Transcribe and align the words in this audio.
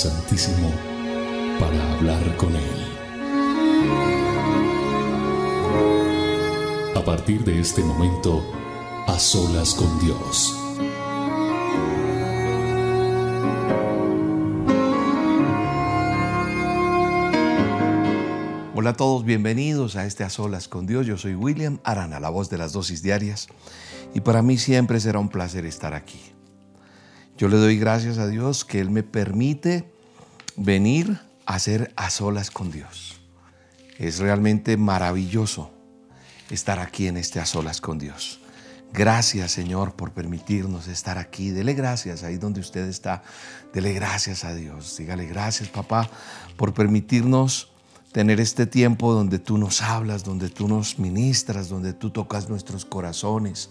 santísimo 0.00 0.70
para 1.58 1.92
hablar 1.92 2.34
con 2.38 2.56
Él. 2.56 2.86
A 6.96 7.04
partir 7.04 7.44
de 7.44 7.60
este 7.60 7.82
momento, 7.82 8.42
a 9.06 9.18
solas 9.18 9.74
con 9.74 10.00
Dios. 10.00 10.56
Hola 18.74 18.90
a 18.90 18.94
todos, 18.94 19.26
bienvenidos 19.26 19.96
a 19.96 20.06
este 20.06 20.24
A 20.24 20.30
Solas 20.30 20.66
con 20.66 20.86
Dios. 20.86 21.06
Yo 21.06 21.18
soy 21.18 21.34
William 21.34 21.78
Arana, 21.84 22.20
la 22.20 22.30
voz 22.30 22.48
de 22.48 22.56
las 22.56 22.72
dosis 22.72 23.02
diarias, 23.02 23.48
y 24.14 24.20
para 24.20 24.40
mí 24.40 24.56
siempre 24.56 24.98
será 24.98 25.18
un 25.18 25.28
placer 25.28 25.66
estar 25.66 25.92
aquí. 25.92 26.29
Yo 27.40 27.48
le 27.48 27.56
doy 27.56 27.78
gracias 27.78 28.18
a 28.18 28.28
Dios 28.28 28.66
que 28.66 28.80
Él 28.80 28.90
me 28.90 29.02
permite 29.02 29.90
venir 30.56 31.20
a 31.46 31.58
ser 31.58 31.90
a 31.96 32.10
solas 32.10 32.50
con 32.50 32.70
Dios. 32.70 33.18
Es 33.96 34.18
realmente 34.18 34.76
maravilloso 34.76 35.70
estar 36.50 36.78
aquí 36.78 37.06
en 37.06 37.16
este 37.16 37.40
a 37.40 37.46
solas 37.46 37.80
con 37.80 37.98
Dios. 37.98 38.40
Gracias 38.92 39.52
Señor 39.52 39.96
por 39.96 40.12
permitirnos 40.12 40.86
estar 40.86 41.16
aquí. 41.16 41.48
Dele 41.48 41.72
gracias 41.72 42.24
ahí 42.24 42.36
donde 42.36 42.60
usted 42.60 42.86
está. 42.86 43.22
Dele 43.72 43.94
gracias 43.94 44.44
a 44.44 44.54
Dios. 44.54 44.98
Dígale 44.98 45.24
gracias 45.24 45.70
papá 45.70 46.10
por 46.58 46.74
permitirnos 46.74 47.72
tener 48.12 48.40
este 48.40 48.66
tiempo 48.66 49.12
donde 49.12 49.38
tú 49.38 49.56
nos 49.56 49.82
hablas, 49.82 50.24
donde 50.24 50.48
tú 50.48 50.66
nos 50.66 50.98
ministras, 50.98 51.68
donde 51.68 51.92
tú 51.92 52.10
tocas 52.10 52.48
nuestros 52.48 52.84
corazones. 52.84 53.70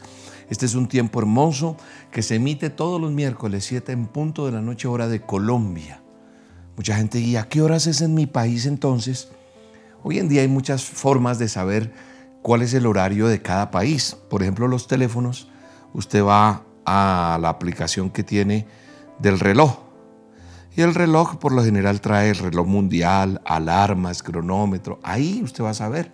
Este 0.50 0.66
es 0.66 0.76
un 0.76 0.88
tiempo 0.88 1.20
hermoso 1.20 1.76
que 2.12 2.22
se 2.22 2.36
emite 2.36 2.70
todos 2.70 3.02
los 3.02 3.12
miércoles, 3.12 3.66
7 3.66 3.92
en 3.92 4.08
punto 4.08 4.46
de 4.46 4.54
la 4.54 4.62
noche, 4.62 4.88
hora 4.88 5.08
de 5.08 5.22
Colombia. 5.22 6.02
Mucha 6.78 6.96
gente 6.96 7.20
¿y 7.20 7.36
a 7.36 7.50
qué 7.50 7.62
horas 7.62 7.88
es 7.88 8.02
en 8.02 8.14
mi 8.14 8.26
país 8.26 8.66
entonces? 8.66 9.30
Hoy 10.04 10.20
en 10.20 10.30
día 10.30 10.42
hay 10.42 10.48
muchas 10.48 10.84
formas 10.86 11.38
de 11.38 11.50
saber 11.50 11.94
cuál 12.42 12.62
es 12.62 12.74
el 12.74 12.86
horario 12.86 13.28
de 13.28 13.42
cada 13.42 13.70
país. 13.70 14.16
Por 14.30 14.42
ejemplo, 14.42 14.70
los 14.70 14.88
teléfonos, 14.88 15.50
usted 15.94 16.24
va 16.24 16.64
a 16.86 17.38
la 17.42 17.50
aplicación 17.50 18.10
que 18.10 18.24
tiene 18.24 18.66
del 19.20 19.42
reloj 19.42 19.89
el 20.82 20.96
reloj 20.96 21.38
por 21.38 21.52
lo 21.52 21.64
general 21.64 22.02
trae 22.02 22.30
el 22.30 22.38
reloj 22.38 22.68
mundial, 22.68 23.42
alarmas, 23.46 24.24
cronómetro. 24.24 25.00
Ahí 25.04 25.42
usted 25.44 25.64
va 25.64 25.72
a 25.72 25.74
saber 25.74 26.12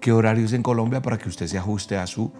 qué 0.00 0.12
horario 0.12 0.44
es 0.44 0.52
en 0.52 0.62
Colombia 0.62 1.02
para 1.02 1.18
que 1.18 1.28
usted 1.28 1.46
se 1.46 1.58
ajuste 1.58 1.96
a 1.96 2.06
su 2.06 2.32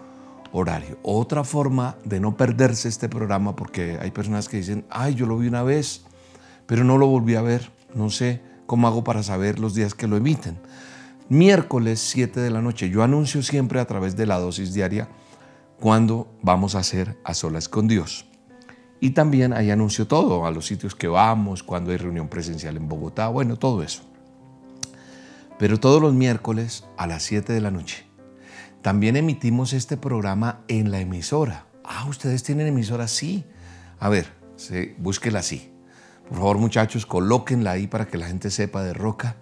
horario. 0.51 0.97
Otra 1.03 1.43
forma 1.43 1.97
de 2.05 2.19
no 2.19 2.37
perderse 2.37 2.87
este 2.87 3.09
programa, 3.09 3.55
porque 3.55 3.97
hay 4.01 4.11
personas 4.11 4.47
que 4.47 4.57
dicen, 4.57 4.85
ay, 4.89 5.15
yo 5.15 5.25
lo 5.25 5.37
vi 5.37 5.47
una 5.47 5.63
vez, 5.63 6.05
pero 6.65 6.83
no 6.83 6.97
lo 6.97 7.07
volví 7.07 7.35
a 7.35 7.41
ver. 7.41 7.71
No 7.93 8.09
sé 8.09 8.41
cómo 8.65 8.87
hago 8.87 9.03
para 9.03 9.23
saber 9.23 9.59
los 9.59 9.73
días 9.73 9.93
que 9.93 10.07
lo 10.07 10.17
emiten. 10.17 10.57
Miércoles 11.29 11.99
7 11.99 12.39
de 12.39 12.51
la 12.51 12.61
noche. 12.61 12.89
Yo 12.89 13.03
anuncio 13.03 13.41
siempre 13.41 13.79
a 13.79 13.85
través 13.85 14.15
de 14.15 14.25
la 14.25 14.39
dosis 14.39 14.73
diaria 14.73 15.09
cuando 15.79 16.27
vamos 16.41 16.75
a 16.75 16.79
hacer 16.79 17.17
a 17.23 17.33
solas 17.33 17.67
con 17.69 17.87
Dios. 17.87 18.25
Y 19.03 19.09
también 19.09 19.51
ahí 19.51 19.69
anuncio 19.69 20.07
todo, 20.07 20.45
a 20.45 20.51
los 20.51 20.65
sitios 20.65 20.95
que 20.95 21.09
vamos, 21.09 21.61
cuando 21.61 21.91
hay 21.91 21.97
reunión 21.97 22.29
presencial 22.29 22.77
en 22.77 22.87
Bogotá, 22.87 23.27
bueno, 23.27 23.57
todo 23.57 23.83
eso. 23.83 24.01
Pero 25.59 25.77
todos 25.77 26.01
los 26.01 26.13
miércoles 26.13 26.85
a 26.95 27.05
las 27.05 27.23
7 27.23 27.51
de 27.51 27.59
la 27.59 27.69
noche. 27.69 28.05
También 28.81 29.17
emitimos 29.17 29.73
este 29.73 29.97
programa 29.97 30.61
en 30.69 30.89
la 30.89 31.01
emisora. 31.01 31.65
Ah, 31.83 32.05
¿ustedes 32.07 32.43
tienen 32.43 32.67
emisora? 32.67 33.09
Sí. 33.09 33.43
A 33.99 34.07
ver, 34.07 34.27
búsquela 34.99 35.39
así. 35.39 35.69
Por 36.29 36.37
favor, 36.37 36.57
muchachos, 36.57 37.05
colóquenla 37.05 37.71
ahí 37.71 37.87
para 37.87 38.07
que 38.07 38.17
la 38.17 38.27
gente 38.27 38.49
sepa 38.51 38.83
de 38.83 38.93
Roca. 38.93 39.35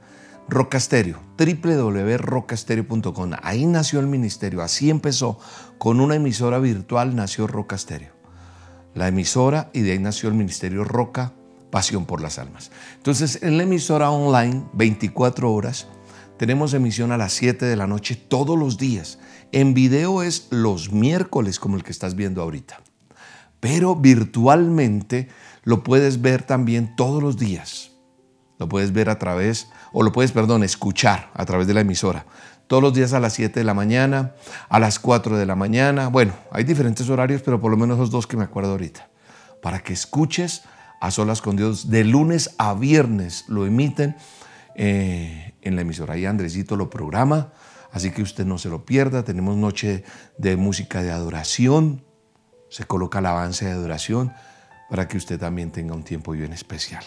Roca 0.50 0.80
Stereo, 0.80 1.20
www.rocastereo.com. 1.38 3.32
Ahí 3.44 3.68
nació 3.68 4.00
el 4.00 4.08
ministerio, 4.08 4.64
así 4.64 4.90
empezó. 4.90 5.38
Con 5.78 6.02
una 6.02 6.16
emisora 6.16 6.58
virtual 6.58 7.16
nació 7.16 7.46
Roca 7.46 7.78
Stereo 7.78 8.21
la 8.94 9.08
emisora 9.08 9.70
y 9.74 9.82
de 9.82 9.94
ahí 9.94 10.00
nació 10.00 10.30
el 10.30 10.36
Ministerio 10.36 10.84
Roca, 10.84 11.34
Pasión 11.70 12.06
por 12.06 12.22
las 12.22 12.38
Almas. 12.38 12.72
Entonces, 12.98 13.42
en 13.44 13.58
la 13.58 13.64
emisora 13.64 14.12
online, 14.12 14.66
24 14.74 15.52
horas, 15.52 15.88
tenemos 16.38 16.74
emisión 16.74 17.12
a 17.12 17.18
las 17.18 17.34
7 17.34 17.66
de 17.66 17.76
la 17.76 17.88
noche 17.88 18.16
todos 18.16 18.58
los 18.58 18.78
días. 18.78 19.20
En 19.52 19.74
video 19.74 20.22
es 20.22 20.48
los 20.50 20.92
miércoles, 20.92 21.60
como 21.60 21.78
el 21.78 21.84
que 21.84 21.92
estás 21.92 22.16
viendo 22.16 22.42
ahorita. 22.42 22.82
Pero 23.60 23.96
virtualmente 23.96 25.30
lo 25.64 25.84
puedes 25.84 26.22
ver 26.22 26.44
también 26.44 26.96
todos 26.96 27.24
los 27.24 27.38
días. 27.38 27.92
Lo 28.58 28.68
puedes 28.68 28.92
ver 28.92 29.10
a 29.10 29.18
través, 29.18 29.70
o 29.94 30.04
lo 30.04 30.12
puedes, 30.12 30.32
perdón, 30.32 30.64
escuchar 30.64 31.32
a 31.34 31.46
través 31.46 31.68
de 31.68 31.74
la 31.74 31.82
emisora 31.82 32.26
todos 32.72 32.82
los 32.82 32.94
días 32.94 33.12
a 33.12 33.20
las 33.20 33.34
7 33.34 33.60
de 33.60 33.66
la 33.66 33.74
mañana, 33.74 34.32
a 34.70 34.80
las 34.80 34.98
4 34.98 35.36
de 35.36 35.46
la 35.46 35.58
mañana. 35.58 36.08
Bueno, 36.08 36.32
hay 36.52 36.64
diferentes 36.64 37.10
horarios, 37.10 37.42
pero 37.42 37.60
por 37.60 37.70
lo 37.70 37.76
menos 37.76 37.98
esos 37.98 38.12
dos 38.12 38.28
que 38.28 38.38
me 38.38 38.46
acuerdo 38.46 38.72
ahorita. 38.72 39.10
Para 39.62 39.80
que 39.82 39.92
escuches 39.92 40.64
a 41.02 41.12
solas 41.12 41.42
con 41.42 41.58
Dios 41.58 41.90
de 41.90 42.06
lunes 42.06 42.56
a 42.60 42.74
viernes. 42.74 43.44
Lo 43.50 43.66
emiten 43.66 44.16
eh, 44.76 45.54
en 45.62 45.76
la 45.76 45.82
emisora. 45.82 46.14
Ahí 46.14 46.26
Andresito 46.26 46.78
lo 46.78 46.90
programa, 46.90 47.52
así 47.92 48.12
que 48.12 48.22
usted 48.22 48.46
no 48.46 48.58
se 48.58 48.70
lo 48.70 48.86
pierda. 48.86 49.26
Tenemos 49.26 49.58
noche 49.58 50.06
de 50.38 50.56
música 50.56 51.04
de 51.04 51.12
adoración. 51.12 52.06
Se 52.70 52.86
coloca 52.86 53.20
alabanza 53.20 53.66
de 53.66 53.72
adoración 53.72 54.32
para 54.90 55.10
que 55.10 55.18
usted 55.18 55.38
también 55.38 55.74
tenga 55.74 55.94
un 55.94 56.04
tiempo 56.04 56.32
bien 56.32 56.54
especial. 56.54 57.04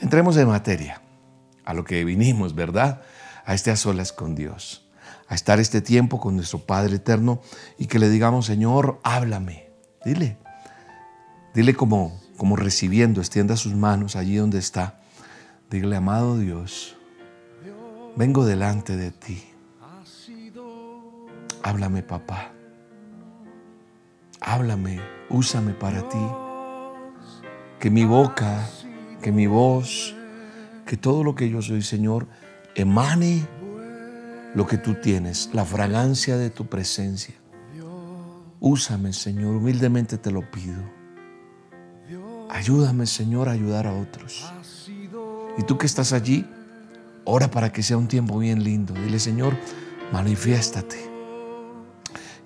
Entremos 0.00 0.36
en 0.36 0.46
materia, 0.46 1.02
a 1.64 1.74
lo 1.74 1.82
que 1.82 2.04
vinimos, 2.04 2.54
¿verdad? 2.54 3.02
A 3.48 3.54
este 3.54 3.70
a 3.70 3.76
solas 3.76 4.12
con 4.12 4.34
Dios, 4.34 4.86
a 5.26 5.34
estar 5.34 5.58
este 5.58 5.80
tiempo 5.80 6.20
con 6.20 6.36
nuestro 6.36 6.58
Padre 6.58 6.96
eterno 6.96 7.40
y 7.78 7.86
que 7.86 7.98
le 7.98 8.10
digamos, 8.10 8.44
Señor, 8.44 9.00
háblame. 9.02 9.70
Dile, 10.04 10.36
dile 11.54 11.72
como, 11.74 12.20
como 12.36 12.56
recibiendo, 12.56 13.22
extienda 13.22 13.56
sus 13.56 13.74
manos 13.74 14.16
allí 14.16 14.36
donde 14.36 14.58
está. 14.58 15.00
Dile, 15.70 15.96
amado 15.96 16.36
Dios, 16.36 16.98
vengo 18.16 18.44
delante 18.44 18.98
de 18.98 19.12
ti. 19.12 19.42
Háblame, 21.62 22.02
papá. 22.02 22.52
Háblame, 24.42 25.00
úsame 25.30 25.72
para 25.72 26.06
ti. 26.06 26.26
Que 27.80 27.88
mi 27.88 28.04
boca, 28.04 28.68
que 29.22 29.32
mi 29.32 29.46
voz, 29.46 30.14
que 30.84 30.98
todo 30.98 31.24
lo 31.24 31.34
que 31.34 31.48
yo 31.48 31.62
soy, 31.62 31.80
Señor, 31.80 32.28
emane 32.82 33.46
lo 34.54 34.66
que 34.66 34.78
tú 34.78 34.94
tienes, 34.94 35.50
la 35.52 35.64
fragancia 35.64 36.36
de 36.36 36.50
tu 36.50 36.66
presencia. 36.66 37.34
Úsame, 38.60 39.12
Señor, 39.12 39.56
humildemente 39.56 40.18
te 40.18 40.30
lo 40.30 40.48
pido. 40.50 40.82
Ayúdame, 42.50 43.06
Señor, 43.06 43.48
a 43.48 43.52
ayudar 43.52 43.86
a 43.86 43.92
otros. 43.92 44.52
Y 45.58 45.62
tú 45.62 45.76
que 45.76 45.86
estás 45.86 46.12
allí, 46.12 46.46
ora 47.24 47.50
para 47.50 47.72
que 47.72 47.82
sea 47.82 47.96
un 47.96 48.08
tiempo 48.08 48.38
bien 48.38 48.64
lindo. 48.64 48.94
Dile, 48.94 49.18
Señor, 49.18 49.56
manifiéstate. 50.12 50.96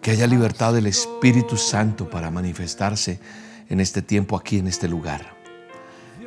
Que 0.00 0.10
haya 0.10 0.26
libertad 0.26 0.74
del 0.74 0.86
Espíritu 0.86 1.56
Santo 1.56 2.10
para 2.10 2.30
manifestarse 2.30 3.20
en 3.68 3.80
este 3.80 4.02
tiempo, 4.02 4.36
aquí 4.36 4.58
en 4.58 4.66
este 4.66 4.88
lugar. 4.88 5.41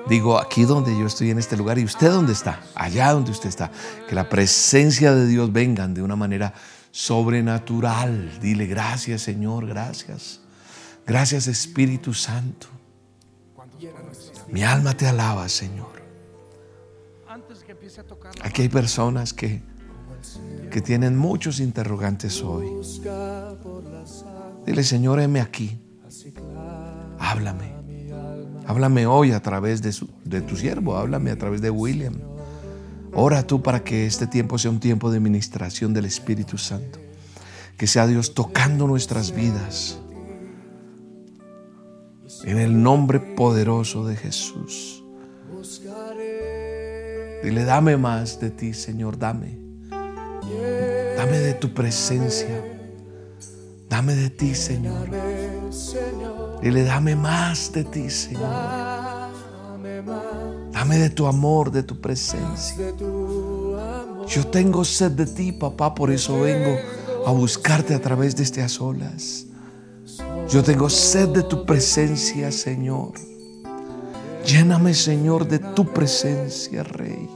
Digo, 0.08 0.38
aquí 0.40 0.66
donde 0.66 0.98
yo 0.98 1.08
estoy 1.08 1.32
en 1.32 1.40
este 1.40 1.58
lugar 1.58 1.80
y 1.80 1.84
usted 1.84 2.12
donde 2.12 2.34
está, 2.34 2.62
allá 2.76 3.12
donde 3.12 3.32
usted 3.32 3.50
está, 3.50 3.72
que 4.08 4.14
la 4.14 4.30
presencia 4.30 5.14
de 5.16 5.26
Dios 5.26 5.52
vengan 5.52 5.94
de 5.94 6.04
una 6.04 6.16
manera 6.16 6.54
sobrenatural. 6.92 8.40
Dile 8.40 8.68
gracias 8.68 9.24
Señor, 9.24 9.66
gracias. 9.66 10.42
Gracias 11.06 11.48
Espíritu 11.48 12.14
Santo. 12.14 12.68
Mi 14.50 14.64
alma 14.64 14.96
te 14.96 15.08
alaba, 15.08 15.50
Señor. 15.50 16.04
Aquí 18.42 18.62
hay 18.62 18.70
personas 18.70 19.34
que, 19.34 19.62
que 20.72 20.82
tienen 20.82 21.18
muchos 21.18 21.60
interrogantes 21.60 22.42
hoy. 22.42 22.70
Dile, 24.66 24.84
Señor, 24.84 25.20
heme 25.20 25.42
aquí. 25.42 25.80
Háblame. 27.20 27.75
Háblame 28.68 29.06
hoy 29.06 29.32
a 29.32 29.42
través 29.42 29.82
de, 29.82 29.94
de 30.24 30.42
tu 30.42 30.56
siervo, 30.56 30.98
háblame 30.98 31.32
a 31.32 31.38
través 31.38 31.62
de 31.62 31.70
William. 31.70 32.16
Ora 33.14 33.48
tú 33.48 33.62
para 33.62 33.84
que 33.84 34.06
este 34.06 34.28
tiempo 34.28 34.58
sea 34.58 34.72
un 34.72 34.80
tiempo 34.80 35.10
de 35.10 35.20
ministración 35.20 35.94
del 35.94 36.06
Espíritu 36.06 36.58
Santo. 36.58 37.00
Que 37.78 37.88
sea 37.88 38.08
Dios 38.08 38.34
tocando 38.34 38.88
nuestras 38.88 39.34
vidas. 39.34 40.00
En 42.44 42.58
el 42.58 42.82
nombre 42.82 43.20
poderoso 43.20 44.06
de 44.06 44.16
Jesús. 44.16 45.04
Dile, 47.44 47.64
dame 47.64 47.96
más 47.96 48.40
de 48.40 48.50
ti, 48.50 48.74
Señor, 48.74 49.18
dame. 49.18 49.58
Dame 51.16 51.40
de 51.40 51.54
tu 51.54 51.74
presencia. 51.74 52.64
Dame 53.88 54.16
de 54.16 54.30
ti, 54.30 54.56
Señor. 54.56 55.08
Le 56.62 56.84
dame 56.84 57.16
más 57.16 57.72
de 57.72 57.84
ti, 57.84 58.10
Señor. 58.10 58.42
Dame 60.72 60.98
de 60.98 61.10
tu 61.10 61.26
amor, 61.26 61.72
de 61.72 61.84
tu 61.84 62.00
presencia. 62.00 62.94
Yo 64.28 64.48
tengo 64.48 64.84
sed 64.84 65.12
de 65.12 65.26
ti, 65.26 65.52
papá, 65.52 65.94
por 65.94 66.12
eso 66.12 66.40
vengo 66.42 66.78
a 67.26 67.32
buscarte 67.32 67.94
a 67.94 68.02
través 68.02 68.36
de 68.36 68.44
estas 68.44 68.82
olas. 68.82 69.46
Yo 70.50 70.64
tengo 70.64 70.90
sed 70.90 71.30
de 71.30 71.44
tu 71.44 71.66
presencia, 71.66 72.52
Señor. 72.52 73.14
Lléname, 74.46 74.94
Señor, 74.94 75.48
de 75.48 75.60
tu 75.60 75.86
presencia, 75.86 76.84
Rey. 76.84 77.30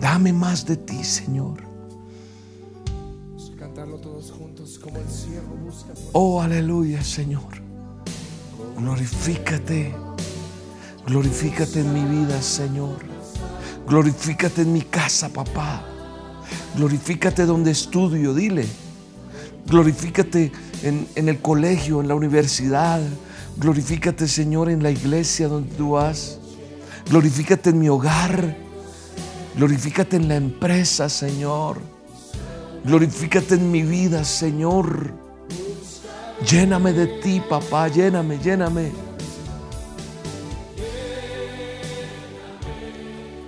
Dame 0.00 0.32
más 0.32 0.64
de 0.64 0.76
ti, 0.76 1.04
Señor. 1.04 1.68
Oh, 6.12 6.40
aleluya, 6.40 7.02
Señor. 7.02 7.62
Glorifícate. 8.76 9.94
Glorifícate 11.06 11.80
en 11.80 11.92
mi 11.92 12.04
vida, 12.04 12.40
Señor. 12.42 12.96
Glorifícate 13.86 14.62
en 14.62 14.72
mi 14.72 14.82
casa, 14.82 15.28
papá. 15.28 15.82
Glorifícate 16.76 17.44
donde 17.46 17.70
estudio, 17.70 18.34
dile. 18.34 18.66
Glorifícate 19.66 20.52
en, 20.82 21.08
en, 21.14 21.28
el 21.28 21.40
colegio, 21.40 22.00
en 22.00 22.08
la 22.08 22.14
universidad. 22.14 23.00
Glorifícate, 23.56 24.28
Señor, 24.28 24.70
en 24.70 24.82
la 24.82 24.90
iglesia 24.90 25.48
donde 25.48 25.74
tú 25.74 25.90
vas. 25.90 26.38
Glorifícate 27.10 27.70
en 27.70 27.78
mi 27.78 27.88
hogar. 27.88 28.56
Glorifícate 29.56 30.16
en 30.16 30.28
la 30.28 30.36
empresa, 30.36 31.08
Señor. 31.08 31.97
Glorifícate 32.84 33.54
en 33.54 33.70
mi 33.70 33.82
vida, 33.82 34.24
Señor. 34.24 35.12
Lléname 36.48 36.92
de 36.92 37.06
ti, 37.06 37.42
papá. 37.48 37.88
Lléname, 37.88 38.38
lléname. 38.38 38.92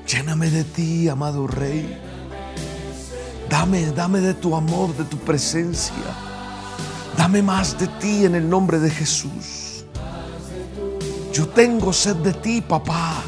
Lléname 0.07 0.51
de 0.51 0.65
ti, 0.65 1.09
amado 1.09 1.47
Rey. 1.47 1.97
Dame, 3.49 3.87
dame 3.93 4.21
de 4.21 4.35
tu 4.35 4.57
amor, 4.57 4.97
de 4.97 5.05
tu 5.05 5.17
presencia. 5.19 5.95
Dame 7.17 7.43
más 7.43 7.79
de 7.79 7.87
ti 8.01 8.25
en 8.25 8.35
el 8.35 8.49
nombre 8.49 8.79
de 8.79 8.91
Jesús. 8.91 9.85
Yo 11.33 11.49
tengo 11.49 11.93
sed 11.93 12.17
de 12.17 12.33
ti, 12.33 12.61
papá. 12.61 13.23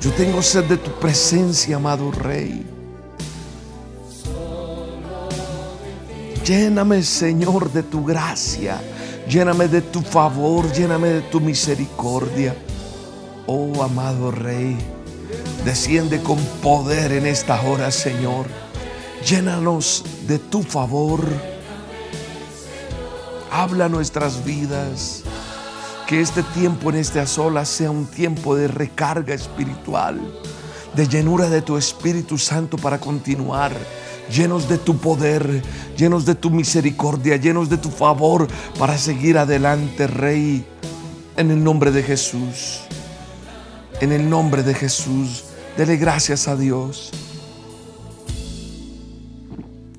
Yo 0.00 0.10
tengo 0.12 0.42
sed 0.42 0.64
de 0.64 0.76
tu 0.76 0.90
presencia, 1.00 1.76
amado 1.76 2.10
Rey. 2.10 2.75
Lléname, 6.46 7.02
Señor, 7.02 7.72
de 7.72 7.82
tu 7.82 8.04
gracia. 8.04 8.80
Lléname 9.28 9.66
de 9.66 9.82
tu 9.82 10.00
favor. 10.00 10.72
Lléname 10.72 11.08
de 11.08 11.20
tu 11.22 11.40
misericordia. 11.40 12.54
Oh, 13.46 13.82
amado 13.82 14.30
Rey. 14.30 14.78
Desciende 15.64 16.22
con 16.22 16.38
poder 16.62 17.10
en 17.10 17.26
esta 17.26 17.60
hora, 17.62 17.90
Señor. 17.90 18.46
Llénanos 19.28 20.04
de 20.28 20.38
tu 20.38 20.62
favor. 20.62 21.20
Habla 23.50 23.88
nuestras 23.88 24.44
vidas. 24.44 25.24
Que 26.06 26.20
este 26.20 26.44
tiempo 26.44 26.90
en 26.90 26.96
este 26.98 27.26
solas 27.26 27.68
sea 27.68 27.90
un 27.90 28.06
tiempo 28.06 28.54
de 28.54 28.68
recarga 28.68 29.34
espiritual, 29.34 30.20
de 30.94 31.08
llenura 31.08 31.48
de 31.50 31.60
tu 31.62 31.76
Espíritu 31.76 32.38
Santo 32.38 32.76
para 32.76 33.00
continuar. 33.00 33.72
Llenos 34.30 34.68
de 34.68 34.78
tu 34.78 34.96
poder, 34.98 35.62
llenos 35.96 36.26
de 36.26 36.34
tu 36.34 36.50
misericordia, 36.50 37.36
llenos 37.36 37.68
de 37.68 37.78
tu 37.78 37.90
favor 37.90 38.48
para 38.78 38.98
seguir 38.98 39.38
adelante, 39.38 40.06
Rey. 40.06 40.64
En 41.36 41.50
el 41.50 41.62
nombre 41.62 41.90
de 41.90 42.02
Jesús. 42.02 42.80
En 44.00 44.12
el 44.12 44.28
nombre 44.28 44.62
de 44.62 44.74
Jesús. 44.74 45.44
Dele 45.76 45.96
gracias 45.96 46.48
a 46.48 46.56
Dios. 46.56 47.10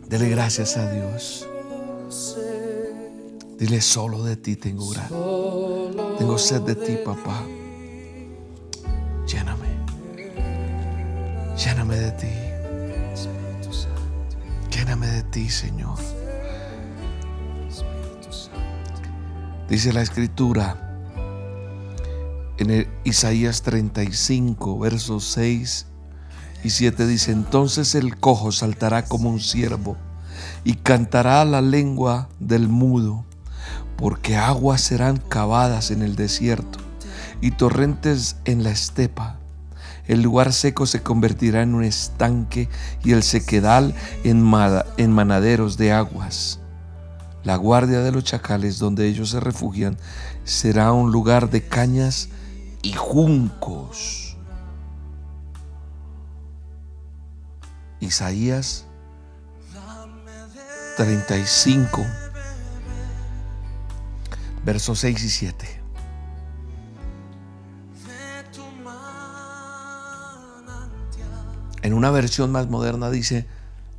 Dele 0.10 0.30
gracias 0.30 0.78
a 0.78 0.92
Dios. 0.92 1.48
Dile 3.58 3.82
solo 3.82 4.24
de 4.24 4.38
ti 4.38 4.56
tengo 4.56 4.90
gran. 4.90 5.10
Tengo 6.18 6.38
sed 6.38 6.62
de 6.62 6.76
ti, 6.76 6.98
papá. 7.04 7.44
Lléname. 9.26 9.68
Lléname 11.58 11.96
de 11.98 12.12
ti. 12.12 12.47
Lléname 14.88 15.08
de 15.08 15.24
ti, 15.24 15.50
Señor. 15.50 15.98
Dice 19.68 19.92
la 19.92 20.02
escritura 20.02 21.12
en 22.58 22.88
Isaías 23.04 23.64
35, 23.64 24.80
versos 24.80 25.26
6 25.26 25.88
y 26.64 26.70
7 26.70 27.06
dice, 27.06 27.34
entonces 27.34 27.96
el 27.96 28.18
cojo 28.18 28.54
saltará 28.54 29.04
como 29.04 29.30
un 29.30 29.42
ciervo 29.42 29.98
y 30.64 30.76
cantará 30.76 31.44
la 31.44 31.60
lengua 31.60 32.30
del 32.40 32.70
mudo, 32.70 33.26
porque 33.98 34.38
aguas 34.38 34.80
serán 34.80 35.18
cavadas 35.18 35.92
en 35.92 36.02
el 36.02 36.16
desierto 36.16 36.80
y 37.42 37.52
torrentes 37.52 38.38
en 38.46 38.64
la 38.64 38.70
estepa. 38.70 39.37
El 40.08 40.22
lugar 40.22 40.54
seco 40.54 40.86
se 40.86 41.04
convertirá 41.04 41.62
en 41.62 41.76
un 41.76 41.84
estanque 41.84 42.70
y 43.04 43.12
el 43.12 43.24
sequedal 43.24 43.94
en, 44.24 44.42
manaderos 44.42 45.78
de 45.78 45.92
aguas. 45.92 46.60
La 47.44 47.56
guardia 47.56 48.00
de 48.00 48.12
los 48.12 48.24
chacales 48.24 48.80
donde 48.80 49.08
ellos 49.08 49.30
se 49.30 49.40
refugian 49.40 49.98
será 50.44 50.92
un 50.94 51.12
lugar 51.12 51.50
de 51.50 51.62
cañas 51.62 52.30
y 52.82 52.94
juncos. 52.94 54.38
Isaías 58.00 58.86
35, 60.98 62.06
versos 64.66 65.00
6 65.00 65.24
y 65.24 65.30
7. 65.30 65.77
En 71.88 71.94
una 71.94 72.12
versión 72.12 72.52
más 72.52 72.68
moderna 72.68 73.10
dice, 73.10 73.46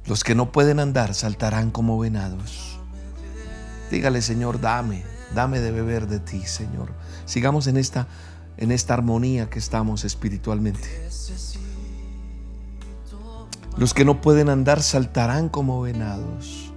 los 0.04 0.22
que 0.22 0.34
no 0.34 0.52
pueden 0.52 0.78
andar 0.78 1.14
saltarán 1.14 1.70
como 1.70 1.98
venados. 1.98 2.78
Dígale, 3.90 4.20
Señor, 4.20 4.60
dame, 4.60 5.04
dame 5.34 5.60
de 5.60 5.70
beber 5.70 6.06
de 6.06 6.20
ti, 6.20 6.42
Señor. 6.44 6.92
Sigamos 7.24 7.66
en 7.66 7.78
esta 7.78 8.06
en 8.58 8.72
esta 8.72 8.92
armonía 8.92 9.48
que 9.48 9.58
estamos 9.58 10.04
espiritualmente. 10.04 11.08
Los 13.78 13.94
que 13.94 14.04
no 14.04 14.20
pueden 14.20 14.50
andar 14.50 14.82
saltarán 14.82 15.48
como 15.48 15.80
venados. 15.80 16.70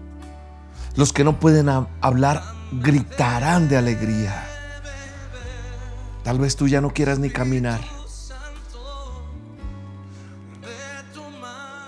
Los 0.96 1.12
que 1.12 1.26
no 1.26 1.42
pueden 1.42 1.68
hablar 1.68 2.42
gritarán 2.72 3.68
de 3.68 3.76
alegría. 3.76 4.46
Tal 6.24 6.40
vez 6.40 6.56
tú 6.56 6.70
ya 6.70 6.80
no 6.80 6.92
quieras 6.94 7.20
ni 7.20 7.30
caminar. 7.30 7.82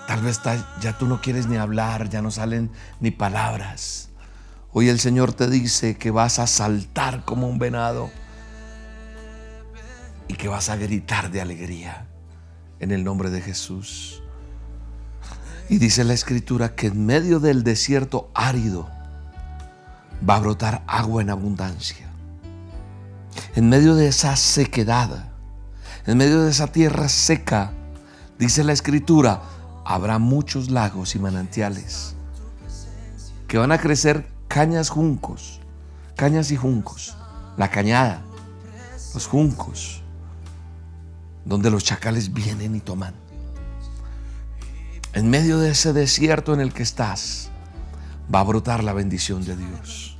Tal 0.07 0.21
vez 0.21 0.41
ya 0.81 0.97
tú 0.97 1.07
no 1.07 1.21
quieres 1.21 1.47
ni 1.47 1.57
hablar, 1.57 2.09
ya 2.09 2.21
no 2.21 2.29
salen 2.29 2.71
ni 2.99 3.11
palabras. 3.11 4.09
Hoy 4.71 4.89
el 4.89 4.99
Señor 4.99 5.33
te 5.33 5.47
dice 5.49 5.97
que 5.97 6.11
vas 6.11 6.39
a 6.39 6.47
saltar 6.47 7.23
como 7.25 7.47
un 7.47 7.59
venado 7.59 8.09
y 10.27 10.33
que 10.33 10.47
vas 10.47 10.69
a 10.69 10.75
gritar 10.75 11.31
de 11.31 11.41
alegría 11.41 12.07
en 12.79 12.91
el 12.91 13.03
nombre 13.03 13.29
de 13.29 13.41
Jesús. 13.41 14.21
Y 15.69 15.77
dice 15.77 16.03
la 16.03 16.13
escritura 16.13 16.75
que 16.75 16.87
en 16.87 17.05
medio 17.05 17.39
del 17.39 17.63
desierto 17.63 18.29
árido 18.33 18.89
va 20.27 20.35
a 20.35 20.39
brotar 20.39 20.83
agua 20.87 21.21
en 21.21 21.29
abundancia. 21.29 22.09
En 23.55 23.69
medio 23.69 23.95
de 23.95 24.07
esa 24.07 24.35
sequedad, 24.35 25.31
en 26.05 26.17
medio 26.17 26.41
de 26.41 26.51
esa 26.51 26.67
tierra 26.67 27.07
seca, 27.07 27.71
dice 28.37 28.63
la 28.63 28.73
escritura, 28.73 29.41
habrá 29.85 30.19
muchos 30.19 30.69
lagos 30.69 31.15
y 31.15 31.19
manantiales 31.19 32.15
que 33.47 33.57
van 33.57 33.71
a 33.71 33.77
crecer 33.77 34.27
cañas 34.47 34.89
juncos, 34.89 35.59
cañas 36.15 36.51
y 36.51 36.57
juncos, 36.57 37.15
la 37.57 37.69
cañada, 37.69 38.21
los 39.13 39.27
juncos, 39.27 40.01
donde 41.45 41.69
los 41.69 41.83
chacales 41.83 42.33
vienen 42.33 42.75
y 42.75 42.79
toman. 42.79 43.13
En 45.13 45.29
medio 45.29 45.59
de 45.59 45.71
ese 45.71 45.93
desierto 45.93 46.53
en 46.53 46.61
el 46.61 46.73
que 46.73 46.81
estás, 46.81 47.49
va 48.33 48.39
a 48.39 48.43
brotar 48.43 48.83
la 48.83 48.93
bendición 48.93 49.45
de 49.45 49.55
Dios. 49.55 50.17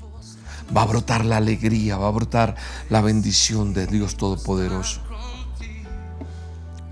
Va 0.75 0.83
a 0.83 0.85
brotar 0.85 1.25
la 1.25 1.37
alegría, 1.37 1.97
va 1.97 2.07
a 2.07 2.11
brotar 2.11 2.55
la 2.89 3.01
bendición 3.01 3.73
de 3.73 3.87
Dios 3.87 4.17
Todopoderoso. 4.17 5.01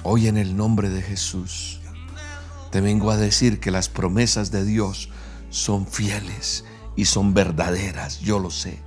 Hoy 0.04 0.28
en 0.28 0.38
el 0.38 0.58
nombre 0.58 0.90
de 0.90 1.04
Jesús, 1.04 1.81
te 2.72 2.82
vengo 2.82 3.12
a 3.12 3.18
decir 3.18 3.60
que 3.60 3.70
las 3.70 3.90
promesas 3.90 4.50
de 4.52 4.64
Dios 4.64 5.10
son 5.50 5.86
fieles 5.86 6.66
y 6.96 7.06
son 7.06 7.34
verdaderas, 7.34 8.20
yo 8.20 8.40
lo 8.40 8.50
sé. 8.50 8.80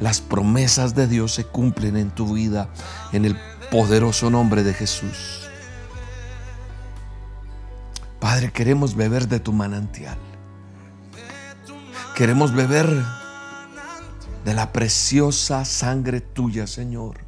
las 0.00 0.22
promesas 0.22 0.94
de 0.94 1.06
Dios 1.06 1.34
se 1.34 1.44
cumplen 1.44 1.98
en 1.98 2.10
tu 2.10 2.32
vida 2.32 2.70
en 3.12 3.26
el 3.26 3.36
poderoso 3.70 4.30
nombre 4.30 4.62
de 4.62 4.72
Jesús. 4.72 5.46
Padre, 8.18 8.50
queremos 8.50 8.94
beber 8.94 9.28
de 9.28 9.40
tu 9.40 9.52
manantial. 9.52 10.16
Queremos 12.14 12.54
beber 12.54 12.88
de 14.44 14.54
la 14.54 14.72
preciosa 14.72 15.66
sangre 15.66 16.20
tuya, 16.20 16.66
Señor. 16.66 17.18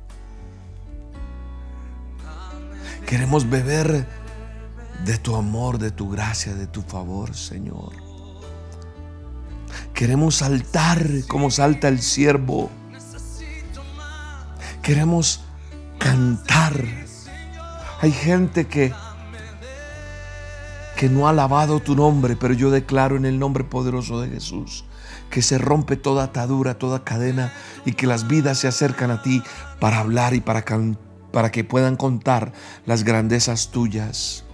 Queremos 3.07 3.49
beber 3.49 4.07
de 5.05 5.19
tu 5.19 5.37
amor, 5.37 5.79
de 5.79 5.91
tu 5.91 6.11
gracia, 6.11 6.55
de 6.55 6.67
tu 6.67 6.83
favor, 6.83 7.35
Señor. 7.35 7.93
Queremos 9.95 10.37
saltar 10.37 11.07
como 11.29 11.51
salta 11.51 11.89
el 11.89 12.01
siervo. 12.01 12.71
Queremos 14.83 15.41
cantar. 15.99 16.85
Hay 18.01 18.13
gente 18.13 18.67
que 18.67 18.93
que 20.97 21.09
no 21.09 21.27
ha 21.27 21.31
alabado 21.31 21.81
tu 21.81 21.97
nombre, 21.97 22.37
pero 22.37 22.55
yo 22.55 22.71
declaro 22.71 23.17
en 23.17 23.25
el 23.25 23.41
nombre 23.41 23.65
poderoso 23.65 24.21
de 24.21 24.29
Jesús 24.29 24.85
que 25.33 25.43
se 25.43 25.59
rompe 25.59 25.97
toda 25.97 26.25
atadura, 26.25 26.79
toda 26.79 27.03
cadena 27.03 27.53
y 27.85 27.95
que 27.95 28.07
las 28.07 28.29
vidas 28.29 28.59
se 28.59 28.69
acercan 28.69 29.11
a 29.11 29.23
ti 29.23 29.43
para 29.81 29.99
hablar 29.99 30.35
y 30.35 30.41
para, 30.41 30.65
para 31.33 31.51
que 31.51 31.65
puedan 31.65 31.97
contar 31.97 32.53
las 32.87 33.03
grandezas 33.03 33.71
tuyas. 33.71 34.45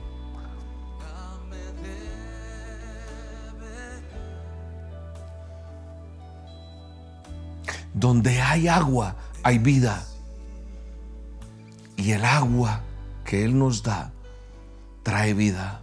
Donde 7.99 8.41
hay 8.41 8.69
agua, 8.69 9.17
hay 9.43 9.59
vida. 9.59 10.05
Y 11.97 12.13
el 12.13 12.25
agua 12.25 12.83
que 13.25 13.45
Él 13.45 13.59
nos 13.59 13.83
da 13.83 14.13
trae 15.03 15.35
vida. 15.35 15.83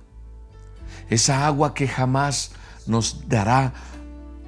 Esa 1.10 1.46
agua 1.46 1.74
que 1.74 1.88
jamás 1.88 2.52
nos 2.88 3.28
dará. 3.28 3.74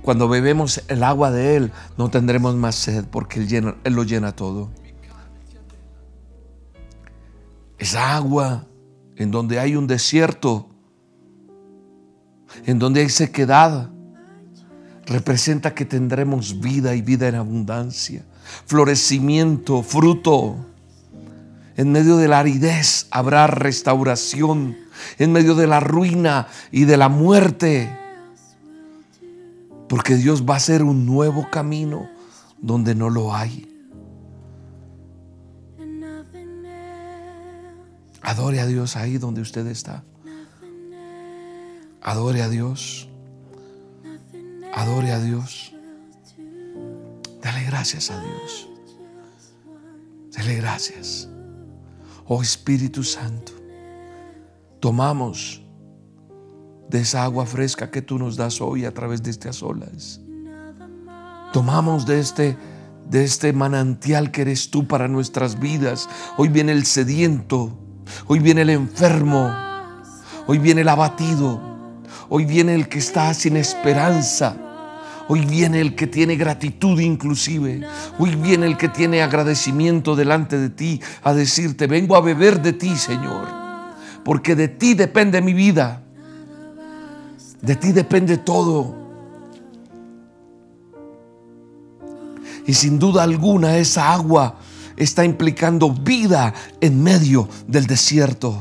Cuando 0.02 0.30
bebemos 0.30 0.82
el 0.88 1.04
agua 1.04 1.30
de 1.32 1.58
Él, 1.58 1.72
no 1.98 2.10
tendremos 2.10 2.56
más 2.56 2.76
sed 2.76 3.06
porque 3.12 3.42
Él, 3.42 3.76
él 3.84 3.94
lo 3.94 4.04
llena 4.04 4.32
todo. 4.32 4.70
Esa 7.78 8.16
agua 8.16 8.66
en 9.18 9.30
donde 9.32 9.60
hay 9.60 9.76
un 9.76 9.88
desierto, 9.88 10.70
en 12.66 12.80
donde 12.80 13.02
hay 13.02 13.10
sequedad, 13.10 13.92
representa 15.08 15.74
que 15.74 15.86
tendremos 15.86 16.60
vida 16.60 16.94
y 16.96 17.02
vida 17.02 17.28
en 17.28 17.36
abundancia, 17.36 18.26
florecimiento, 18.66 19.82
fruto. 19.82 20.58
En 21.78 21.92
medio 21.92 22.18
de 22.18 22.28
la 22.28 22.40
aridez 22.40 23.08
habrá 23.12 23.48
restauración, 23.48 24.78
en 25.18 25.32
medio 25.32 25.56
de 25.56 25.68
la 25.68 25.80
ruina 25.80 26.48
y 26.72 26.86
de 26.86 26.98
la 26.98 27.08
muerte. 27.08 27.96
Porque 29.88 30.16
Dios 30.16 30.44
va 30.44 30.56
a 30.56 30.58
hacer 30.58 30.84
un 30.84 31.06
nuevo 31.06 31.50
camino 31.50 32.10
donde 32.60 32.94
no 32.94 33.10
lo 33.10 33.34
hay. 33.34 33.74
Adore 38.22 38.60
a 38.60 38.66
Dios 38.66 38.98
ahí 38.98 39.18
donde 39.18 39.40
usted 39.40 39.66
está. 39.68 40.04
Adore 42.02 42.42
a 42.42 42.50
Dios. 42.50 43.08
Adore 44.78 45.12
a 45.12 45.20
Dios. 45.20 45.74
Dale 47.42 47.64
gracias 47.64 48.12
a 48.12 48.22
Dios. 48.22 48.70
Dale 50.32 50.54
gracias. 50.58 51.28
Oh 52.28 52.44
Espíritu 52.44 53.04
Santo, 53.04 53.54
tomamos 54.80 55.64
de 56.90 57.00
esa 57.00 57.24
agua 57.24 57.48
fresca 57.48 57.90
que 57.90 58.04
tú 58.04 58.20
nos 58.20 58.38
das 58.38 58.62
hoy 58.62 58.86
a 58.86 58.94
través 58.94 59.24
de 59.24 59.32
estas 59.32 59.64
olas. 59.64 60.22
Tomamos 61.54 62.06
de 62.06 62.20
este 62.20 62.56
de 63.10 63.24
este 63.24 63.54
manantial 63.54 64.30
que 64.30 64.44
eres 64.44 64.70
tú 64.70 64.86
para 64.86 65.08
nuestras 65.08 65.60
vidas. 65.60 66.08
Hoy 66.38 66.50
viene 66.50 66.74
el 66.74 66.86
sediento, 66.86 67.76
hoy 68.28 68.38
viene 68.38 68.62
el 68.62 68.70
enfermo, 68.70 69.52
hoy 70.46 70.60
viene 70.60 70.82
el 70.82 70.90
abatido, 70.90 71.60
hoy 72.30 72.46
viene 72.46 72.76
el 72.76 72.88
que 72.88 73.00
está 73.00 73.34
sin 73.34 73.58
esperanza. 73.58 74.66
Hoy 75.30 75.46
viene 75.46 75.82
el 75.82 75.96
que 75.96 76.08
tiene 76.08 76.38
gratitud 76.38 77.00
inclusive. 77.00 77.82
Hoy 78.18 78.36
viene 78.36 78.66
el 78.66 78.78
que 78.78 78.88
tiene 78.88 79.22
agradecimiento 79.22 80.16
delante 80.16 80.58
de 80.58 80.70
ti 80.70 81.02
a 81.24 81.34
decirte, 81.34 81.88
vengo 81.88 82.16
a 82.16 82.22
beber 82.22 82.62
de 82.62 82.74
ti, 82.74 82.96
Señor. 82.96 83.48
Porque 84.24 84.56
de 84.56 84.70
ti 84.70 84.94
depende 84.94 85.42
mi 85.42 85.54
vida. 85.54 86.02
De 87.62 87.76
ti 87.76 87.92
depende 87.92 88.38
todo. 88.38 88.96
Y 92.66 92.74
sin 92.74 93.00
duda 93.00 93.24
alguna 93.24 93.78
esa 93.78 94.14
agua 94.14 94.60
está 94.96 95.26
implicando 95.26 95.92
vida 95.92 96.54
en 96.80 97.04
medio 97.04 97.50
del 97.68 97.86
desierto. 97.86 98.58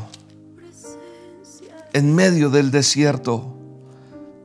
En 1.92 2.14
medio 2.14 2.50
del 2.50 2.70
desierto. 2.70 3.52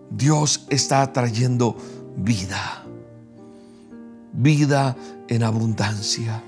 Dios 0.09 0.65
está 0.69 1.11
trayendo 1.13 1.77
vida. 2.15 2.83
Vida 4.33 4.95
en 5.27 5.43
abundancia. 5.43 6.43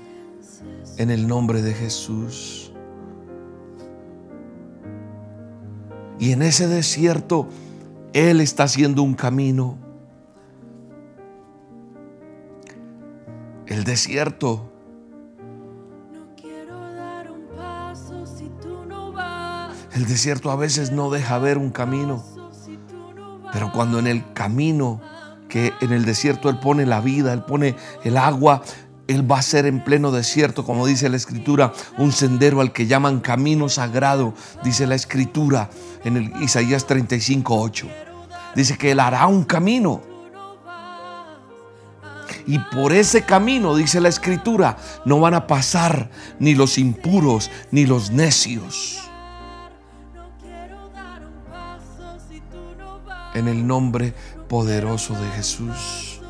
En 0.96 1.10
el 1.10 1.26
nombre 1.26 1.62
de 1.62 1.74
Jesús. 1.74 2.72
Y 6.18 6.32
en 6.32 6.42
ese 6.42 6.68
desierto 6.68 7.48
Él 8.12 8.40
está 8.40 8.64
haciendo 8.64 9.02
un 9.02 9.14
camino. 9.14 9.76
El 13.66 13.84
desierto 13.84 14.70
El 19.94 20.06
desierto 20.06 20.50
a 20.50 20.56
veces 20.56 20.90
no 20.90 21.08
deja 21.08 21.38
ver 21.38 21.56
un 21.56 21.70
camino, 21.70 22.24
pero 23.52 23.70
cuando 23.70 24.00
en 24.00 24.08
el 24.08 24.32
camino 24.32 25.00
que 25.54 25.72
en 25.80 25.92
el 25.92 26.04
desierto 26.04 26.48
Él 26.48 26.58
pone 26.58 26.84
la 26.84 27.00
vida, 27.00 27.32
Él 27.32 27.44
pone 27.44 27.76
el 28.02 28.16
agua, 28.16 28.60
Él 29.06 29.30
va 29.30 29.38
a 29.38 29.42
ser 29.42 29.66
en 29.66 29.84
pleno 29.84 30.10
desierto, 30.10 30.64
como 30.64 30.84
dice 30.84 31.08
la 31.08 31.16
Escritura, 31.16 31.72
un 31.96 32.10
sendero 32.10 32.60
al 32.60 32.72
que 32.72 32.88
llaman 32.88 33.20
camino 33.20 33.68
sagrado, 33.68 34.34
dice 34.64 34.84
la 34.88 34.96
Escritura 34.96 35.70
en 36.02 36.16
el 36.16 36.42
Isaías 36.42 36.88
35, 36.88 37.56
8. 37.56 37.86
Dice 38.56 38.76
que 38.76 38.90
Él 38.90 38.98
hará 38.98 39.28
un 39.28 39.44
camino. 39.44 40.02
Y 42.48 42.58
por 42.58 42.92
ese 42.92 43.22
camino, 43.22 43.76
dice 43.76 44.00
la 44.00 44.08
Escritura, 44.08 44.76
no 45.04 45.20
van 45.20 45.34
a 45.34 45.46
pasar 45.46 46.10
ni 46.40 46.56
los 46.56 46.78
impuros 46.78 47.48
ni 47.70 47.86
los 47.86 48.10
necios. 48.10 49.08
En 53.34 53.46
el 53.46 53.64
nombre 53.64 54.14
poderoso 54.54 55.14
de 55.14 55.28
Jesús. 55.30 56.20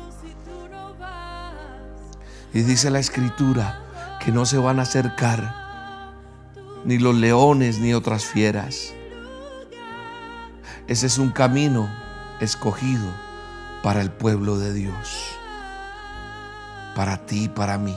Y 2.55 2.61
dice 2.61 2.89
la 2.89 2.97
escritura 2.97 3.83
que 4.19 4.31
no 4.31 4.47
se 4.47 4.57
van 4.57 4.79
a 4.79 4.81
acercar 4.81 5.53
ni 6.85 6.97
los 6.97 7.13
leones 7.13 7.77
ni 7.77 7.93
otras 7.93 8.25
fieras. 8.25 8.95
Ese 10.87 11.05
es 11.05 11.19
un 11.19 11.29
camino 11.29 11.87
escogido 12.39 13.05
para 13.83 14.01
el 14.01 14.09
pueblo 14.09 14.57
de 14.57 14.73
Dios, 14.73 15.37
para 16.95 17.27
ti 17.27 17.43
y 17.43 17.47
para 17.47 17.77
mí. 17.77 17.95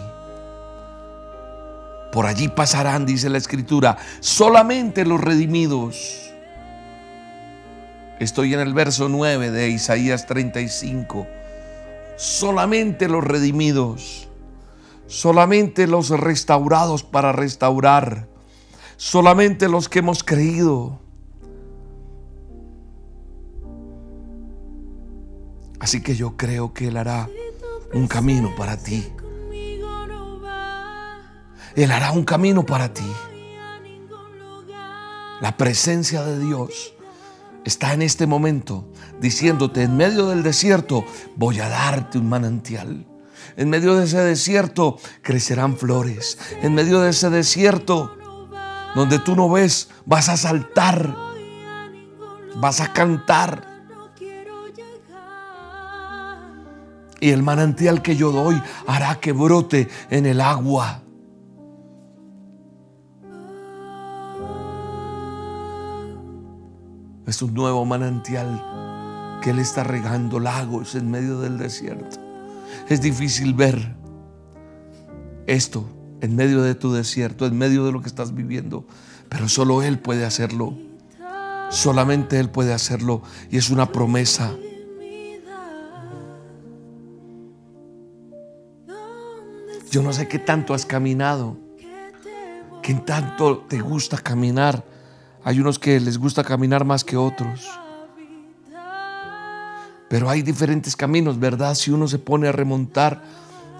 Por 2.12 2.26
allí 2.26 2.48
pasarán, 2.48 3.06
dice 3.06 3.30
la 3.30 3.38
escritura, 3.38 3.96
solamente 4.20 5.06
los 5.06 5.22
redimidos 5.22 6.27
Estoy 8.20 8.52
en 8.52 8.58
el 8.58 8.74
verso 8.74 9.08
9 9.08 9.52
de 9.52 9.68
Isaías 9.68 10.26
35. 10.26 11.28
Solamente 12.16 13.08
los 13.08 13.22
redimidos, 13.22 14.28
solamente 15.06 15.86
los 15.86 16.10
restaurados 16.10 17.04
para 17.04 17.30
restaurar, 17.30 18.28
solamente 18.96 19.68
los 19.68 19.88
que 19.88 20.00
hemos 20.00 20.24
creído. 20.24 20.98
Así 25.78 26.02
que 26.02 26.16
yo 26.16 26.36
creo 26.36 26.74
que 26.74 26.88
Él 26.88 26.96
hará 26.96 27.30
un 27.94 28.08
camino 28.08 28.52
para 28.56 28.76
ti. 28.76 29.12
Él 31.76 31.92
hará 31.92 32.10
un 32.10 32.24
camino 32.24 32.66
para 32.66 32.92
ti. 32.92 33.06
La 35.40 35.56
presencia 35.56 36.24
de 36.24 36.40
Dios 36.40 36.97
está 37.68 37.92
en 37.92 38.02
este 38.02 38.26
momento 38.26 38.90
diciéndote 39.20 39.82
en 39.82 39.96
medio 39.96 40.28
del 40.28 40.42
desierto, 40.42 41.04
voy 41.36 41.60
a 41.60 41.68
darte 41.68 42.18
un 42.18 42.28
manantial. 42.28 43.06
En 43.56 43.68
medio 43.68 43.94
de 43.94 44.04
ese 44.04 44.18
desierto 44.18 44.98
crecerán 45.22 45.76
flores. 45.76 46.38
En 46.62 46.74
medio 46.74 47.00
de 47.00 47.10
ese 47.10 47.28
desierto 47.28 48.16
donde 48.94 49.18
tú 49.18 49.36
no 49.36 49.50
ves, 49.50 49.90
vas 50.06 50.28
a 50.30 50.36
saltar. 50.36 51.14
Vas 52.56 52.80
a 52.80 52.92
cantar. 52.92 53.66
Y 57.20 57.30
el 57.30 57.42
manantial 57.42 58.00
que 58.00 58.16
yo 58.16 58.32
doy 58.32 58.60
hará 58.86 59.16
que 59.20 59.32
brote 59.32 59.88
en 60.08 60.24
el 60.24 60.40
agua. 60.40 61.02
Es 67.28 67.42
un 67.42 67.52
nuevo 67.52 67.84
manantial 67.84 69.38
que 69.42 69.50
Él 69.50 69.58
está 69.58 69.84
regando 69.84 70.40
lagos 70.40 70.94
en 70.94 71.10
medio 71.10 71.40
del 71.40 71.58
desierto. 71.58 72.18
Es 72.88 73.02
difícil 73.02 73.52
ver 73.52 73.94
esto 75.46 75.84
en 76.22 76.34
medio 76.34 76.62
de 76.62 76.74
tu 76.74 76.90
desierto, 76.90 77.44
en 77.44 77.58
medio 77.58 77.84
de 77.84 77.92
lo 77.92 78.00
que 78.00 78.08
estás 78.08 78.34
viviendo, 78.34 78.86
pero 79.28 79.46
solo 79.46 79.82
Él 79.82 79.98
puede 79.98 80.24
hacerlo. 80.24 80.74
Solamente 81.68 82.40
Él 82.40 82.48
puede 82.48 82.72
hacerlo 82.72 83.20
y 83.50 83.58
es 83.58 83.68
una 83.68 83.92
promesa. 83.92 84.56
Yo 89.90 90.02
no 90.02 90.14
sé 90.14 90.28
qué 90.28 90.38
tanto 90.38 90.72
has 90.72 90.86
caminado, 90.86 91.58
qué 92.82 92.94
tanto 92.94 93.66
te 93.68 93.80
gusta 93.80 94.16
caminar 94.16 94.82
hay 95.48 95.60
unos 95.60 95.78
que 95.78 95.98
les 95.98 96.18
gusta 96.18 96.44
caminar 96.44 96.84
más 96.84 97.04
que 97.04 97.16
otros. 97.16 97.70
Pero 100.10 100.28
hay 100.28 100.42
diferentes 100.42 100.94
caminos, 100.94 101.40
¿verdad? 101.40 101.74
Si 101.74 101.90
uno 101.90 102.06
se 102.06 102.18
pone 102.18 102.48
a 102.48 102.52
remontar, 102.52 103.22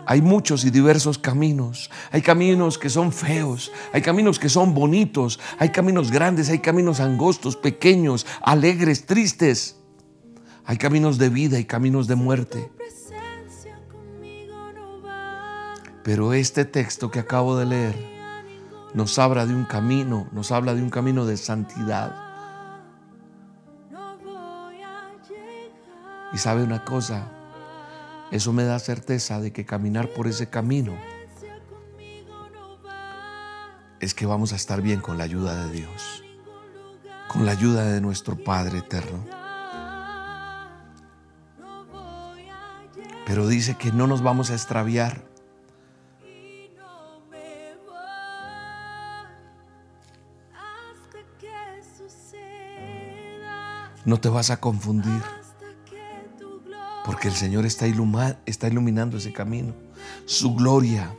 hay 0.07 0.23
muchos 0.23 0.65
y 0.65 0.71
diversos 0.71 1.19
caminos. 1.19 1.91
Hay 2.11 2.23
caminos 2.23 2.79
que 2.79 2.89
son 2.89 3.13
feos, 3.13 3.71
hay 3.93 4.01
caminos 4.01 4.39
que 4.39 4.49
son 4.49 4.73
bonitos, 4.73 5.39
hay 5.59 5.69
caminos 5.69 6.11
grandes, 6.11 6.49
hay 6.49 6.61
caminos 6.61 7.01
angostos, 7.01 7.55
pequeños, 7.55 8.25
alegres, 8.41 9.05
tristes. 9.05 9.77
Hay 10.65 10.79
caminos 10.79 11.19
de 11.19 11.29
vida 11.29 11.59
y 11.59 11.67
caminos 11.67 12.07
de 12.07 12.15
muerte. 12.15 12.73
Pero 16.03 16.33
este 16.33 16.65
texto 16.65 17.11
que 17.11 17.19
acabo 17.19 17.59
de 17.59 17.67
leer 17.67 18.18
nos 18.95 19.19
habla 19.19 19.47
de 19.47 19.55
un 19.55 19.65
camino, 19.65 20.29
nos 20.33 20.51
habla 20.53 20.75
de 20.75 20.83
un 20.83 20.91
camino 20.91 21.27
de 21.27 21.37
santidad. 21.37 22.15
Y 26.33 26.39
sabe 26.39 26.63
una 26.63 26.85
cosa, 26.85 27.29
eso 28.31 28.53
me 28.53 28.65
da 28.65 28.79
certeza 28.79 29.41
de 29.41 29.53
que 29.53 29.65
caminar 29.65 30.09
por 30.09 30.27
ese 30.27 30.49
camino 30.49 30.95
es 34.01 34.15
que 34.15 34.27
vamos 34.27 34.53
a 34.53 34.57
estar 34.57 34.81
bien 34.81 35.01
con 35.01 35.19
la 35.19 35.25
ayuda 35.25 35.67
de 35.67 35.73
Dios, 35.73 36.23
con 37.29 37.47
la 37.47 37.53
ayuda 37.53 37.85
de 37.85 38.01
nuestro 38.01 38.37
Padre 38.37 38.79
eterno. 38.79 39.25
Pero 43.27 43.47
dice 43.47 43.75
que 43.75 43.93
no 43.93 44.07
nos 44.07 44.23
vamos 44.23 44.51
a 44.51 44.55
extraviar 44.55 45.28
No 54.09 54.19
te 54.19 54.31
vas 54.31 54.49
a 54.49 54.59
confundir. 54.59 55.23
Porque 57.05 57.29
el 57.29 57.35
Señor 57.35 57.67
está, 57.67 57.85
está 58.47 58.67
iluminando 58.67 59.19
ese 59.19 59.35
camino. 59.35 59.75
Su 60.25 60.55
gloria 60.55 61.15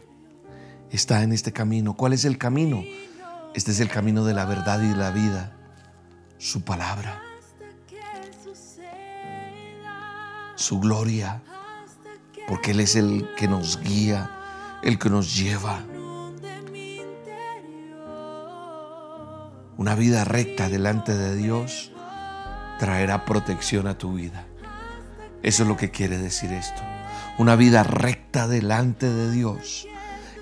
está 0.89 1.21
en 1.21 1.31
este 1.31 1.53
camino. 1.53 1.93
¿Cuál 1.93 2.13
es 2.13 2.25
el 2.25 2.39
camino? 2.39 2.83
Este 3.53 3.69
es 3.69 3.79
el 3.79 3.89
camino 3.89 4.25
de 4.25 4.33
la 4.33 4.45
verdad 4.45 4.81
y 4.81 4.87
de 4.87 4.95
la 4.95 5.11
vida. 5.11 5.55
Su 6.39 6.63
palabra. 6.63 7.21
Su 10.55 10.79
gloria. 10.79 11.43
Porque 12.47 12.71
Él 12.71 12.79
es 12.79 12.95
el 12.95 13.29
que 13.37 13.47
nos 13.47 13.79
guía, 13.81 14.31
el 14.81 14.97
que 14.97 15.11
nos 15.11 15.37
lleva. 15.37 15.85
Una 19.77 19.93
vida 19.93 20.25
recta 20.25 20.69
delante 20.69 21.15
de 21.15 21.35
Dios 21.35 21.91
traerá 22.79 23.25
protección 23.25 23.85
a 23.87 23.97
tu 23.97 24.13
vida. 24.13 24.45
Eso 25.43 25.63
es 25.63 25.69
lo 25.69 25.77
que 25.77 25.91
quiere 25.91 26.17
decir 26.17 26.51
esto. 26.51 26.81
Una 27.37 27.55
vida 27.55 27.83
recta 27.83 28.47
delante 28.47 29.07
de 29.07 29.31
Dios 29.31 29.87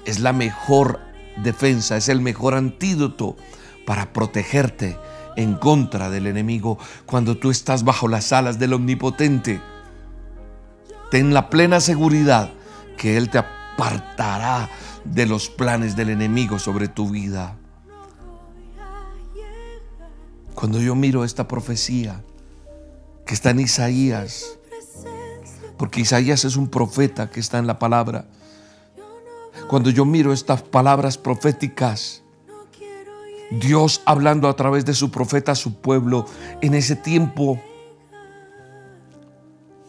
es 0.05 0.19
la 0.19 0.33
mejor 0.33 1.01
defensa, 1.43 1.97
es 1.97 2.07
el 2.09 2.21
mejor 2.21 2.55
antídoto 2.55 3.35
para 3.85 4.13
protegerte 4.13 4.97
en 5.35 5.55
contra 5.55 6.09
del 6.09 6.27
enemigo 6.27 6.79
cuando 7.05 7.37
tú 7.37 7.51
estás 7.51 7.83
bajo 7.83 8.07
las 8.07 8.31
alas 8.31 8.57
del 8.57 8.73
omnipotente. 8.73 9.61
Ten 11.11 11.33
la 11.33 11.49
plena 11.49 11.79
seguridad 11.79 12.51
que 12.97 13.17
Él 13.17 13.29
te 13.29 13.37
apartará 13.37 14.69
de 15.03 15.25
los 15.25 15.49
planes 15.49 15.95
del 15.95 16.09
enemigo 16.09 16.57
sobre 16.57 16.87
tu 16.87 17.09
vida. 17.09 17.56
Cuando 20.57 20.81
yo 20.81 20.95
miro 20.95 21.23
esta 21.23 21.47
profecía 21.47 22.23
que 23.27 23.35
está 23.35 23.51
en 23.51 23.59
Isaías, 23.59 24.57
porque 25.77 26.01
Isaías 26.01 26.45
es 26.45 26.55
un 26.55 26.67
profeta 26.67 27.29
que 27.29 27.39
está 27.39 27.59
en 27.59 27.67
la 27.67 27.77
palabra. 27.77 28.25
Cuando 29.69 29.91
yo 29.91 30.03
miro 30.03 30.33
estas 30.33 30.63
palabras 30.63 31.15
proféticas, 31.19 32.23
Dios 33.51 34.01
hablando 34.05 34.49
a 34.49 34.55
través 34.55 34.83
de 34.83 34.95
su 34.95 35.11
profeta 35.11 35.51
a 35.51 35.55
su 35.55 35.75
pueblo, 35.75 36.25
en 36.61 36.73
ese 36.73 36.95
tiempo 36.95 37.61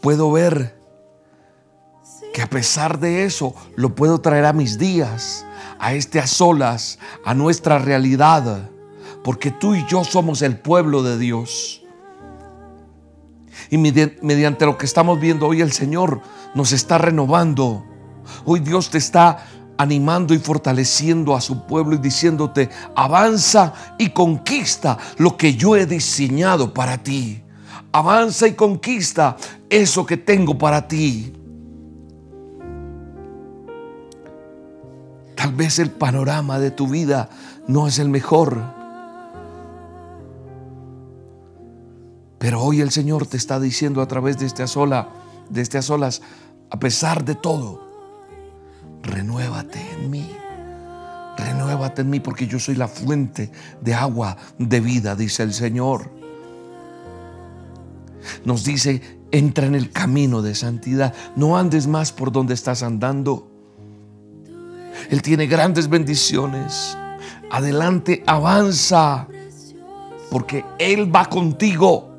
puedo 0.02 0.30
ver 0.30 0.78
que 2.34 2.42
a 2.42 2.50
pesar 2.50 3.00
de 3.00 3.24
eso 3.24 3.54
lo 3.74 3.94
puedo 3.94 4.20
traer 4.20 4.44
a 4.44 4.52
mis 4.52 4.76
días, 4.76 5.46
a 5.78 5.94
este 5.94 6.20
a 6.20 6.26
solas, 6.26 6.98
a 7.24 7.32
nuestra 7.32 7.78
realidad 7.78 8.68
porque 9.22 9.50
tú 9.50 9.74
y 9.74 9.84
yo 9.86 10.04
somos 10.04 10.42
el 10.42 10.58
pueblo 10.58 11.02
de 11.02 11.18
Dios. 11.18 11.82
Y 13.70 13.76
mediante 13.76 14.64
lo 14.64 14.78
que 14.78 14.86
estamos 14.86 15.20
viendo 15.20 15.46
hoy, 15.46 15.60
el 15.60 15.72
Señor 15.72 16.20
nos 16.54 16.72
está 16.72 16.98
renovando. 16.98 17.84
Hoy 18.44 18.60
Dios 18.60 18.90
te 18.90 18.98
está 18.98 19.44
animando 19.76 20.34
y 20.34 20.38
fortaleciendo 20.38 21.34
a 21.34 21.40
su 21.40 21.66
pueblo 21.66 21.96
y 21.96 21.98
diciéndote, 21.98 22.68
avanza 22.94 23.72
y 23.98 24.10
conquista 24.10 24.98
lo 25.18 25.36
que 25.36 25.54
yo 25.54 25.76
he 25.76 25.86
diseñado 25.86 26.72
para 26.72 26.98
ti. 26.98 27.42
Avanza 27.92 28.46
y 28.46 28.54
conquista 28.54 29.36
eso 29.70 30.04
que 30.04 30.16
tengo 30.16 30.58
para 30.58 30.86
ti. 30.86 31.32
Tal 35.34 35.52
vez 35.52 35.78
el 35.78 35.90
panorama 35.90 36.58
de 36.58 36.70
tu 36.72 36.88
vida 36.88 37.30
no 37.68 37.86
es 37.86 37.98
el 37.98 38.08
mejor. 38.08 38.77
Pero 42.38 42.62
hoy 42.62 42.80
el 42.80 42.90
Señor 42.90 43.26
te 43.26 43.36
está 43.36 43.58
diciendo 43.58 44.00
a 44.00 44.08
través 44.08 44.38
de 44.38 44.46
este 44.46 44.66
sola, 44.66 45.08
de 45.50 45.60
estas 45.60 45.90
olas, 45.90 46.22
a 46.70 46.78
pesar 46.78 47.24
de 47.24 47.34
todo, 47.34 47.82
renuévate 49.02 49.80
en 49.92 50.10
mí. 50.10 50.30
Renuévate 51.36 52.02
en 52.02 52.10
mí 52.10 52.20
porque 52.20 52.46
yo 52.46 52.58
soy 52.58 52.74
la 52.74 52.88
fuente 52.88 53.50
de 53.80 53.94
agua 53.94 54.36
de 54.58 54.80
vida, 54.80 55.14
dice 55.14 55.42
el 55.42 55.54
Señor. 55.54 56.10
Nos 58.44 58.64
dice, 58.64 59.00
entra 59.30 59.66
en 59.66 59.74
el 59.74 59.90
camino 59.90 60.42
de 60.42 60.54
santidad. 60.54 61.14
No 61.36 61.56
andes 61.56 61.86
más 61.86 62.12
por 62.12 62.32
donde 62.32 62.54
estás 62.54 62.82
andando. 62.82 63.48
Él 65.10 65.22
tiene 65.22 65.46
grandes 65.46 65.88
bendiciones. 65.88 66.96
Adelante, 67.50 68.22
avanza. 68.26 69.28
Porque 70.30 70.64
Él 70.78 71.14
va 71.14 71.26
contigo. 71.26 72.17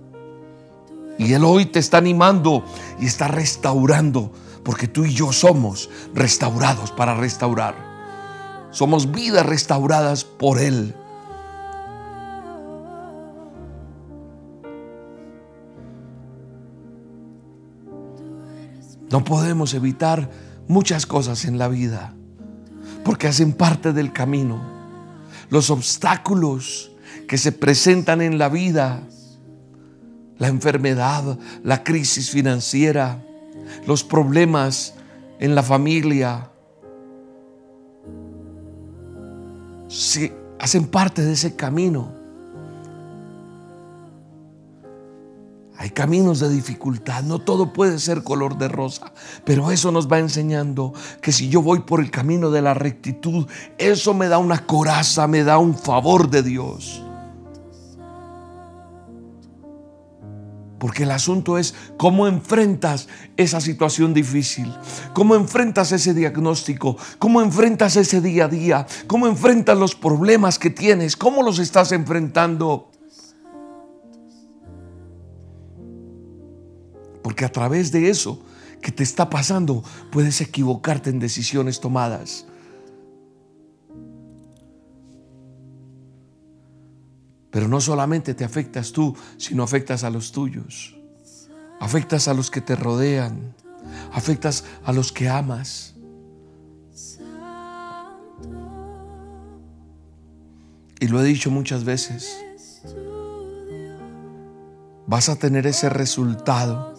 Y 1.19 1.33
Él 1.33 1.43
hoy 1.43 1.65
te 1.65 1.79
está 1.79 1.97
animando 1.97 2.63
y 2.97 3.05
está 3.05 3.27
restaurando, 3.27 4.31
porque 4.63 4.87
tú 4.87 5.03
y 5.03 5.13
yo 5.13 5.33
somos 5.33 5.89
restaurados 6.15 6.91
para 6.91 7.13
restaurar. 7.13 7.75
Somos 8.71 9.11
vidas 9.11 9.45
restauradas 9.45 10.23
por 10.23 10.59
Él. 10.59 10.95
No 19.11 19.23
podemos 19.25 19.73
evitar 19.73 20.29
muchas 20.69 21.05
cosas 21.05 21.43
en 21.43 21.57
la 21.57 21.67
vida, 21.67 22.13
porque 23.03 23.27
hacen 23.27 23.51
parte 23.51 23.91
del 23.91 24.13
camino. 24.13 24.61
Los 25.49 25.69
obstáculos 25.69 26.91
que 27.27 27.37
se 27.37 27.51
presentan 27.51 28.21
en 28.21 28.37
la 28.37 28.47
vida 28.47 29.03
la 30.39 30.47
enfermedad, 30.47 31.37
la 31.63 31.83
crisis 31.83 32.31
financiera, 32.31 33.23
los 33.85 34.03
problemas 34.03 34.95
en 35.39 35.53
la 35.53 35.61
familia, 35.61 36.49
si 39.87 40.31
hacen 40.59 40.87
parte 40.87 41.23
de 41.23 41.33
ese 41.33 41.55
camino. 41.55 42.17
Hay 45.77 45.91
caminos 45.91 46.41
de 46.41 46.49
dificultad, 46.49 47.23
no 47.23 47.39
todo 47.39 47.71
puede 47.71 47.99
ser 47.99 48.23
color 48.23 48.57
de 48.57 48.67
rosa, 48.67 49.13
pero 49.45 49.71
eso 49.71 49.93
nos 49.93 50.11
va 50.11 50.19
enseñando 50.19 50.93
que 51.21 51.31
si 51.31 51.47
yo 51.47 51.61
voy 51.61 51.79
por 51.79 52.01
el 52.01 52.11
camino 52.11 52.51
de 52.51 52.61
la 52.61 52.73
rectitud, 52.73 53.47
eso 53.77 54.13
me 54.13 54.27
da 54.27 54.39
una 54.39 54.65
coraza, 54.65 55.25
me 55.27 55.45
da 55.45 55.57
un 55.57 55.77
favor 55.77 56.29
de 56.29 56.43
Dios. 56.43 57.01
Porque 60.79 61.03
el 61.03 61.11
asunto 61.11 61.57
es 61.57 61.75
cómo 61.97 62.27
enfrentas 62.27 63.09
esa 63.35 63.59
situación 63.59 64.13
difícil, 64.13 64.73
cómo 65.13 65.35
enfrentas 65.35 65.91
ese 65.91 66.13
diagnóstico, 66.13 66.97
cómo 67.19 67.41
enfrentas 67.41 67.97
ese 67.97 68.21
día 68.21 68.45
a 68.45 68.47
día, 68.47 68.87
cómo 69.05 69.27
enfrentas 69.27 69.77
los 69.77 69.93
problemas 69.93 70.57
que 70.57 70.69
tienes, 70.69 71.17
cómo 71.17 71.43
los 71.43 71.59
estás 71.59 71.91
enfrentando. 71.91 72.89
Porque 77.21 77.43
a 77.43 77.51
través 77.51 77.91
de 77.91 78.09
eso 78.09 78.41
que 78.81 78.93
te 78.93 79.03
está 79.03 79.29
pasando 79.29 79.83
puedes 80.11 80.39
equivocarte 80.39 81.09
en 81.09 81.19
decisiones 81.19 81.81
tomadas. 81.81 82.45
Pero 87.51 87.67
no 87.67 87.81
solamente 87.81 88.33
te 88.33 88.43
afectas 88.43 88.91
tú, 88.91 89.15
sino 89.37 89.63
afectas 89.63 90.03
a 90.03 90.09
los 90.09 90.31
tuyos. 90.31 90.95
Afectas 91.79 92.27
a 92.27 92.33
los 92.33 92.51
que 92.51 92.61
te 92.61 92.75
rodean. 92.75 93.55
Afectas 94.13 94.65
a 94.83 94.93
los 94.93 95.11
que 95.11 95.29
amas. 95.29 95.95
Y 100.99 101.07
lo 101.07 101.21
he 101.21 101.23
dicho 101.23 101.49
muchas 101.49 101.85
veces. 101.85 102.45
Vas 105.07 105.29
a 105.29 105.37
tener 105.37 105.65
ese 105.65 105.89
resultado 105.89 106.93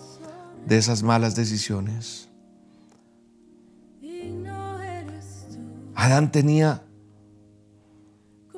de 0.66 0.78
esas 0.78 1.02
malas 1.02 1.36
decisiones. 1.36 2.28
Adán 5.94 6.32
tenía 6.32 6.82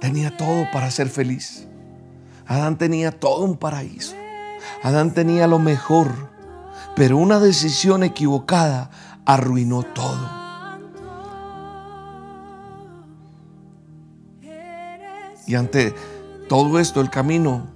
tenía 0.00 0.36
todo 0.36 0.66
para 0.72 0.90
ser 0.90 1.08
feliz. 1.08 1.68
Adán 2.52 2.76
tenía 2.76 3.18
todo 3.18 3.46
un 3.46 3.56
paraíso. 3.56 4.14
Adán 4.82 5.14
tenía 5.14 5.46
lo 5.46 5.58
mejor, 5.58 6.28
pero 6.94 7.16
una 7.16 7.40
decisión 7.40 8.02
equivocada 8.02 8.90
arruinó 9.24 9.82
todo. 9.84 10.28
Y 15.46 15.54
ante 15.54 15.94
todo 16.46 16.78
esto, 16.78 17.00
el 17.00 17.08
camino, 17.08 17.68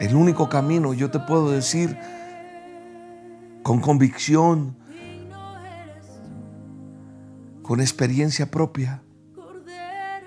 el 0.00 0.16
único 0.16 0.48
camino, 0.48 0.92
yo 0.92 1.12
te 1.12 1.20
puedo 1.20 1.52
decir 1.52 1.96
con 3.62 3.80
convicción, 3.80 4.76
con 7.62 7.80
experiencia 7.80 8.50
propia, 8.50 9.04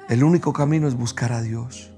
el 0.08 0.24
único 0.24 0.54
camino 0.54 0.88
es 0.88 0.96
buscar 0.96 1.34
a 1.34 1.42
Dios 1.42 1.95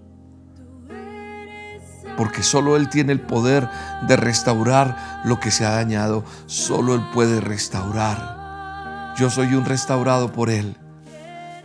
porque 2.17 2.43
solo 2.43 2.75
Él 2.75 2.89
tiene 2.89 3.13
el 3.13 3.21
poder 3.21 3.69
de 4.07 4.17
restaurar 4.17 5.21
lo 5.23 5.39
que 5.39 5.51
se 5.51 5.65
ha 5.65 5.69
dañado. 5.69 6.25
Solo 6.47 6.95
Él 6.95 7.01
puede 7.13 7.39
restaurar. 7.39 9.13
Yo 9.17 9.29
soy 9.29 9.53
un 9.53 9.63
restaurado 9.65 10.33
por 10.33 10.49
Él. 10.49 10.75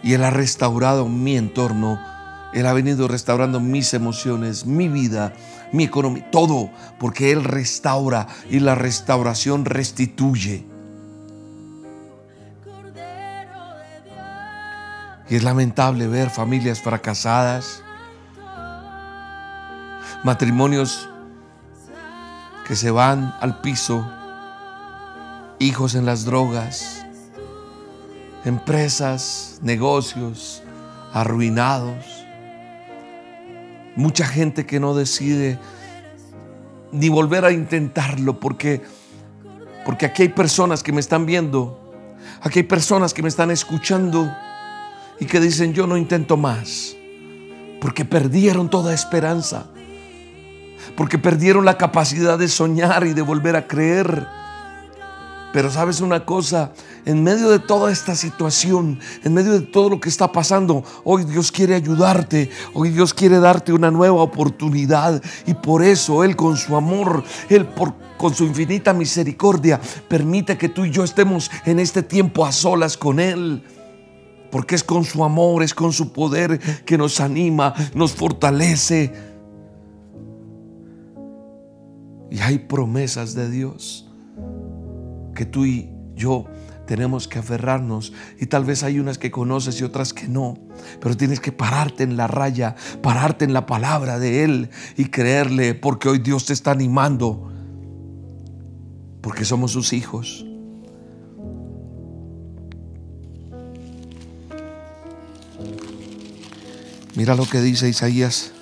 Y 0.03 0.13
Él 0.13 0.23
ha 0.23 0.31
restaurado 0.31 1.09
mi 1.09 1.37
entorno. 1.37 1.99
Él 2.53 2.67
ha 2.67 2.73
venido 2.75 3.09
restaurando 3.09 3.61
mis 3.61 3.95
emociones, 3.95 4.67
mi 4.67 4.89
vida, 4.89 5.33
mi 5.73 5.85
economía, 5.85 6.31
todo, 6.31 6.71
porque 7.01 7.33
Él 7.33 7.45
restaura 7.45 8.27
y 8.51 8.61
la 8.61 8.75
restauración 8.75 9.65
restituye. 9.65 10.67
Y 15.31 15.37
es 15.37 15.45
lamentable 15.45 16.09
ver 16.09 16.29
familias 16.29 16.83
fracasadas, 16.83 17.83
matrimonios 20.25 21.09
que 22.67 22.77
se 22.77 22.91
van 22.91 23.35
al 23.41 23.61
piso, 23.61 24.09
hijos 25.59 25.97
en 25.97 26.07
las 26.07 26.25
drogas, 26.25 27.05
empresas, 28.45 29.59
negocios 29.63 30.63
arruinados, 31.13 32.05
mucha 33.97 34.25
gente 34.25 34.65
que 34.65 34.79
no 34.79 34.95
decide 34.95 35.59
ni 36.93 37.09
volver 37.09 37.45
a 37.45 37.53
intentarlo 37.53 38.39
porque 38.39 38.83
porque 39.85 40.07
aquí 40.07 40.23
hay 40.23 40.29
personas 40.29 40.85
que 40.85 40.93
me 40.93 41.01
están 41.01 41.27
viendo, 41.27 41.93
aquí 42.41 42.61
hay 42.61 42.65
personas 42.65 43.13
que 43.13 43.23
me 43.23 43.29
están 43.29 43.51
escuchando 43.51 44.33
y 45.19 45.27
que 45.27 45.41
dicen 45.41 45.75
yo 45.75 45.89
no 45.89 45.97
intento 45.97 46.37
más 46.37 46.95
porque 47.81 48.05
perdieron 48.05 48.71
toda 48.71 48.95
esperanza 48.95 49.72
porque 50.97 51.19
perdieron 51.19 51.65
la 51.65 51.79
capacidad 51.79 52.39
de 52.39 52.49
soñar 52.49 53.07
y 53.07 53.13
de 53.13 53.23
volver 53.23 53.57
a 53.57 53.67
creer. 53.67 54.27
Pero 55.53 55.71
sabes 55.71 56.01
una 56.01 56.25
cosa, 56.25 56.73
en 57.05 57.23
medio 57.23 57.51
de 57.51 57.59
toda 57.59 57.93
esta 57.93 58.15
situación, 58.17 58.99
en 59.23 59.35
medio 59.35 59.53
de 59.53 59.61
todo 59.61 59.91
lo 59.91 60.01
que 60.01 60.09
está 60.09 60.33
pasando, 60.33 60.83
hoy 61.05 61.25
Dios 61.25 61.53
quiere 61.53 61.75
ayudarte, 61.75 62.49
hoy 62.73 62.89
Dios 62.89 63.13
quiere 63.13 63.39
darte 63.39 63.73
una 63.75 63.91
nueva 63.91 64.23
oportunidad 64.23 65.23
y 65.47 65.53
por 65.53 65.83
eso 65.83 66.25
Él 66.25 66.37
con 66.37 66.57
su 66.57 66.75
amor, 66.75 67.23
Él 67.51 67.69
con 68.17 68.35
su 68.35 68.45
infinita 68.45 68.95
misericordia, 68.95 69.79
permite 70.09 70.57
que 70.57 70.71
tú 70.71 70.87
y 70.87 70.91
yo 70.91 71.05
estemos 71.05 71.51
en 71.67 71.81
este 71.81 72.03
tiempo 72.03 72.47
a 72.47 72.53
solas 72.53 72.97
con 72.97 73.21
Él. 73.21 73.63
Porque 74.51 74.75
es 74.75 74.85
con 74.85 75.05
su 75.05 75.25
amor, 75.25 75.63
es 75.63 75.75
con 75.75 75.95
su 75.95 76.13
poder 76.13 76.59
que 76.85 76.99
nos 76.99 77.21
anima, 77.21 77.75
nos 77.95 78.13
fortalece 78.13 79.32
y 82.33 82.41
hay 82.41 82.61
promesas 82.61 83.35
de 83.35 83.51
Dios 83.51 84.09
que 85.35 85.45
tú 85.45 85.67
y 85.67 85.91
yo 86.15 86.47
tenemos 86.87 87.29
que 87.29 87.39
aferrarnos. 87.39 88.15
Y 88.41 88.47
tal 88.47 88.65
vez 88.65 88.83
hay 88.83 88.99
unas 88.99 89.19
que 89.19 89.31
conoces 89.31 89.79
y 89.81 89.85
otras 89.85 90.15
que 90.15 90.29
no, 90.29 90.55
pero 90.99 91.15
tienes 91.15 91.41
que 91.41 91.53
pararte 91.53 92.05
en 92.05 92.17
la 92.17 92.29
raya, 92.29 92.75
pararte 93.03 93.45
en 93.45 93.53
la 93.53 93.67
palabra 93.67 94.19
de 94.19 94.45
Él 94.45 94.71
y 94.97 95.07
creerle 95.07 95.75
porque 95.75 96.09
hoy 96.09 96.21
Dios 96.21 96.47
te 96.47 96.55
está 96.55 96.71
animando, 96.71 97.53
porque 99.21 99.45
somos 99.45 99.73
sus 99.73 99.93
hijos. 99.93 100.47
Mira 107.15 107.35
lo 107.35 107.45
que 107.45 107.61
dice 107.61 107.91
Isaías 107.91 108.55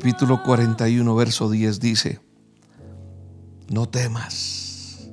capítulo 0.00 0.42
41, 0.42 1.14
verso 1.14 1.50
10 1.50 1.78
dice, 1.78 2.20
no 3.68 3.86
temas. 3.86 5.10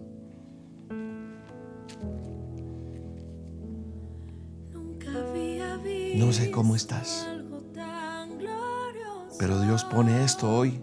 No 6.15 6.32
sé 6.32 6.52
cómo 6.52 6.78
estás, 6.78 7.28
pero 9.38 9.60
Dios 9.60 9.84
pone 9.84 10.23
esto 10.23 10.50
hoy 10.50 10.82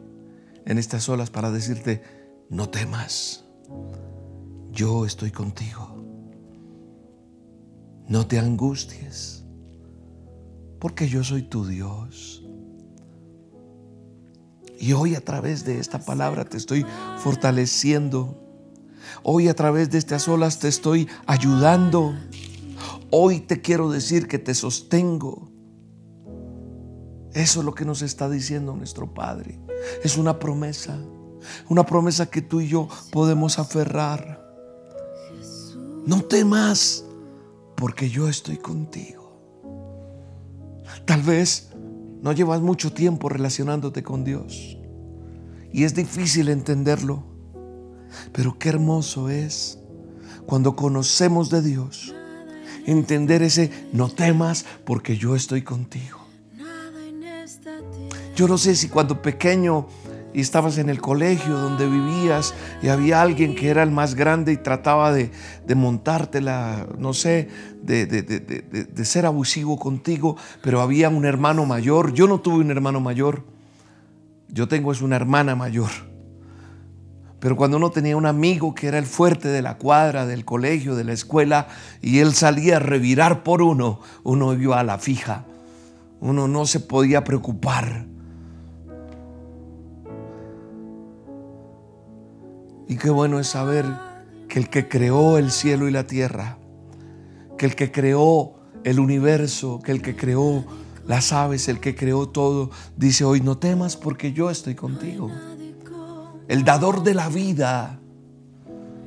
en 0.66 0.76
estas 0.76 1.08
olas 1.08 1.30
para 1.30 1.50
decirte, 1.50 2.02
no 2.50 2.68
temas, 2.68 3.46
yo 4.70 5.06
estoy 5.06 5.30
contigo. 5.30 6.04
No 8.06 8.26
te 8.26 8.38
angusties, 8.38 9.46
porque 10.78 11.08
yo 11.08 11.24
soy 11.24 11.44
tu 11.44 11.64
Dios. 11.66 12.43
Y 14.84 14.92
hoy 14.92 15.14
a 15.14 15.22
través 15.22 15.64
de 15.64 15.80
esta 15.80 15.98
palabra 15.98 16.44
te 16.44 16.58
estoy 16.58 16.84
fortaleciendo. 17.16 18.38
Hoy 19.22 19.48
a 19.48 19.54
través 19.54 19.90
de 19.90 19.96
estas 19.96 20.28
olas 20.28 20.58
te 20.58 20.68
estoy 20.68 21.08
ayudando. 21.24 22.14
Hoy 23.10 23.40
te 23.40 23.62
quiero 23.62 23.90
decir 23.90 24.28
que 24.28 24.38
te 24.38 24.52
sostengo. 24.52 25.50
Eso 27.32 27.60
es 27.60 27.64
lo 27.64 27.74
que 27.74 27.86
nos 27.86 28.02
está 28.02 28.28
diciendo 28.28 28.76
nuestro 28.76 29.14
Padre. 29.14 29.58
Es 30.02 30.18
una 30.18 30.38
promesa. 30.38 30.98
Una 31.70 31.86
promesa 31.86 32.26
que 32.26 32.42
tú 32.42 32.60
y 32.60 32.68
yo 32.68 32.86
podemos 33.10 33.58
aferrar. 33.58 34.44
No 36.04 36.24
temas, 36.24 37.06
porque 37.74 38.10
yo 38.10 38.28
estoy 38.28 38.58
contigo. 38.58 39.40
Tal 41.06 41.22
vez 41.22 41.70
no 42.24 42.32
llevas 42.32 42.62
mucho 42.62 42.90
tiempo 42.90 43.28
relacionándote 43.28 44.02
con 44.02 44.24
Dios. 44.24 44.78
Y 45.70 45.84
es 45.84 45.94
difícil 45.94 46.48
entenderlo. 46.48 47.22
Pero 48.32 48.58
qué 48.58 48.70
hermoso 48.70 49.28
es 49.28 49.78
cuando 50.46 50.74
conocemos 50.74 51.50
de 51.50 51.60
Dios, 51.60 52.14
entender 52.86 53.42
ese 53.42 53.70
no 53.92 54.08
temas 54.08 54.64
porque 54.86 55.18
yo 55.18 55.36
estoy 55.36 55.60
contigo. 55.60 56.20
Yo 58.34 58.48
no 58.48 58.56
sé 58.56 58.74
si 58.74 58.88
cuando 58.88 59.20
pequeño 59.20 59.86
y 60.34 60.40
estabas 60.40 60.78
en 60.78 60.90
el 60.90 61.00
colegio 61.00 61.56
donde 61.56 61.86
vivías 61.86 62.54
y 62.82 62.88
había 62.88 63.22
alguien 63.22 63.54
que 63.54 63.70
era 63.70 63.84
el 63.84 63.92
más 63.92 64.16
grande 64.16 64.52
y 64.52 64.56
trataba 64.56 65.12
de, 65.12 65.30
de 65.64 65.74
montártela, 65.76 66.88
no 66.98 67.14
sé, 67.14 67.48
de, 67.82 68.04
de, 68.06 69.04
ser 69.04 69.26
abusivo 69.26 69.78
contigo, 69.78 70.36
pero 70.60 70.80
había 70.80 71.08
un 71.08 71.24
hermano 71.24 71.64
mayor. 71.66 72.12
Yo 72.12 72.26
no 72.26 72.40
tuve 72.40 72.64
un 72.64 72.70
hermano 72.72 73.00
mayor, 73.00 73.44
yo 74.48 74.66
tengo 74.66 74.90
es 74.90 75.00
una 75.00 75.16
hermana 75.16 75.54
mayor. 75.54 75.90
Pero 77.38 77.56
cuando 77.56 77.76
uno 77.76 77.90
tenía 77.90 78.16
un 78.16 78.26
amigo 78.26 78.74
que 78.74 78.88
era 78.88 78.98
el 78.98 79.06
fuerte 79.06 79.48
de 79.48 79.62
la 79.62 79.76
cuadra, 79.76 80.26
del 80.26 80.44
colegio, 80.44 80.96
de 80.96 81.04
la 81.04 81.12
escuela, 81.12 81.68
y 82.00 82.20
él 82.20 82.34
salía 82.34 82.76
a 82.76 82.80
revirar 82.80 83.42
por 83.42 83.62
uno, 83.62 84.00
uno 84.24 84.54
iba 84.54 84.80
a 84.80 84.84
la 84.84 84.98
fija. 84.98 85.44
Uno 86.20 86.48
no 86.48 86.64
se 86.64 86.80
podía 86.80 87.22
preocupar. 87.22 88.06
Y 92.88 92.96
qué 92.96 93.10
bueno 93.10 93.40
es 93.40 93.48
saber 93.48 93.86
que 94.48 94.58
el 94.58 94.68
que 94.68 94.88
creó 94.88 95.38
el 95.38 95.50
cielo 95.50 95.88
y 95.88 95.90
la 95.90 96.06
tierra, 96.06 96.58
que 97.56 97.66
el 97.66 97.74
que 97.74 97.90
creó 97.90 98.54
el 98.84 99.00
universo, 99.00 99.80
que 99.82 99.92
el 99.92 100.02
que 100.02 100.14
creó 100.14 100.64
las 101.06 101.32
aves, 101.32 101.68
el 101.68 101.80
que 101.80 101.94
creó 101.94 102.28
todo, 102.28 102.70
dice 102.96 103.24
hoy 103.24 103.40
no 103.40 103.58
temas 103.58 103.96
porque 103.96 104.32
yo 104.32 104.50
estoy 104.50 104.74
contigo. 104.74 105.30
El 106.48 106.64
dador 106.64 107.02
de 107.02 107.14
la 107.14 107.28
vida 107.28 108.00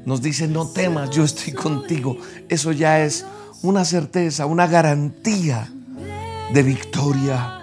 nos 0.06 0.22
dice 0.22 0.48
no 0.48 0.68
temas, 0.68 1.12
yo 1.12 1.24
estoy 1.24 1.54
contigo. 1.54 2.18
Eso 2.50 2.72
ya 2.72 3.04
es 3.04 3.26
una 3.62 3.86
certeza, 3.86 4.46
una 4.46 4.68
garantía 4.68 5.72
de 6.54 6.64
victoria. 6.64 7.54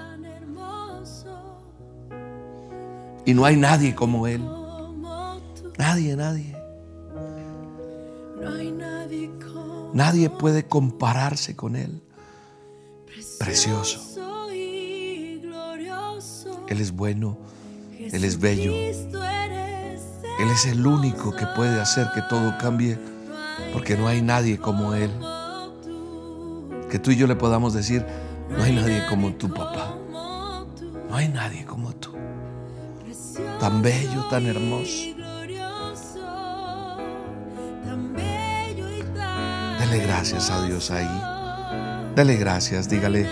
Y 3.24 3.34
no 3.34 3.44
hay 3.44 3.56
nadie 3.56 3.94
como 3.94 4.26
Él. 4.26 4.42
Nadie, 5.78 6.16
nadie. 6.16 6.56
Nadie 9.92 10.28
puede 10.30 10.66
compararse 10.66 11.54
con 11.54 11.76
Él. 11.76 12.02
Precioso. 13.38 14.00
Él 16.68 16.80
es 16.80 16.92
bueno. 16.92 17.38
Él 17.98 18.24
es 18.24 18.40
bello. 18.40 18.74
Él 18.74 20.50
es 20.50 20.66
el 20.66 20.86
único 20.86 21.34
que 21.34 21.46
puede 21.46 21.80
hacer 21.80 22.08
que 22.14 22.22
todo 22.22 22.56
cambie. 22.58 22.98
Porque 23.72 23.96
no 23.96 24.08
hay 24.08 24.20
nadie 24.20 24.58
como 24.58 24.94
Él. 24.94 25.10
Que 26.90 26.98
tú 26.98 27.10
y 27.10 27.16
yo 27.16 27.26
le 27.26 27.36
podamos 27.36 27.72
decir, 27.72 28.04
no 28.50 28.62
hay 28.62 28.72
nadie 28.72 29.04
como 29.08 29.32
tu 29.34 29.48
papá. 29.52 29.96
No 30.10 31.14
hay 31.16 31.28
nadie 31.28 31.64
como 31.64 31.94
tú. 31.94 32.10
Tan 33.60 33.82
bello, 33.82 34.24
tan 34.28 34.46
hermoso. 34.46 35.14
Dele 39.84 39.98
gracias 39.98 40.50
a 40.50 40.62
Dios 40.62 40.90
ahí. 40.90 41.06
Dele 42.16 42.36
gracias, 42.36 42.88
dígale, 42.88 43.28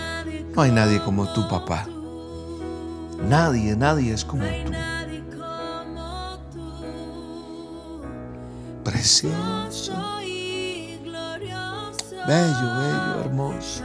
no 0.55 0.61
hay 0.61 0.71
nadie 0.71 1.03
como 1.03 1.27
tu 1.33 1.49
papá. 1.49 1.87
Nadie, 3.27 3.75
nadie 3.75 4.12
es 4.12 4.23
como 4.23 4.45
tú. 4.45 4.73
Precioso. 8.85 9.95
Bello, 12.27 12.77
bello, 12.77 13.21
hermoso. 13.25 13.85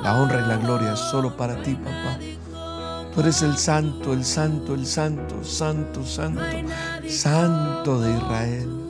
La 0.00 0.14
honra 0.14 0.44
y 0.44 0.48
la 0.48 0.56
gloria 0.58 0.92
es 0.92 1.00
solo 1.00 1.36
para 1.36 1.60
ti, 1.60 1.74
papá. 1.74 2.20
Tú 3.12 3.20
eres 3.20 3.42
el 3.42 3.56
santo, 3.58 4.12
el 4.12 4.24
santo, 4.24 4.74
el 4.74 4.86
santo, 4.86 5.42
santo, 5.42 6.06
santo, 6.06 6.40
santo 7.08 8.00
de 8.00 8.16
Israel 8.16 8.81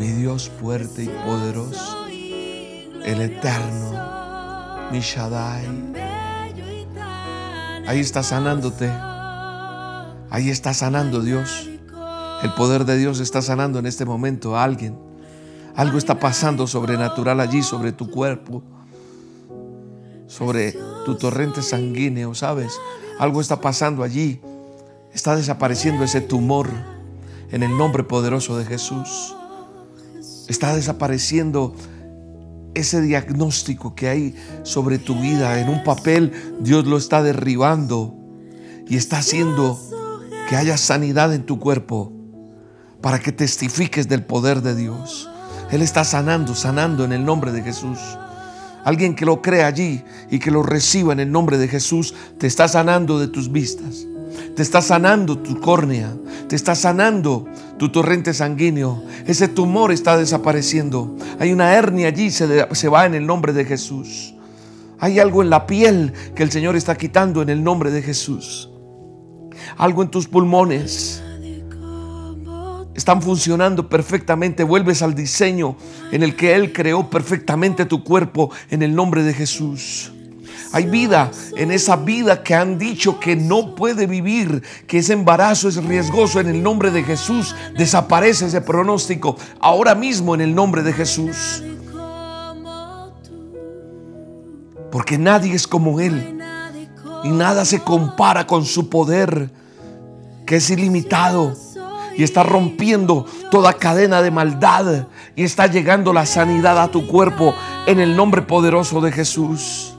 mi 0.00 0.08
Dios 0.08 0.50
fuerte 0.58 1.04
y 1.04 1.08
poderoso, 1.08 2.06
el 3.04 3.20
eterno, 3.20 4.88
mi 4.90 5.00
Shaddai. 5.00 5.66
Ahí 7.86 8.00
está 8.00 8.22
sanándote. 8.22 8.90
Ahí 10.30 10.48
está 10.48 10.72
sanando 10.72 11.20
Dios. 11.20 11.68
El 12.42 12.54
poder 12.54 12.86
de 12.86 12.96
Dios 12.96 13.20
está 13.20 13.42
sanando 13.42 13.78
en 13.78 13.84
este 13.84 14.06
momento 14.06 14.56
a 14.56 14.64
alguien. 14.64 14.98
Algo 15.76 15.98
está 15.98 16.18
pasando 16.18 16.66
sobrenatural 16.66 17.38
allí, 17.38 17.62
sobre 17.62 17.92
tu 17.92 18.10
cuerpo, 18.10 18.62
sobre 20.28 20.78
tu 21.04 21.16
torrente 21.16 21.60
sanguíneo, 21.60 22.34
¿sabes? 22.34 22.72
Algo 23.18 23.42
está 23.42 23.60
pasando 23.60 24.02
allí. 24.02 24.40
Está 25.12 25.36
desapareciendo 25.36 26.04
ese 26.04 26.22
tumor 26.22 26.70
en 27.50 27.62
el 27.62 27.76
nombre 27.76 28.02
poderoso 28.02 28.56
de 28.56 28.64
Jesús. 28.64 29.34
Está 30.50 30.74
desapareciendo 30.74 31.76
ese 32.74 33.00
diagnóstico 33.00 33.94
que 33.94 34.08
hay 34.08 34.34
sobre 34.64 34.98
tu 34.98 35.14
vida 35.14 35.60
en 35.60 35.68
un 35.68 35.84
papel. 35.84 36.32
Dios 36.58 36.86
lo 36.86 36.96
está 36.96 37.22
derribando 37.22 38.16
y 38.88 38.96
está 38.96 39.18
haciendo 39.18 39.78
que 40.48 40.56
haya 40.56 40.76
sanidad 40.76 41.32
en 41.32 41.46
tu 41.46 41.60
cuerpo 41.60 42.12
para 43.00 43.20
que 43.20 43.30
testifiques 43.30 44.08
del 44.08 44.24
poder 44.24 44.60
de 44.60 44.74
Dios. 44.74 45.30
Él 45.70 45.82
está 45.82 46.02
sanando, 46.02 46.56
sanando 46.56 47.04
en 47.04 47.12
el 47.12 47.24
nombre 47.24 47.52
de 47.52 47.62
Jesús. 47.62 48.00
Alguien 48.84 49.14
que 49.14 49.26
lo 49.26 49.42
crea 49.42 49.68
allí 49.68 50.02
y 50.32 50.40
que 50.40 50.50
lo 50.50 50.64
reciba 50.64 51.12
en 51.12 51.20
el 51.20 51.30
nombre 51.30 51.58
de 51.58 51.68
Jesús, 51.68 52.12
te 52.38 52.48
está 52.48 52.66
sanando 52.66 53.20
de 53.20 53.28
tus 53.28 53.52
vistas. 53.52 54.04
Te 54.54 54.62
está 54.62 54.82
sanando 54.82 55.38
tu 55.38 55.60
córnea, 55.60 56.12
te 56.48 56.56
está 56.56 56.74
sanando 56.74 57.46
tu 57.78 57.90
torrente 57.90 58.34
sanguíneo. 58.34 59.02
Ese 59.26 59.48
tumor 59.48 59.92
está 59.92 60.16
desapareciendo. 60.16 61.16
Hay 61.38 61.52
una 61.52 61.74
hernia 61.74 62.08
allí, 62.08 62.30
se, 62.30 62.88
va 62.88 63.06
en 63.06 63.14
el 63.14 63.26
nombre 63.26 63.52
de 63.52 63.64
Jesús. 63.64 64.34
Hay 64.98 65.18
algo 65.18 65.42
en 65.42 65.50
la 65.50 65.66
piel 65.66 66.12
que 66.34 66.42
el 66.42 66.50
Señor 66.50 66.76
está 66.76 66.96
quitando 66.96 67.40
en 67.40 67.48
el 67.48 67.64
nombre 67.64 67.90
de 67.90 68.02
Jesús. 68.02 68.68
Algo 69.76 70.02
en 70.02 70.10
tus 70.10 70.28
pulmones 70.28 71.22
están 72.94 73.22
funcionando 73.22 73.88
perfectamente. 73.88 74.62
Vuelves 74.62 75.00
al 75.00 75.14
diseño 75.14 75.76
en 76.12 76.22
el 76.22 76.36
que 76.36 76.54
Él 76.54 76.72
creó 76.72 77.08
perfectamente 77.08 77.86
tu 77.86 78.04
cuerpo 78.04 78.50
en 78.70 78.82
el 78.82 78.94
nombre 78.94 79.22
de 79.22 79.32
Jesús. 79.32 80.12
Hay 80.72 80.86
vida 80.86 81.30
en 81.56 81.72
esa 81.72 81.96
vida 81.96 82.42
que 82.44 82.54
han 82.54 82.78
dicho 82.78 83.18
que 83.18 83.34
no 83.34 83.74
puede 83.74 84.06
vivir, 84.06 84.62
que 84.86 84.98
ese 84.98 85.14
embarazo 85.14 85.68
es 85.68 85.82
riesgoso. 85.84 86.38
En 86.38 86.48
el 86.48 86.62
nombre 86.62 86.92
de 86.92 87.02
Jesús 87.02 87.56
desaparece 87.76 88.46
ese 88.46 88.60
pronóstico. 88.60 89.36
Ahora 89.60 89.96
mismo 89.96 90.34
en 90.34 90.40
el 90.42 90.54
nombre 90.54 90.82
de 90.82 90.92
Jesús. 90.92 91.64
Porque 94.92 95.18
nadie 95.18 95.54
es 95.54 95.66
como 95.66 95.98
Él. 95.98 96.40
Y 97.24 97.30
nada 97.30 97.64
se 97.64 97.80
compara 97.80 98.46
con 98.46 98.64
su 98.64 98.88
poder, 98.88 99.50
que 100.46 100.56
es 100.56 100.70
ilimitado. 100.70 101.56
Y 102.16 102.22
está 102.22 102.42
rompiendo 102.44 103.26
toda 103.50 103.72
cadena 103.72 104.22
de 104.22 104.30
maldad. 104.30 105.08
Y 105.34 105.42
está 105.42 105.66
llegando 105.66 106.12
la 106.12 106.26
sanidad 106.26 106.80
a 106.80 106.88
tu 106.88 107.08
cuerpo 107.08 107.54
en 107.86 107.98
el 107.98 108.14
nombre 108.14 108.42
poderoso 108.42 109.00
de 109.00 109.10
Jesús. 109.10 109.89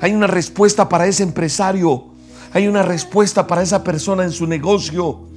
Hay 0.00 0.12
una 0.12 0.26
respuesta 0.26 0.88
para 0.88 1.06
ese 1.06 1.22
empresario. 1.22 2.06
Hay 2.52 2.66
una 2.66 2.82
respuesta 2.82 3.46
para 3.46 3.62
esa 3.62 3.84
persona 3.84 4.24
en 4.24 4.32
su 4.32 4.46
negocio. 4.46 5.28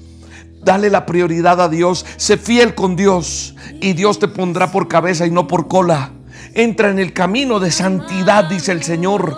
Dale 0.63 0.89
la 0.89 1.05
prioridad 1.05 1.59
a 1.59 1.69
Dios. 1.69 2.05
Sé 2.17 2.37
fiel 2.37 2.75
con 2.75 2.95
Dios 2.95 3.55
y 3.81 3.93
Dios 3.93 4.19
te 4.19 4.27
pondrá 4.27 4.71
por 4.71 4.87
cabeza 4.87 5.25
y 5.25 5.31
no 5.31 5.47
por 5.47 5.67
cola. 5.67 6.11
Entra 6.53 6.89
en 6.89 6.99
el 6.99 7.13
camino 7.13 7.59
de 7.59 7.71
santidad, 7.71 8.45
dice 8.45 8.71
el 8.71 8.83
Señor. 8.83 9.37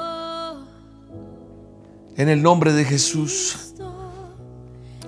En 2.15 2.29
el 2.29 2.41
nombre 2.41 2.73
de 2.73 2.85
Jesús. 2.85 3.73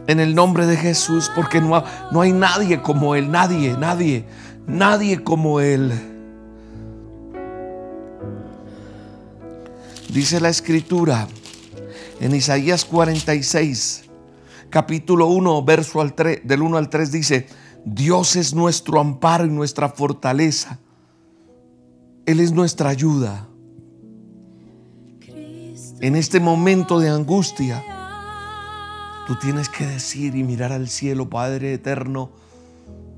En 0.07 0.19
el 0.19 0.35
nombre 0.35 0.67
de 0.67 0.77
Jesús, 0.77 1.31
porque 1.35 1.61
no, 1.61 1.83
no 2.11 2.21
hay 2.21 2.31
nadie 2.31 2.81
como 2.81 3.15
Él, 3.15 3.31
nadie, 3.31 3.75
nadie, 3.75 4.25
nadie 4.67 5.23
como 5.23 5.59
Él. 5.61 6.14
Dice 10.09 10.39
la 10.39 10.49
escritura 10.49 11.27
en 12.19 12.35
Isaías 12.35 12.85
46, 12.85 14.05
capítulo 14.69 15.27
1, 15.27 15.63
verso 15.63 16.01
al 16.01 16.13
3, 16.13 16.41
del 16.43 16.61
1 16.61 16.77
al 16.77 16.89
3 16.89 17.11
dice, 17.11 17.47
Dios 17.83 18.35
es 18.35 18.53
nuestro 18.53 18.99
amparo 18.99 19.45
y 19.45 19.49
nuestra 19.49 19.89
fortaleza. 19.89 20.79
Él 22.25 22.39
es 22.39 22.51
nuestra 22.51 22.89
ayuda. 22.89 23.47
En 26.01 26.15
este 26.15 26.39
momento 26.39 26.99
de 26.99 27.09
angustia, 27.09 27.83
Tú 29.25 29.35
tienes 29.35 29.69
que 29.69 29.87
decir 29.87 30.35
y 30.35 30.43
mirar 30.43 30.71
al 30.71 30.87
cielo, 30.87 31.29
Padre 31.31 31.73
eterno, 31.73 32.29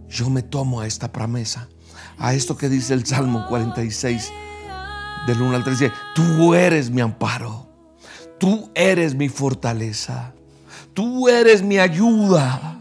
yo 0.07 0.29
me 0.29 0.41
tomo 0.41 0.79
a 0.79 0.87
esta 0.87 1.11
promesa, 1.11 1.67
a 2.17 2.33
esto 2.33 2.55
que 2.55 2.69
dice 2.69 2.93
el 2.93 3.05
Salmo 3.05 3.45
46, 3.45 4.31
del 5.27 5.41
1 5.41 5.55
al 5.55 5.63
3. 5.63 5.79
Dice, 5.79 5.93
tú 6.15 6.55
eres 6.55 6.89
mi 6.89 7.01
amparo, 7.01 7.67
tú 8.39 8.71
eres 8.73 9.13
mi 9.13 9.29
fortaleza, 9.29 10.33
tú 10.93 11.27
eres 11.27 11.61
mi 11.61 11.77
ayuda. 11.77 12.79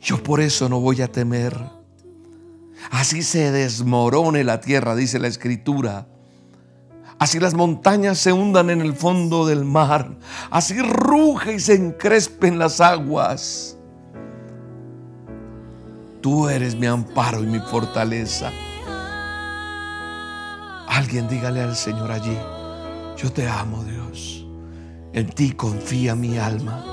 Yo 0.00 0.22
por 0.22 0.40
eso 0.40 0.68
no 0.68 0.78
voy 0.78 1.02
a 1.02 1.10
temer. 1.10 1.58
Así 2.92 3.22
se 3.22 3.50
desmorone 3.50 4.44
la 4.44 4.60
tierra, 4.60 4.94
dice 4.94 5.18
la 5.18 5.26
escritura 5.26 6.06
Así 7.18 7.40
las 7.40 7.54
montañas 7.54 8.18
se 8.18 8.32
hundan 8.32 8.70
en 8.70 8.80
el 8.80 8.94
fondo 8.94 9.44
del 9.44 9.64
mar. 9.64 10.16
Así 10.50 10.80
ruge 10.80 11.54
y 11.54 11.60
se 11.60 11.74
encrespen 11.74 12.58
las 12.58 12.80
aguas. 12.80 13.76
Tú 16.20 16.48
eres 16.48 16.76
mi 16.76 16.86
amparo 16.86 17.42
y 17.42 17.46
mi 17.46 17.58
fortaleza. 17.58 18.52
Alguien 20.88 21.28
dígale 21.28 21.62
al 21.62 21.76
Señor 21.76 22.10
allí, 22.10 22.36
yo 23.16 23.30
te 23.32 23.48
amo 23.48 23.84
Dios. 23.84 24.46
En 25.12 25.28
ti 25.28 25.52
confía 25.52 26.14
mi 26.14 26.38
alma. 26.38 26.84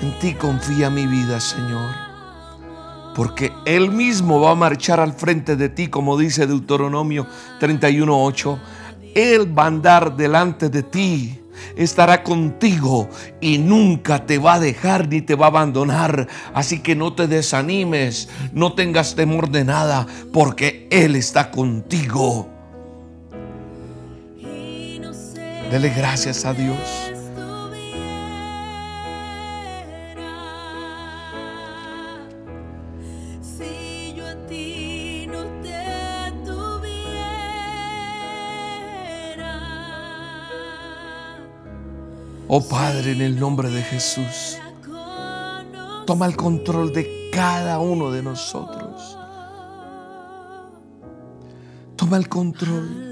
En 0.00 0.18
ti 0.18 0.34
confía 0.34 0.90
mi 0.90 1.06
vida, 1.06 1.40
Señor. 1.40 1.90
Porque 3.14 3.52
Él 3.64 3.90
mismo 3.90 4.40
va 4.40 4.52
a 4.52 4.54
marchar 4.54 5.00
al 5.00 5.12
frente 5.12 5.56
de 5.56 5.68
ti, 5.68 5.88
como 5.88 6.16
dice 6.16 6.46
Deuteronomio 6.46 7.26
31.8 7.60 8.58
él 9.14 9.56
va 9.56 9.64
a 9.64 9.66
andar 9.66 10.16
delante 10.16 10.70
de 10.70 10.82
ti 10.82 11.38
estará 11.76 12.22
contigo 12.22 13.08
y 13.40 13.58
nunca 13.58 14.26
te 14.26 14.38
va 14.38 14.54
a 14.54 14.60
dejar 14.60 15.08
ni 15.08 15.20
te 15.22 15.34
va 15.34 15.46
a 15.46 15.48
abandonar. 15.50 16.28
Así 16.54 16.80
que 16.80 16.96
no 16.96 17.14
te 17.14 17.28
desanimes, 17.28 18.28
no 18.52 18.74
tengas 18.74 19.14
temor 19.14 19.50
de 19.50 19.64
nada, 19.64 20.06
porque 20.32 20.88
Él 20.90 21.16
está 21.16 21.50
contigo. 21.50 22.48
Dele 25.72 25.88
gracias 25.88 26.44
a 26.44 26.52
Dios. 26.52 26.76
Oh 42.48 42.60
Padre, 42.68 43.12
en 43.12 43.22
el 43.22 43.40
nombre 43.40 43.70
de 43.70 43.80
Jesús, 43.80 44.58
toma 46.04 46.26
el 46.26 46.36
control 46.36 46.92
de 46.92 47.30
cada 47.32 47.78
uno 47.78 48.10
de 48.10 48.22
nosotros. 48.22 49.16
Toma 51.96 52.18
el 52.18 52.28
control. 52.28 53.11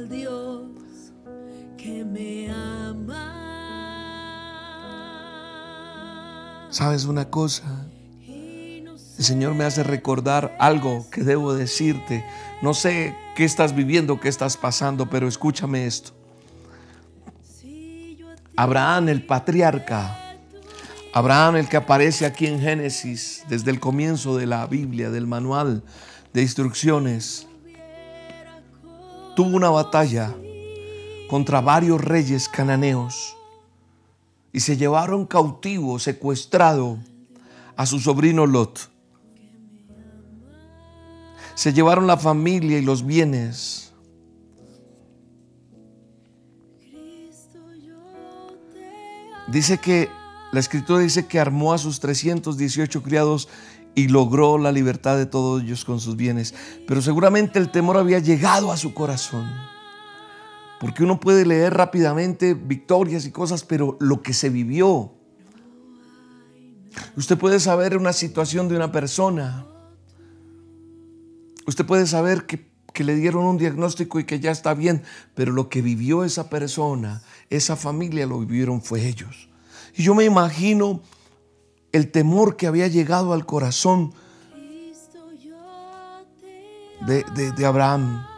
¿Sabes 6.70 7.04
una 7.06 7.30
cosa? 7.30 7.64
El 8.28 9.24
Señor 9.24 9.54
me 9.54 9.64
hace 9.64 9.82
recordar 9.82 10.56
algo 10.60 11.04
que 11.10 11.22
debo 11.22 11.52
decirte. 11.52 12.24
No 12.62 12.74
sé 12.74 13.16
qué 13.34 13.44
estás 13.44 13.74
viviendo, 13.74 14.20
qué 14.20 14.28
estás 14.28 14.56
pasando, 14.56 15.10
pero 15.10 15.26
escúchame 15.26 15.86
esto. 15.86 16.12
Abraham 18.56 19.08
el 19.08 19.26
patriarca, 19.26 20.36
Abraham 21.12 21.56
el 21.56 21.68
que 21.68 21.76
aparece 21.76 22.24
aquí 22.24 22.46
en 22.46 22.60
Génesis 22.60 23.42
desde 23.48 23.70
el 23.72 23.80
comienzo 23.80 24.36
de 24.36 24.46
la 24.46 24.66
Biblia, 24.66 25.10
del 25.10 25.26
manual 25.26 25.82
de 26.32 26.42
instrucciones, 26.42 27.48
tuvo 29.34 29.56
una 29.56 29.70
batalla 29.70 30.32
contra 31.28 31.60
varios 31.60 32.00
reyes 32.00 32.48
cananeos 32.48 33.36
y 34.52 34.60
se 34.60 34.76
llevaron 34.76 35.26
cautivo, 35.26 35.98
secuestrado 35.98 36.98
a 37.76 37.86
su 37.86 38.00
sobrino 38.00 38.46
Lot. 38.46 38.90
Se 41.54 41.72
llevaron 41.72 42.06
la 42.06 42.16
familia 42.16 42.78
y 42.78 42.82
los 42.82 43.04
bienes 43.04 43.90
Dice 49.50 49.78
que 49.78 50.08
la 50.52 50.60
escritura 50.60 51.00
dice 51.00 51.26
que 51.26 51.40
armó 51.40 51.72
a 51.72 51.78
sus 51.78 51.98
318 51.98 53.02
criados 53.02 53.48
y 53.96 54.06
logró 54.06 54.58
la 54.58 54.70
libertad 54.70 55.16
de 55.16 55.26
todos 55.26 55.62
ellos 55.62 55.84
con 55.84 55.98
sus 55.98 56.14
bienes. 56.14 56.54
Pero 56.86 57.02
seguramente 57.02 57.58
el 57.58 57.70
temor 57.70 57.96
había 57.96 58.20
llegado 58.20 58.70
a 58.70 58.76
su 58.76 58.94
corazón. 58.94 59.50
Porque 60.80 61.04
uno 61.04 61.20
puede 61.20 61.44
leer 61.44 61.74
rápidamente 61.74 62.54
victorias 62.54 63.26
y 63.26 63.30
cosas, 63.30 63.64
pero 63.64 63.98
lo 64.00 64.22
que 64.22 64.32
se 64.32 64.48
vivió. 64.48 65.12
Usted 67.16 67.36
puede 67.36 67.60
saber 67.60 67.98
una 67.98 68.14
situación 68.14 68.66
de 68.68 68.76
una 68.76 68.90
persona. 68.90 69.66
Usted 71.66 71.84
puede 71.84 72.06
saber 72.06 72.46
que, 72.46 72.68
le 73.04 73.14
dieron 73.14 73.44
un 73.44 73.56
diagnóstico 73.56 74.20
y 74.20 74.24
que 74.24 74.40
ya 74.40 74.50
está 74.50 74.74
bien, 74.74 75.02
pero 75.34 75.52
lo 75.52 75.70
que 75.70 75.80
vivió 75.80 76.22
esa 76.22 76.50
persona 76.50 77.22
esa 77.48 77.74
familia 77.74 78.26
lo 78.26 78.40
vivieron 78.40 78.82
fue 78.82 79.06
ellos. 79.06 79.48
Y 79.96 80.02
yo 80.02 80.14
me 80.14 80.24
imagino 80.24 81.00
el 81.92 82.10
temor 82.10 82.56
que 82.56 82.66
había 82.66 82.88
llegado 82.88 83.32
al 83.32 83.46
corazón 83.46 84.12
de, 87.06 87.66
Abraham. 87.66 88.29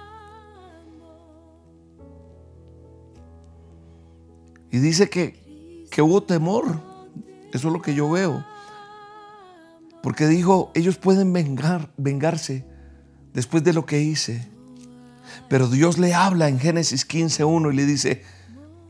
Y 4.73 4.79
dice 4.79 5.09
que, 5.09 5.87
que 5.91 6.03
hubo 6.03 6.25
temor. 6.25 6.81
Eso 7.53 7.69
es 7.69 7.73
lo 7.73 7.81
que 7.81 7.95
yo 7.95 8.11
veo. 8.11 8.45
Porque 10.03 10.27
dijo, 10.27 10.73
ellos 10.75 10.97
pueden 10.97 11.33
vengar, 11.33 11.93
vengarse 11.97 12.65
después 13.33 13.63
de 13.63 13.73
lo 13.73 13.87
que 13.87 14.01
hice. 14.01 14.49
Pero 15.49 15.69
Dios 15.69 15.99
le 15.99 16.13
habla 16.15 16.49
en 16.49 16.59
Génesis 16.59 17.07
15.1 17.07 17.73
y 17.73 17.77
le 17.77 17.87
dice, 17.87 18.23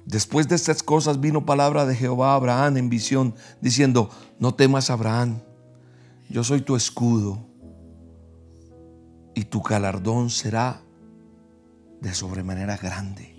Después 0.05 0.49
de 0.49 0.57
estas 0.57 0.83
cosas 0.83 1.21
vino 1.21 1.47
palabra 1.47 1.87
de 1.87 1.95
Jehová 1.95 2.33
a 2.33 2.35
Abraham 2.35 2.77
en 2.77 2.89
visión, 2.89 3.35
diciendo, 3.61 4.11
no 4.39 4.55
temas 4.55 4.91
Abraham, 4.91 5.41
yo 6.29 6.43
soy 6.43 6.63
tu 6.63 6.75
escudo 6.75 7.47
y 9.35 9.45
tu 9.45 9.63
galardón 9.63 10.31
será 10.31 10.83
de 12.01 12.13
sobremanera 12.15 12.77
grande. 12.77 13.32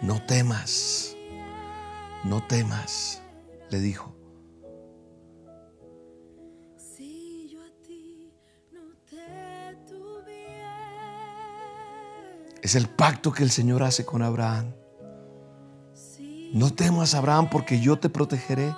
No 0.00 0.22
temas, 0.22 1.16
no 2.24 2.46
temas, 2.46 3.20
le 3.70 3.80
dijo. 3.80 4.14
Es 12.62 12.74
el 12.74 12.88
pacto 12.88 13.32
que 13.32 13.42
el 13.42 13.50
Señor 13.50 13.82
hace 13.82 14.04
con 14.04 14.22
Abraham. 14.22 14.74
No 16.52 16.72
temas, 16.72 17.14
Abraham, 17.14 17.48
porque 17.50 17.80
yo 17.80 17.98
te 17.98 18.08
protegeré 18.08 18.74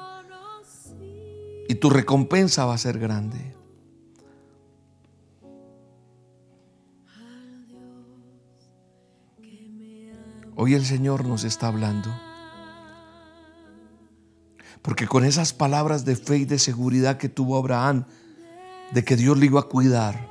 y 1.69 1.75
tu 1.75 1.91
recompensa 1.91 2.65
va 2.65 2.75
a 2.75 2.79
ser 2.79 2.99
grande. 2.99 3.60
Hoy 10.63 10.75
el 10.75 10.85
Señor 10.85 11.25
nos 11.25 11.45
está 11.45 11.69
hablando. 11.69 12.15
Porque 14.83 15.07
con 15.07 15.25
esas 15.25 15.55
palabras 15.55 16.05
de 16.05 16.17
fe 16.17 16.37
y 16.37 16.45
de 16.45 16.59
seguridad 16.59 17.17
que 17.17 17.31
tuvo 17.31 17.57
Abraham, 17.57 18.05
de 18.93 19.03
que 19.03 19.17
Dios 19.17 19.39
le 19.39 19.47
iba 19.47 19.61
a 19.61 19.69
cuidar, 19.71 20.29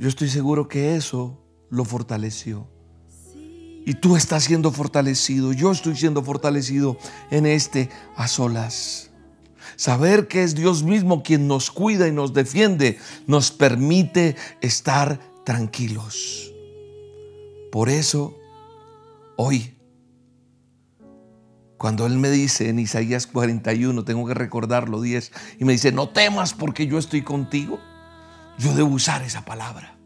yo 0.00 0.08
estoy 0.08 0.28
seguro 0.28 0.66
que 0.66 0.96
eso 0.96 1.38
lo 1.70 1.84
fortaleció. 1.84 2.66
Y 3.86 3.94
tú 3.94 4.16
estás 4.16 4.42
siendo 4.42 4.72
fortalecido, 4.72 5.52
yo 5.52 5.70
estoy 5.70 5.94
siendo 5.94 6.24
fortalecido 6.24 6.98
en 7.30 7.46
este 7.46 7.88
a 8.16 8.26
solas. 8.26 9.12
Saber 9.76 10.26
que 10.26 10.42
es 10.42 10.56
Dios 10.56 10.82
mismo 10.82 11.22
quien 11.22 11.46
nos 11.46 11.70
cuida 11.70 12.08
y 12.08 12.12
nos 12.12 12.32
defiende 12.32 12.98
nos 13.28 13.52
permite 13.52 14.34
estar 14.60 15.20
tranquilos. 15.44 16.51
Por 17.72 17.88
eso, 17.88 18.38
hoy, 19.38 19.74
cuando 21.78 22.06
Él 22.06 22.18
me 22.18 22.28
dice 22.28 22.68
en 22.68 22.78
Isaías 22.78 23.26
41, 23.26 24.04
tengo 24.04 24.26
que 24.26 24.34
recordarlo 24.34 25.00
10, 25.00 25.32
y 25.58 25.64
me 25.64 25.72
dice, 25.72 25.90
no 25.90 26.10
temas 26.10 26.52
porque 26.52 26.86
yo 26.86 26.98
estoy 26.98 27.22
contigo. 27.22 27.80
Yo 28.58 28.74
debo 28.74 28.90
usar 28.90 29.22
esa 29.22 29.46
palabra. 29.46 29.96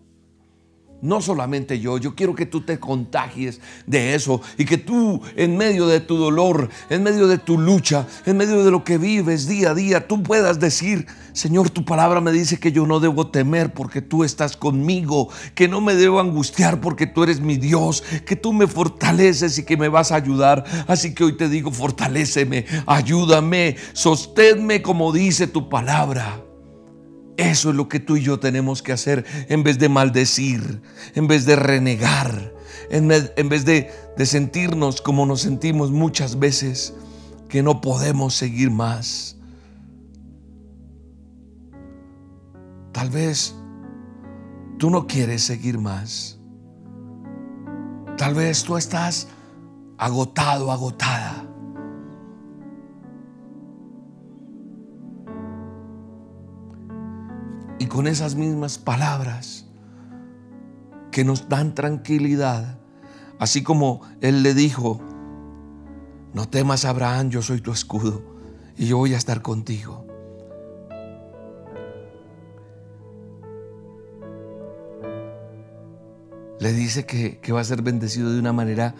No 1.03 1.20
solamente 1.20 1.78
yo, 1.78 1.99
yo 1.99 2.14
quiero 2.14 2.34
que 2.34 2.47
tú 2.47 2.62
te 2.62 2.78
contagies 2.80 3.61
de 3.86 4.14
eso 4.14 4.40
y 4.57 4.64
que 4.64 4.78
tú 4.78 5.20
en 5.36 5.57
medio 5.57 5.86
de 5.86 6.01
tu 6.01 6.16
dolor, 6.16 6.70
en 6.88 7.03
medio 7.03 7.28
de 7.28 7.36
tu 7.36 7.59
lucha, 7.59 8.07
en 8.24 8.38
medio 8.38 8.64
de 8.64 8.70
lo 8.70 8.82
que 8.82 8.97
vives 8.97 9.47
día 9.47 9.70
a 9.70 9.74
día, 9.74 10.09
tú 10.09 10.22
puedas 10.22 10.59
decir, 10.59 11.07
Señor, 11.34 11.68
tu 11.68 11.84
palabra 11.84 12.22
me 12.22 12.32
dice 12.32 12.59
que 12.59 12.72
yo 12.72 12.86
no 12.86 12.99
debo 12.99 13.26
temer 13.26 13.74
porque 13.74 14.01
tú 14.01 14.24
estás 14.24 14.57
conmigo, 14.57 15.28
que 15.55 15.68
no 15.68 15.82
me 15.82 15.94
debo 15.94 16.18
angustiar 16.18 16.80
porque 16.80 17.07
tú 17.07 17.24
eres 17.24 17.40
mi 17.40 17.59
Dios, 17.59 18.03
que 18.24 18.34
tú 18.34 18.55
me 18.55 18.66
fortaleces 18.66 19.59
y 19.59 19.64
que 19.64 19.76
me 19.76 19.88
vas 19.88 20.12
a 20.12 20.16
ayudar. 20.16 20.64
Así 20.86 21.14
que 21.14 21.24
hoy 21.24 21.36
te 21.36 21.51
digo, 21.51 21.72
fortaléceme, 21.72 22.64
ayúdame, 22.86 23.76
sosténme 23.92 24.80
como 24.80 25.12
dice 25.12 25.47
tu 25.47 25.68
palabra. 25.68 26.45
Eso 27.37 27.70
es 27.70 27.76
lo 27.76 27.89
que 27.89 28.01
tú 28.01 28.16
y 28.16 28.22
yo 28.22 28.41
tenemos 28.41 28.82
que 28.82 28.93
hacer 28.93 29.24
en 29.49 29.62
vez 29.62 29.78
de 29.78 29.89
maldecir, 29.89 30.80
en 31.14 31.28
vez 31.28 31.45
de 31.45 31.57
renegar, 31.57 32.55
en 32.89 33.09
vez, 33.09 33.64
de, 33.64 33.91
sentirnos 34.24 35.03
como 35.03 35.26
nos 35.26 35.43
sentimos 35.43 35.91
muchas 35.91 36.39
veces, 36.39 36.95
que 37.49 37.62
no 37.62 37.80
podemos 37.80 38.34
seguir 38.34 38.70
más. 38.70 39.37
Tal 42.93 43.11
vez 43.11 43.55
tú 44.78 44.89
no 44.89 45.07
quieres 45.07 45.43
seguir 45.43 45.78
más. 45.78 46.39
Tal 48.16 48.34
vez 48.34 48.62
tú 48.62 48.78
estás 48.78 49.28
agotado, 49.99 50.72
agotada. 50.72 51.45
Y 57.79 57.87
con 57.87 58.07
esas 58.07 58.35
mismas 58.35 58.79
palabras 58.79 59.66
que 61.12 61.24
nos 61.24 61.49
dan 61.49 61.74
tranquilidad, 61.74 62.79
así 63.39 63.62
como 63.62 64.01
Él 64.20 64.43
le 64.43 64.55
dijo, 64.55 65.01
no 66.33 66.49
temas 66.49 66.85
Abraham, 66.85 67.31
yo 67.31 67.43
soy 67.43 67.61
tu 67.61 67.72
escudo 67.72 68.22
y 68.77 68.87
yo 68.87 68.99
voy 68.99 69.14
a 69.14 69.16
estar 69.16 69.43
contigo. 69.43 70.07
Le 76.59 76.72
dice 76.72 77.05
que, 77.05 77.39
que 77.39 77.53
va 77.53 77.61
a 77.61 77.64
ser 77.64 77.83
bendecido 77.83 78.33
de 78.33 78.39
una 78.39 78.53
manera 78.53 78.95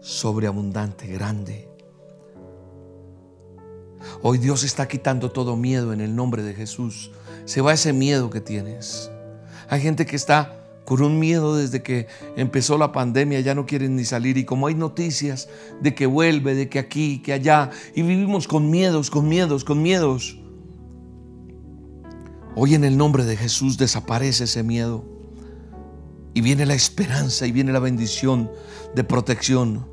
sobreabundante, 0.00 1.06
grande. 1.06 1.68
Hoy 4.22 4.38
Dios 4.38 4.64
está 4.64 4.88
quitando 4.88 5.30
todo 5.30 5.56
miedo 5.56 5.92
en 5.92 6.00
el 6.00 6.16
nombre 6.16 6.42
de 6.42 6.54
Jesús 6.54 7.10
se 7.46 7.62
va 7.62 7.72
ese 7.72 7.94
miedo 7.94 8.28
que 8.28 8.42
tienes. 8.42 9.10
Hay 9.68 9.80
gente 9.80 10.04
que 10.04 10.16
está 10.16 10.56
con 10.84 11.02
un 11.02 11.18
miedo 11.18 11.56
desde 11.56 11.82
que 11.82 12.06
empezó 12.36 12.78
la 12.78 12.92
pandemia, 12.92 13.40
ya 13.40 13.54
no 13.54 13.66
quieren 13.66 13.96
ni 13.96 14.04
salir 14.04 14.36
y 14.36 14.44
como 14.44 14.66
hay 14.66 14.74
noticias 14.74 15.48
de 15.80 15.94
que 15.94 16.06
vuelve, 16.06 16.54
de 16.54 16.68
que 16.68 16.78
aquí, 16.78 17.20
que 17.22 17.32
allá, 17.32 17.70
y 17.94 18.02
vivimos 18.02 18.46
con 18.46 18.70
miedos, 18.70 19.10
con 19.10 19.28
miedos, 19.28 19.64
con 19.64 19.82
miedos. 19.82 20.38
Hoy 22.54 22.74
en 22.74 22.84
el 22.84 22.96
nombre 22.96 23.24
de 23.24 23.36
Jesús 23.36 23.78
desaparece 23.78 24.44
ese 24.44 24.62
miedo 24.62 25.04
y 26.34 26.40
viene 26.40 26.66
la 26.66 26.74
esperanza 26.74 27.46
y 27.46 27.52
viene 27.52 27.72
la 27.72 27.80
bendición 27.80 28.50
de 28.94 29.02
protección. 29.04 29.88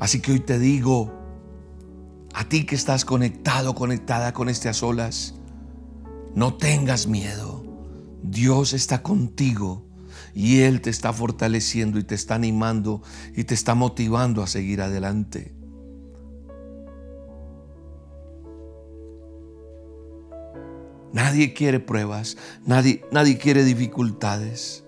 Así 0.00 0.20
que 0.20 0.32
hoy 0.32 0.40
te 0.40 0.58
digo, 0.58 1.12
a 2.32 2.48
ti 2.48 2.64
que 2.64 2.74
estás 2.74 3.04
conectado, 3.04 3.74
conectada 3.74 4.32
con 4.32 4.48
este 4.48 4.68
a 4.68 4.72
solas, 4.72 5.34
no 6.34 6.54
tengas 6.54 7.06
miedo. 7.06 7.64
Dios 8.22 8.72
está 8.72 9.02
contigo 9.02 9.86
y 10.34 10.60
Él 10.60 10.80
te 10.80 10.90
está 10.90 11.12
fortaleciendo 11.12 11.98
y 11.98 12.04
te 12.04 12.14
está 12.14 12.34
animando 12.34 13.02
y 13.34 13.44
te 13.44 13.54
está 13.54 13.74
motivando 13.74 14.42
a 14.42 14.46
seguir 14.46 14.82
adelante. 14.82 15.54
Nadie 21.12 21.52
quiere 21.54 21.80
pruebas, 21.80 22.36
nadie, 22.64 23.04
nadie 23.10 23.36
quiere 23.36 23.64
dificultades. 23.64 24.84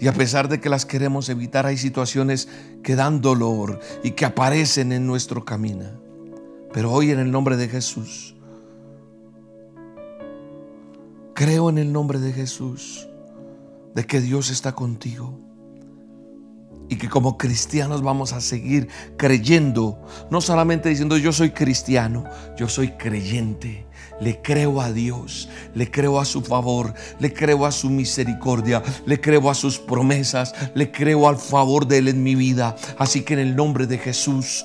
Y 0.00 0.08
a 0.08 0.12
pesar 0.12 0.48
de 0.48 0.60
que 0.60 0.68
las 0.68 0.86
queremos 0.86 1.28
evitar, 1.28 1.66
hay 1.66 1.76
situaciones 1.76 2.48
que 2.82 2.96
dan 2.96 3.20
dolor 3.20 3.80
y 4.02 4.12
que 4.12 4.24
aparecen 4.24 4.92
en 4.92 5.06
nuestro 5.06 5.44
camino. 5.44 5.84
Pero 6.72 6.92
hoy 6.92 7.10
en 7.10 7.18
el 7.18 7.30
nombre 7.30 7.56
de 7.56 7.68
Jesús, 7.68 8.35
Creo 11.36 11.68
en 11.68 11.76
el 11.76 11.92
nombre 11.92 12.18
de 12.18 12.32
Jesús, 12.32 13.06
de 13.94 14.06
que 14.06 14.22
Dios 14.22 14.48
está 14.48 14.72
contigo. 14.72 15.38
Y 16.88 16.96
que 16.96 17.10
como 17.10 17.36
cristianos 17.36 18.00
vamos 18.00 18.32
a 18.32 18.40
seguir 18.40 18.88
creyendo, 19.18 20.00
no 20.30 20.40
solamente 20.40 20.88
diciendo 20.88 21.18
yo 21.18 21.32
soy 21.32 21.50
cristiano, 21.50 22.24
yo 22.56 22.70
soy 22.70 22.92
creyente. 22.92 23.86
Le 24.18 24.40
creo 24.40 24.80
a 24.80 24.92
Dios, 24.92 25.50
le 25.74 25.90
creo 25.90 26.20
a 26.20 26.24
su 26.24 26.40
favor, 26.40 26.94
le 27.18 27.34
creo 27.34 27.66
a 27.66 27.72
su 27.72 27.90
misericordia, 27.90 28.82
le 29.04 29.20
creo 29.20 29.50
a 29.50 29.54
sus 29.54 29.78
promesas, 29.78 30.54
le 30.74 30.90
creo 30.90 31.28
al 31.28 31.36
favor 31.36 31.86
de 31.86 31.98
Él 31.98 32.08
en 32.08 32.22
mi 32.22 32.34
vida. 32.34 32.76
Así 32.96 33.24
que 33.24 33.34
en 33.34 33.40
el 33.40 33.56
nombre 33.56 33.86
de 33.86 33.98
Jesús 33.98 34.64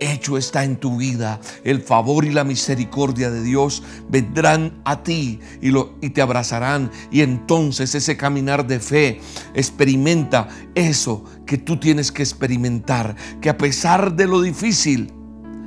hecho 0.00 0.36
está 0.36 0.64
en 0.64 0.76
tu 0.76 0.96
vida. 0.96 1.40
El 1.64 1.82
favor 1.82 2.24
y 2.24 2.30
la 2.30 2.44
misericordia 2.44 3.30
de 3.30 3.42
Dios 3.42 3.82
vendrán 4.08 4.80
a 4.84 5.02
ti 5.02 5.40
y, 5.60 5.70
lo, 5.70 5.94
y 6.00 6.10
te 6.10 6.22
abrazarán. 6.22 6.90
Y 7.10 7.22
entonces 7.22 7.94
ese 7.94 8.16
caminar 8.16 8.66
de 8.66 8.80
fe 8.80 9.20
experimenta 9.54 10.48
eso 10.74 11.24
que 11.46 11.58
tú 11.58 11.78
tienes 11.78 12.12
que 12.12 12.22
experimentar. 12.22 13.16
Que 13.40 13.50
a 13.50 13.58
pesar 13.58 14.14
de 14.14 14.26
lo 14.26 14.42
difícil, 14.42 15.12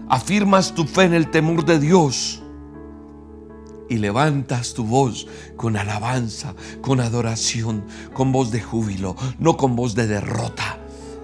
afirmas 0.09 0.73
tu 0.73 0.85
fe 0.85 1.03
en 1.03 1.13
el 1.13 1.31
temor 1.31 1.65
de 1.65 1.79
Dios 1.79 2.43
y 3.89 3.97
levantas 3.97 4.73
tu 4.73 4.85
voz 4.85 5.27
con 5.57 5.75
alabanza, 5.75 6.55
con 6.81 7.01
adoración, 7.01 7.83
con 8.13 8.31
voz 8.31 8.51
de 8.51 8.61
júbilo, 8.61 9.15
no 9.37 9.57
con 9.57 9.75
voz 9.75 9.95
de 9.95 10.07
derrota 10.07 10.80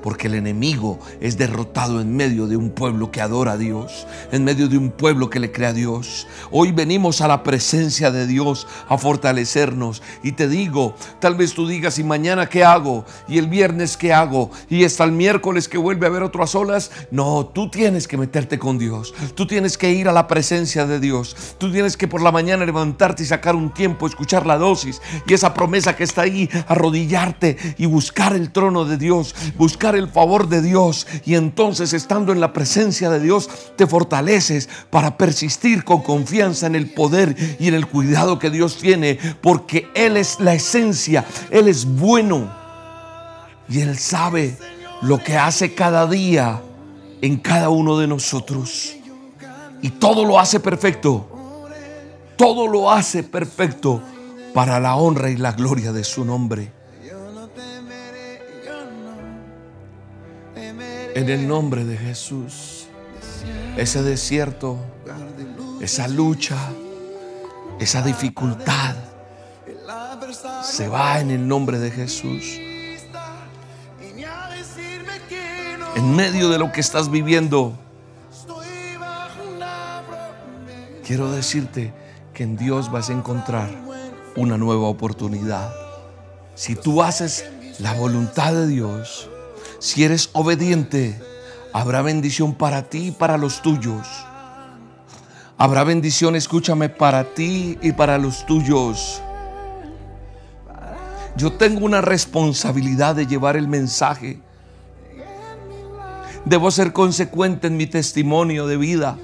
porque 0.08 0.28
el 0.28 0.36
enemigo 0.36 1.00
es 1.20 1.38
derrotado 1.38 2.00
en 2.00 2.16
medio 2.16 2.48
de 2.48 2.56
un 2.56 2.70
pueblo 2.70 3.12
que 3.12 3.20
adora 3.20 3.52
a 3.52 3.58
Dios, 3.58 4.08
en 4.32 4.46
medio 4.46 4.70
de 4.70 4.78
un 4.78 4.90
pueblo 4.90 5.30
que 5.30 5.42
le 5.42 5.52
cree 5.52 5.68
a 5.68 5.74
Dios. 5.74 6.28
Hoy 6.50 6.72
venimos 6.72 7.20
a 7.20 7.28
la 7.28 7.44
presencia 7.44 8.10
de 8.10 8.26
Dios 8.26 8.68
a 8.88 8.98
fortalecernos. 8.98 10.02
Y 10.24 10.32
te 10.32 10.48
digo, 10.48 10.96
tal 11.20 11.36
vez 11.36 11.54
tú 11.54 11.68
digas, 11.68 12.00
¿y 12.00 12.06
mañana 12.06 12.48
qué 12.48 12.64
hago? 12.64 13.04
¿Y 13.28 13.38
el 13.38 13.48
viernes 13.48 13.98
qué 13.98 14.14
hago? 14.14 14.50
¿Y 14.70 14.86
hasta 14.86 15.04
el 15.04 15.12
miércoles 15.12 15.68
que 15.68 15.78
vuelve 15.78 16.06
a 16.06 16.10
haber 16.10 16.24
otras 16.24 16.56
olas? 16.56 16.90
No, 17.12 17.46
tú 17.46 17.70
tienes 17.70 18.08
que 18.08 18.16
meterte 18.16 18.58
con 18.58 18.78
Dios. 18.78 19.14
Tú 19.36 19.46
tienes 19.46 19.78
que 19.78 19.92
ir 19.92 20.08
a 20.08 20.14
la 20.14 20.28
presencia 20.28 20.88
de 20.88 21.02
Dios. 21.02 21.36
Tú 21.58 21.70
tienes 21.70 21.98
que 21.98 22.08
por 22.08 22.22
la 22.22 22.32
mañana 22.32 22.64
levantarte 22.66 23.24
y 23.24 23.26
sacar 23.26 23.58
un 23.58 23.74
tiempo, 23.74 24.08
escuchar 24.08 24.46
la 24.46 24.58
dosis 24.58 25.02
y 25.28 25.34
esa 25.34 25.54
promesa 25.54 25.98
que 25.98 26.06
está 26.06 26.22
ahí, 26.22 26.50
arrodillarte 26.70 27.76
y 27.78 27.88
buscar 27.88 28.34
el 28.34 28.54
trono 28.54 28.86
de 28.86 28.96
Dios, 28.96 29.36
buscar 29.58 29.97
el 29.98 30.10
favor 30.10 30.48
de 30.48 30.62
Dios. 30.62 31.08
Y 31.26 31.36
entonces 31.36 31.94
estando 31.94 32.32
en 32.32 32.40
la 32.40 32.54
presencia 32.54 33.10
de 33.10 33.20
Dios 33.20 33.50
te 33.76 33.88
fortaleces 33.88 34.70
para 34.90 35.18
persistir 35.18 35.84
con 35.84 36.02
confianza 36.02 36.68
en 36.68 36.76
el 36.76 36.92
poder 36.92 37.36
y 37.60 37.68
en 37.68 37.74
el 37.74 37.88
cuidado 37.88 38.40
que 38.40 38.50
Dios 38.50 38.78
tiene 38.78 39.20
porque 39.42 39.90
Él 39.96 40.18
es 40.18 40.40
la 40.40 40.54
esencia, 40.54 41.26
Él 41.52 41.68
es 41.68 41.86
bueno. 41.86 42.52
Y 43.70 43.82
Él 43.82 43.98
sabe 43.98 44.58
lo 45.02 45.22
que 45.24 45.38
hace 45.38 45.74
cada 45.74 46.08
día 46.08 46.62
en 47.22 47.38
cada 47.38 47.70
uno 47.70 47.98
de 47.98 48.08
nosotros. 48.08 48.96
Y 49.82 49.90
todo 49.92 50.26
lo 50.26 50.40
hace 50.40 50.60
perfecto, 50.60 51.28
todo 52.36 52.68
lo 52.68 52.92
hace 52.92 53.24
perfecto 53.24 54.02
para 54.54 54.80
la 54.80 54.96
honra 54.96 55.30
y 55.30 55.38
la 55.38 55.52
gloria 55.52 55.92
de 55.92 56.04
su 56.04 56.26
nombre. 56.26 56.77
En 61.18 61.30
el 61.30 61.48
nombre 61.48 61.84
de 61.84 61.98
Jesús, 61.98 62.86
ese 63.76 64.04
desierto, 64.04 64.78
esa 65.82 66.08
lucha, 66.08 66.56
esa 67.80 68.04
dificultad, 68.04 68.94
se 70.64 70.88
va 70.88 71.20
en 71.20 71.32
el 71.32 71.48
nombre 71.48 71.80
de 71.80 71.90
Jesús. 71.90 72.60
En 75.96 76.16
medio 76.16 76.50
de 76.50 76.60
lo 76.60 76.72
que 76.72 76.82
estás 76.82 77.10
viviendo, 77.10 77.74
quiero 81.04 81.32
decirte 81.32 81.96
que 82.36 82.44
en 82.44 82.58
Dios 82.58 82.92
vas 82.92 83.10
a 83.10 83.14
encontrar 83.14 83.72
una 84.36 84.60
nueva 84.60 84.88
oportunidad. 84.88 85.74
Si 86.54 86.76
tú 86.76 87.02
haces 87.02 87.44
la 87.80 87.94
voluntad 87.94 88.54
de 88.54 88.68
Dios, 88.68 89.32
si 89.80 90.04
eres 90.04 90.30
obediente, 90.34 91.22
habrá 91.74 92.02
bendición 92.02 92.56
para 92.56 92.90
ti 92.90 93.08
y 93.08 93.12
para 93.12 93.38
los 93.38 93.62
tuyos. 93.62 94.08
Habrá 95.58 95.84
bendición, 95.84 96.36
escúchame, 96.36 96.90
para 96.90 97.24
ti 97.24 97.78
y 97.82 97.92
para 97.92 98.18
los 98.18 98.46
tuyos. 98.46 99.22
Yo 101.36 101.54
tengo 101.54 101.86
una 101.86 102.02
responsabilidad 102.02 103.16
de 103.16 103.28
llevar 103.28 103.58
el 103.58 103.68
mensaje. 103.68 104.40
Debo 106.46 106.72
ser 106.72 106.94
consecuente 106.94 107.68
en 107.68 107.78
mi 107.78 107.88
testimonio 107.88 108.68
de 108.68 108.78
vida. 108.78 109.18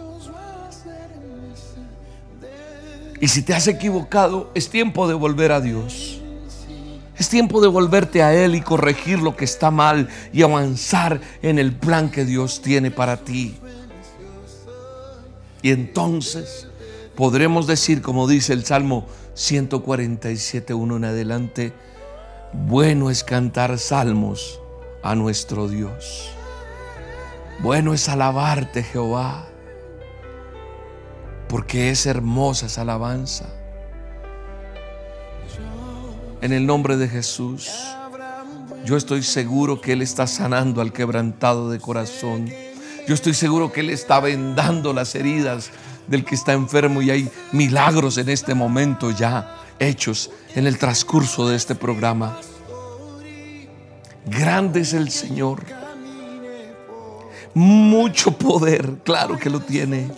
Y 3.20 3.28
si 3.30 3.42
te 3.42 3.54
has 3.54 3.68
equivocado, 3.68 4.52
es 4.54 4.70
tiempo 4.70 5.08
de 5.08 5.14
volver 5.14 5.52
a 5.52 5.62
Dios. 5.62 6.23
Es 7.18 7.30
tiempo 7.30 7.62
de 7.62 7.68
volverte 7.68 8.24
a 8.24 8.34
Él 8.34 8.56
y 8.56 8.62
corregir 8.62 9.20
lo 9.20 9.36
que 9.36 9.46
está 9.46 9.70
mal 9.70 10.10
y 10.32 10.42
avanzar 10.42 11.22
en 11.42 11.60
el 11.60 11.74
plan 11.74 12.10
que 12.10 12.26
Dios 12.26 12.62
tiene 12.62 12.90
para 12.90 13.18
ti. 13.18 13.56
Y 15.62 15.72
entonces 15.72 16.68
podremos 17.16 17.68
decir, 17.68 18.02
como 18.02 18.28
dice 18.28 18.54
el 18.54 18.66
Salmo 18.66 19.06
147, 19.36 20.74
1 20.74 20.98
en 20.98 21.06
adelante, 21.06 21.74
bueno 22.54 23.10
es 23.10 23.24
cantar 23.24 23.78
salmos 23.78 24.60
a 25.04 25.16
nuestro 25.16 25.68
Dios. 25.68 26.30
Bueno 27.62 27.94
es 27.94 28.10
alabarte, 28.10 28.84
Jehová, 28.84 29.48
porque 31.48 31.92
es 31.92 32.06
hermosa 32.06 32.66
esa 32.66 32.82
alabanza. 32.82 33.46
En 36.44 36.52
el 36.52 36.66
nombre 36.66 36.98
de 36.98 37.08
Jesús, 37.08 37.72
yo 38.84 38.98
estoy 38.98 39.24
seguro 39.24 39.80
que 39.80 39.94
Él 39.94 40.02
está 40.02 40.28
sanando 40.28 40.82
al 40.82 40.92
quebrantado 40.92 41.70
de 41.70 41.80
corazón. 41.80 42.50
Yo 43.08 43.14
estoy 43.14 43.34
seguro 43.34 43.72
que 43.72 43.80
Él 43.80 43.90
está 43.90 44.20
vendando 44.20 44.92
las 44.92 45.16
heridas 45.16 45.72
del 46.06 46.26
que 46.26 46.36
está 46.36 46.52
enfermo 46.52 47.02
y 47.02 47.12
hay 47.12 47.30
milagros 47.54 48.18
en 48.18 48.28
este 48.28 48.56
momento 48.56 49.10
ya 49.12 49.56
hechos 49.80 50.32
en 50.54 50.68
el 50.68 50.78
transcurso 50.78 51.48
de 51.48 51.56
este 51.56 51.76
programa. 51.76 52.38
Grande 54.26 54.82
es 54.82 54.94
el 54.94 55.12
Señor. 55.12 55.64
Mucho 57.54 58.38
poder, 58.38 58.96
claro 59.06 59.38
que 59.38 59.50
lo 59.50 59.62
tiene. 59.62 60.12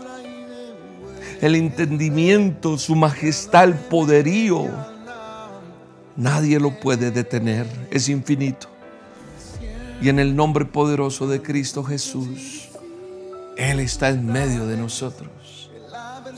El 1.40 1.54
entendimiento, 1.54 2.80
su 2.80 2.96
majestad, 2.96 3.66
el 3.66 3.76
poderío. 3.76 4.95
Nadie 6.16 6.60
lo 6.60 6.80
puede 6.80 7.12
detener. 7.12 7.68
Es 7.92 8.10
infinito. 8.10 8.68
Y 10.02 10.10
en 10.10 10.20
el 10.20 10.36
nombre 10.36 10.66
poderoso 10.66 11.28
de 11.28 11.42
Cristo 11.42 11.84
Jesús, 11.84 12.70
Él 13.58 13.80
está 13.80 14.10
en 14.10 14.26
medio 14.26 14.66
de 14.66 14.78
nosotros. 14.78 15.72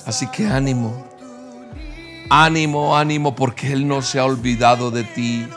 Así 0.06 0.28
que 0.28 0.48
ánimo, 0.48 1.06
ánimo, 2.30 2.96
ánimo, 2.96 3.36
porque 3.36 3.72
Él 3.74 3.88
no 3.88 4.02
se 4.02 4.20
ha 4.20 4.26
olvidado 4.26 4.92
de 4.92 5.04
ti. 5.04 5.48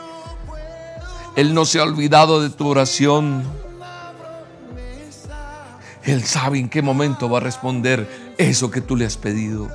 Él 1.35 1.53
no 1.53 1.65
se 1.65 1.79
ha 1.79 1.83
olvidado 1.83 2.41
de 2.41 2.49
tu 2.49 2.67
oración. 2.67 3.43
Él 6.03 6.23
sabe 6.23 6.59
en 6.59 6.69
qué 6.69 6.81
momento 6.81 7.29
va 7.29 7.37
a 7.37 7.41
responder 7.41 8.33
eso 8.37 8.69
que 8.71 8.81
tú 8.81 8.95
le 8.95 9.05
has 9.05 9.17
pedido. 9.17 9.69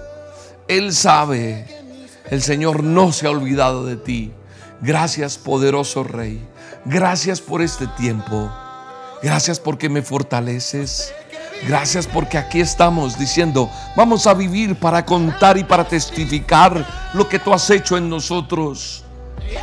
Él 0.68 0.92
sabe. 0.92 1.85
El 2.30 2.42
Señor 2.42 2.82
no 2.82 3.12
se 3.12 3.26
ha 3.26 3.30
olvidado 3.30 3.86
de 3.86 3.96
ti. 3.96 4.32
Gracias, 4.80 5.38
poderoso 5.38 6.02
Rey. 6.02 6.44
Gracias 6.84 7.40
por 7.40 7.62
este 7.62 7.86
tiempo. 7.86 8.52
Gracias 9.22 9.60
porque 9.60 9.88
me 9.88 10.02
fortaleces. 10.02 11.12
Gracias 11.66 12.06
porque 12.06 12.36
aquí 12.36 12.60
estamos 12.60 13.18
diciendo, 13.18 13.70
vamos 13.96 14.26
a 14.26 14.34
vivir 14.34 14.76
para 14.76 15.06
contar 15.06 15.56
y 15.56 15.64
para 15.64 15.84
testificar 15.84 16.86
lo 17.14 17.28
que 17.28 17.38
tú 17.38 17.54
has 17.54 17.70
hecho 17.70 17.96
en 17.96 18.10
nosotros. 18.10 19.04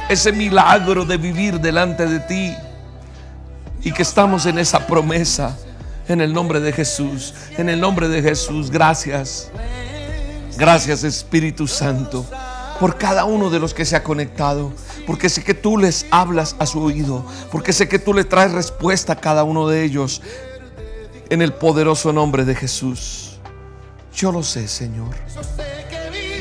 Ese 0.09 0.31
milagro 0.31 1.05
de 1.05 1.17
vivir 1.17 1.59
delante 1.59 2.07
de 2.07 2.19
ti. 2.21 2.53
Y 3.81 3.91
que 3.91 4.03
estamos 4.03 4.45
en 4.45 4.57
esa 4.57 4.87
promesa. 4.87 5.57
En 6.07 6.21
el 6.21 6.33
nombre 6.33 6.61
de 6.61 6.71
Jesús. 6.71 7.33
En 7.57 7.67
el 7.67 7.79
nombre 7.79 8.07
de 8.07 8.21
Jesús. 8.21 8.71
Gracias. 8.71 9.51
Gracias 10.57 11.03
Espíritu 11.03 11.67
Santo 11.67 12.25
por 12.83 12.97
cada 12.97 13.23
uno 13.23 13.49
de 13.49 13.61
los 13.61 13.73
que 13.73 13.85
se 13.85 13.95
ha 13.95 14.03
conectado, 14.03 14.73
porque 15.07 15.29
sé 15.29 15.41
que 15.41 15.53
tú 15.53 15.77
les 15.77 16.05
hablas 16.11 16.57
a 16.59 16.65
su 16.65 16.81
oído, 16.81 17.25
porque 17.49 17.71
sé 17.71 17.87
que 17.87 17.97
tú 17.97 18.13
le 18.13 18.25
traes 18.25 18.51
respuesta 18.51 19.13
a 19.13 19.15
cada 19.15 19.45
uno 19.45 19.69
de 19.69 19.85
ellos 19.85 20.21
en 21.29 21.41
el 21.41 21.53
poderoso 21.53 22.11
nombre 22.11 22.43
de 22.43 22.53
Jesús. 22.55 23.39
Yo 24.13 24.33
lo 24.33 24.43
sé, 24.43 24.67
Señor. 24.67 25.15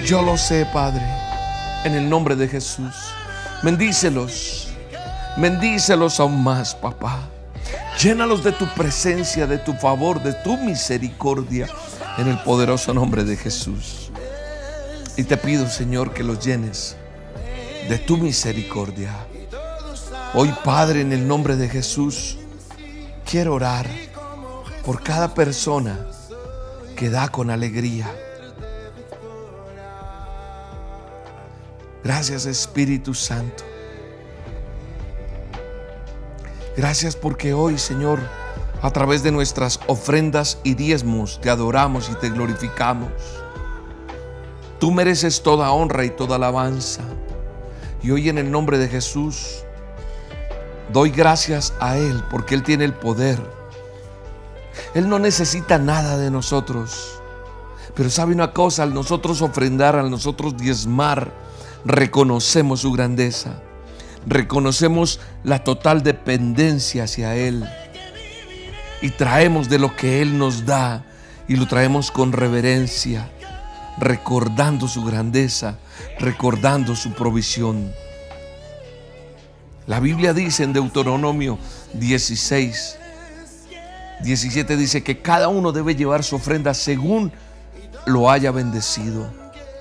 Yo 0.05 0.20
lo 0.20 0.36
sé, 0.36 0.66
Padre, 0.72 1.07
en 1.84 1.95
el 1.95 2.11
nombre 2.11 2.34
de 2.34 2.49
Jesús. 2.49 2.93
Bendícelos, 3.62 4.66
bendícelos 5.36 6.18
aún 6.18 6.43
más, 6.43 6.74
papá. 6.74 7.20
Llénalos 8.03 8.43
de 8.43 8.51
tu 8.51 8.66
presencia, 8.74 9.47
de 9.47 9.59
tu 9.59 9.74
favor, 9.74 10.20
de 10.20 10.32
tu 10.32 10.57
misericordia, 10.57 11.68
en 12.18 12.26
el 12.26 12.38
poderoso 12.40 12.93
nombre 12.93 13.22
de 13.22 13.36
Jesús. 13.36 14.01
Y 15.16 15.24
te 15.24 15.36
pido, 15.36 15.68
Señor, 15.68 16.14
que 16.14 16.22
los 16.22 16.44
llenes 16.44 16.96
de 17.88 17.98
tu 17.98 18.16
misericordia. 18.16 19.12
Hoy, 20.34 20.54
Padre, 20.64 21.02
en 21.02 21.12
el 21.12 21.28
nombre 21.28 21.56
de 21.56 21.68
Jesús, 21.68 22.38
quiero 23.28 23.54
orar 23.54 23.86
por 24.84 25.02
cada 25.02 25.34
persona 25.34 26.06
que 26.96 27.10
da 27.10 27.28
con 27.28 27.50
alegría. 27.50 28.10
Gracias, 32.02 32.46
Espíritu 32.46 33.12
Santo. 33.12 33.64
Gracias 36.74 37.16
porque 37.16 37.52
hoy, 37.52 37.76
Señor, 37.76 38.18
a 38.80 38.90
través 38.90 39.22
de 39.22 39.30
nuestras 39.30 39.78
ofrendas 39.86 40.58
y 40.64 40.74
diezmos, 40.74 41.38
te 41.42 41.50
adoramos 41.50 42.08
y 42.10 42.14
te 42.14 42.30
glorificamos. 42.30 43.10
Tú 44.83 44.91
mereces 44.91 45.45
toda 45.45 45.70
honra 45.70 46.05
y 46.05 46.11
toda 46.11 46.35
alabanza. 46.35 47.03
Y 48.03 48.11
hoy 48.11 48.28
en 48.28 48.37
el 48.37 48.51
nombre 48.51 48.78
de 48.78 48.89
Jesús 48.89 49.62
doy 50.93 51.11
gracias 51.11 51.72
a 51.78 51.97
Él 51.97 52.24
porque 52.33 52.57
Él 52.57 52.64
tiene 52.64 52.85
el 52.85 52.93
poder. 52.93 53.39
Él 54.95 55.09
no 55.09 55.20
necesita 55.20 55.78
nada 55.78 56.18
de 56.18 56.33
nosotros. 56.33 57.20
Pero 57.95 58.11
sabe 58.11 58.35
una 58.35 58.53
cosa, 58.53 58.83
al 58.83 58.93
nosotros 58.93 59.41
ofrendar, 59.41 59.95
al 59.95 60.11
nosotros 60.11 60.57
diezmar, 60.57 61.33
reconocemos 61.85 62.80
su 62.80 62.91
grandeza. 62.91 63.62
Reconocemos 64.26 65.20
la 65.45 65.62
total 65.62 66.03
dependencia 66.03 67.05
hacia 67.05 67.37
Él. 67.37 67.64
Y 69.01 69.11
traemos 69.11 69.68
de 69.68 69.78
lo 69.78 69.95
que 69.95 70.22
Él 70.22 70.39
nos 70.39 70.66
da 70.66 71.05
y 71.47 71.55
lo 71.55 71.68
traemos 71.68 72.11
con 72.11 72.33
reverencia 72.33 73.30
recordando 73.99 74.88
su 74.88 75.05
grandeza, 75.05 75.78
recordando 76.18 76.97
su 76.97 77.12
provisión. 77.12 77.93
La 79.86 80.01
Biblia 80.01 80.32
dice 80.32 80.64
en 80.64 80.72
Deuteronomio 80.72 81.59
16, 81.95 82.99
17 84.22 84.76
dice 84.76 85.03
que 85.03 85.20
cada 85.20 85.49
uno 85.49 85.72
debe 85.72 85.97
llevar 85.97 86.22
su 86.22 86.36
ofrenda 86.36 86.72
según 86.74 87.32
lo 88.07 88.30
haya 88.30 88.51
bendecido 88.51 89.32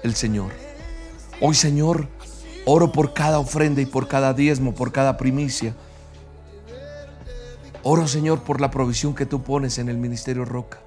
el 0.03 0.15
Señor. 0.15 0.51
Hoy 1.39 1.55
Señor, 1.55 2.07
oro 2.65 2.91
por 2.91 3.13
cada 3.13 3.39
ofrenda 3.39 3.81
y 3.81 3.85
por 3.85 4.07
cada 4.07 4.33
diezmo, 4.33 4.73
por 4.73 4.91
cada 4.91 5.17
primicia. 5.17 5.75
Oro 7.83 8.07
Señor 8.07 8.43
por 8.43 8.61
la 8.61 8.69
provisión 8.69 9.15
que 9.15 9.25
tú 9.25 9.41
pones 9.41 9.77
en 9.77 9.89
el 9.89 9.97
Ministerio 9.97 10.45
Roca. 10.45 10.79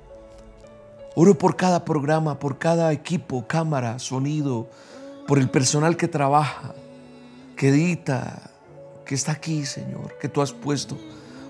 Oro 1.14 1.38
por 1.38 1.56
cada 1.56 1.84
programa, 1.84 2.38
por 2.38 2.58
cada 2.58 2.92
equipo, 2.92 3.46
cámara, 3.46 3.98
sonido, 3.98 4.68
por 5.28 5.38
el 5.38 5.48
personal 5.48 5.96
que 5.96 6.08
trabaja, 6.08 6.74
que 7.56 7.68
edita, 7.68 8.50
que 9.04 9.14
está 9.14 9.32
aquí, 9.32 9.64
Señor, 9.64 10.18
que 10.18 10.28
tú 10.28 10.42
has 10.42 10.52
puesto 10.52 10.98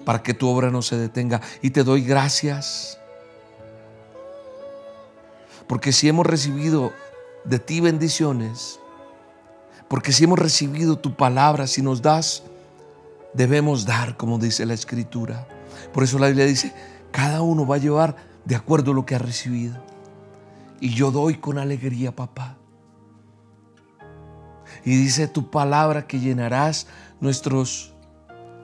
para 0.04 0.22
que 0.22 0.34
tu 0.34 0.48
obra 0.48 0.70
no 0.70 0.82
se 0.82 0.96
detenga. 0.96 1.40
Y 1.62 1.70
te 1.70 1.82
doy 1.82 2.02
gracias. 2.02 2.98
Porque 5.66 5.92
si 5.92 6.08
hemos 6.08 6.26
recibido 6.26 6.92
de 7.44 7.58
ti 7.58 7.80
bendiciones, 7.80 8.78
porque 9.88 10.12
si 10.12 10.24
hemos 10.24 10.38
recibido 10.38 10.98
tu 10.98 11.16
palabra, 11.16 11.66
si 11.66 11.80
nos 11.80 12.02
das, 12.02 12.42
debemos 13.32 13.86
dar, 13.86 14.16
como 14.16 14.38
dice 14.38 14.66
la 14.66 14.74
Escritura. 14.74 15.46
Por 15.92 16.04
eso 16.04 16.18
la 16.18 16.26
Biblia 16.26 16.44
dice, 16.44 16.72
cada 17.10 17.40
uno 17.42 17.66
va 17.66 17.76
a 17.76 17.78
llevar 17.78 18.16
de 18.44 18.56
acuerdo 18.56 18.92
a 18.92 18.94
lo 18.94 19.06
que 19.06 19.14
ha 19.14 19.18
recibido. 19.18 19.82
Y 20.80 20.90
yo 20.90 21.10
doy 21.10 21.34
con 21.36 21.58
alegría, 21.58 22.14
papá. 22.14 22.56
Y 24.84 24.96
dice 24.96 25.28
tu 25.28 25.50
palabra 25.50 26.06
que 26.06 26.20
llenarás 26.20 26.86
nuestros, 27.20 27.94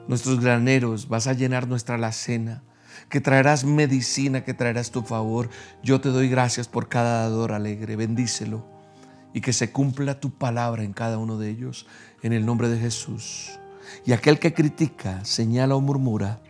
nuestros 0.07 0.39
graneros, 0.39 1.07
vas 1.07 1.27
a 1.27 1.33
llenar 1.33 1.67
nuestra 1.67 1.95
alacena, 1.95 2.63
que 3.09 3.21
traerás 3.21 3.63
medicina, 3.63 4.43
que 4.43 4.53
traerás 4.53 4.91
tu 4.91 5.01
favor. 5.01 5.49
Yo 5.83 6.01
te 6.01 6.09
doy 6.09 6.29
gracias 6.29 6.67
por 6.67 6.89
cada 6.89 7.23
dador 7.23 7.53
alegre, 7.53 7.95
bendícelo 7.95 8.71
y 9.33 9.41
que 9.41 9.53
se 9.53 9.71
cumpla 9.71 10.19
tu 10.19 10.31
palabra 10.31 10.83
en 10.83 10.93
cada 10.93 11.17
uno 11.17 11.37
de 11.37 11.49
ellos, 11.49 11.87
en 12.21 12.33
el 12.33 12.45
nombre 12.45 12.69
de 12.69 12.79
Jesús. 12.79 13.59
Y 14.05 14.13
aquel 14.13 14.39
que 14.39 14.53
critica, 14.53 15.23
señala 15.23 15.75
o 15.75 15.81
murmura, 15.81 16.41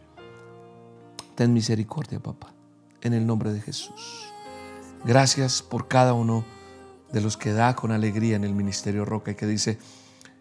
ten 1.36 1.53
misericordia, 1.53 2.19
papá, 2.19 2.53
en 3.02 3.14
el 3.14 3.26
nombre 3.26 3.52
de 3.54 3.62
Jesús. 3.62 4.32
Gracias 5.04 5.62
por 5.62 5.88
cada 5.88 6.14
uno 6.14 6.45
de 7.12 7.22
los 7.22 7.38
que 7.38 7.52
da 7.52 7.76
con 7.76 7.91
alegría 7.91 8.36
en 8.36 8.43
el 8.43 8.54
Ministerio 8.54 9.06
Roca 9.06 9.32
y 9.32 9.36
que 9.36 9.47
dice, 9.47 9.80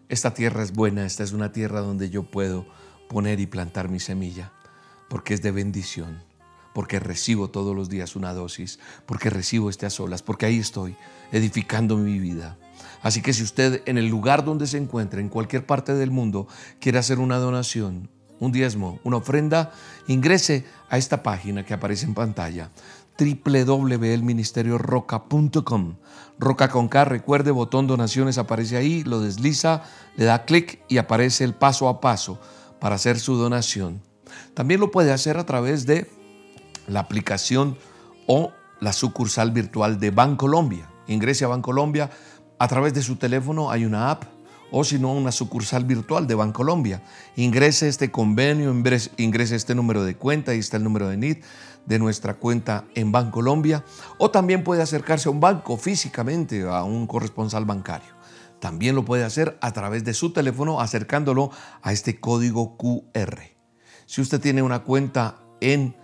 esta 0.09 0.33
tierra 0.33 0.63
es 0.63 0.73
buena, 0.73 1.05
esta 1.05 1.23
es 1.23 1.31
una 1.31 1.51
tierra 1.51 1.81
donde 1.81 2.09
yo 2.09 2.23
puedo 2.23 2.65
poner 3.09 3.39
y 3.39 3.47
plantar 3.47 3.89
mi 3.89 3.99
semilla, 3.99 4.51
porque 5.09 5.33
es 5.33 5.41
de 5.41 5.51
bendición, 5.51 6.23
porque 6.73 6.99
recibo 6.99 7.49
todos 7.49 7.75
los 7.75 7.89
días 7.89 8.15
una 8.15 8.33
dosis, 8.33 8.79
porque 9.05 9.29
recibo 9.29 9.69
este 9.69 9.85
a 9.85 9.89
solas, 9.89 10.21
porque 10.21 10.45
ahí 10.45 10.59
estoy 10.59 10.95
edificando 11.31 11.97
mi 11.97 12.19
vida. 12.19 12.57
Así 13.01 13.21
que 13.21 13.33
si 13.33 13.43
usted 13.43 13.81
en 13.85 13.97
el 13.97 14.07
lugar 14.07 14.45
donde 14.45 14.67
se 14.67 14.77
encuentra, 14.77 15.19
en 15.19 15.29
cualquier 15.29 15.65
parte 15.65 15.93
del 15.93 16.11
mundo, 16.11 16.47
quiere 16.79 16.99
hacer 16.99 17.19
una 17.19 17.37
donación, 17.37 18.09
un 18.41 18.51
diezmo, 18.51 18.99
una 19.05 19.15
ofrenda, 19.17 19.71
ingrese 20.07 20.65
a 20.89 20.97
esta 20.97 21.23
página 21.23 21.63
que 21.63 21.73
aparece 21.73 22.05
en 22.05 22.13
pantalla 22.13 22.71
www.elministerioroca.com. 23.17 25.95
Roca 26.39 26.67
con 26.69 26.89
K, 26.89 27.05
recuerde, 27.05 27.51
botón 27.51 27.87
donaciones 27.87 28.39
aparece 28.39 28.75
ahí, 28.77 29.03
lo 29.03 29.19
desliza, 29.21 29.83
le 30.15 30.25
da 30.25 30.45
clic 30.45 30.81
y 30.89 30.97
aparece 30.97 31.43
el 31.43 31.53
paso 31.53 31.87
a 31.87 32.01
paso 32.01 32.39
para 32.79 32.95
hacer 32.95 33.19
su 33.19 33.35
donación. 33.35 34.01
También 34.55 34.79
lo 34.79 34.89
puede 34.91 35.13
hacer 35.13 35.37
a 35.37 35.45
través 35.45 35.85
de 35.85 36.09
la 36.87 37.01
aplicación 37.01 37.77
o 38.27 38.51
la 38.79 38.91
sucursal 38.91 39.51
virtual 39.51 39.99
de 39.99 40.09
Bancolombia. 40.09 40.89
Ingrese 41.07 41.45
a 41.45 41.49
Bancolombia 41.49 42.09
a 42.57 42.67
través 42.67 42.95
de 42.95 43.03
su 43.03 43.17
teléfono, 43.17 43.69
hay 43.69 43.85
una 43.85 44.09
app 44.09 44.23
o 44.71 44.83
si 44.83 44.97
no, 44.97 45.13
una 45.13 45.31
sucursal 45.31 45.85
virtual 45.85 46.27
de 46.27 46.35
Bancolombia. 46.35 47.03
Ingrese 47.35 47.87
este 47.87 48.09
convenio, 48.09 48.73
ingrese 49.17 49.55
este 49.55 49.75
número 49.75 50.03
de 50.03 50.15
cuenta, 50.15 50.51
ahí 50.53 50.59
está 50.59 50.77
el 50.77 50.83
número 50.83 51.09
de 51.09 51.17
NID 51.17 51.37
de 51.85 51.99
nuestra 51.99 52.35
cuenta 52.35 52.85
en 52.95 53.11
Bancolombia, 53.11 53.83
o 54.17 54.31
también 54.31 54.63
puede 54.63 54.81
acercarse 54.81 55.29
a 55.29 55.31
un 55.31 55.39
banco 55.39 55.77
físicamente, 55.77 56.61
a 56.63 56.83
un 56.83 57.07
corresponsal 57.07 57.65
bancario. 57.65 58.13
También 58.59 58.95
lo 58.95 59.03
puede 59.03 59.23
hacer 59.23 59.57
a 59.61 59.73
través 59.73 60.03
de 60.03 60.13
su 60.13 60.31
teléfono 60.31 60.79
acercándolo 60.79 61.49
a 61.81 61.91
este 61.91 62.19
código 62.19 62.77
QR. 62.77 63.39
Si 64.05 64.21
usted 64.21 64.39
tiene 64.39 64.61
una 64.61 64.83
cuenta 64.83 65.37
en 65.61 65.95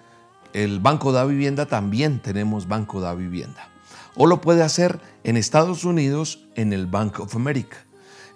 el 0.53 0.79
Banco 0.79 1.13
de 1.13 1.25
Vivienda, 1.27 1.67
también 1.67 2.19
tenemos 2.19 2.67
Banco 2.67 2.99
de 2.99 3.15
Vivienda. 3.15 3.69
O 4.15 4.25
lo 4.25 4.41
puede 4.41 4.63
hacer 4.63 4.99
en 5.23 5.37
Estados 5.37 5.83
Unidos 5.83 6.47
en 6.55 6.73
el 6.73 6.87
Bank 6.87 7.19
of 7.19 7.35
America. 7.35 7.77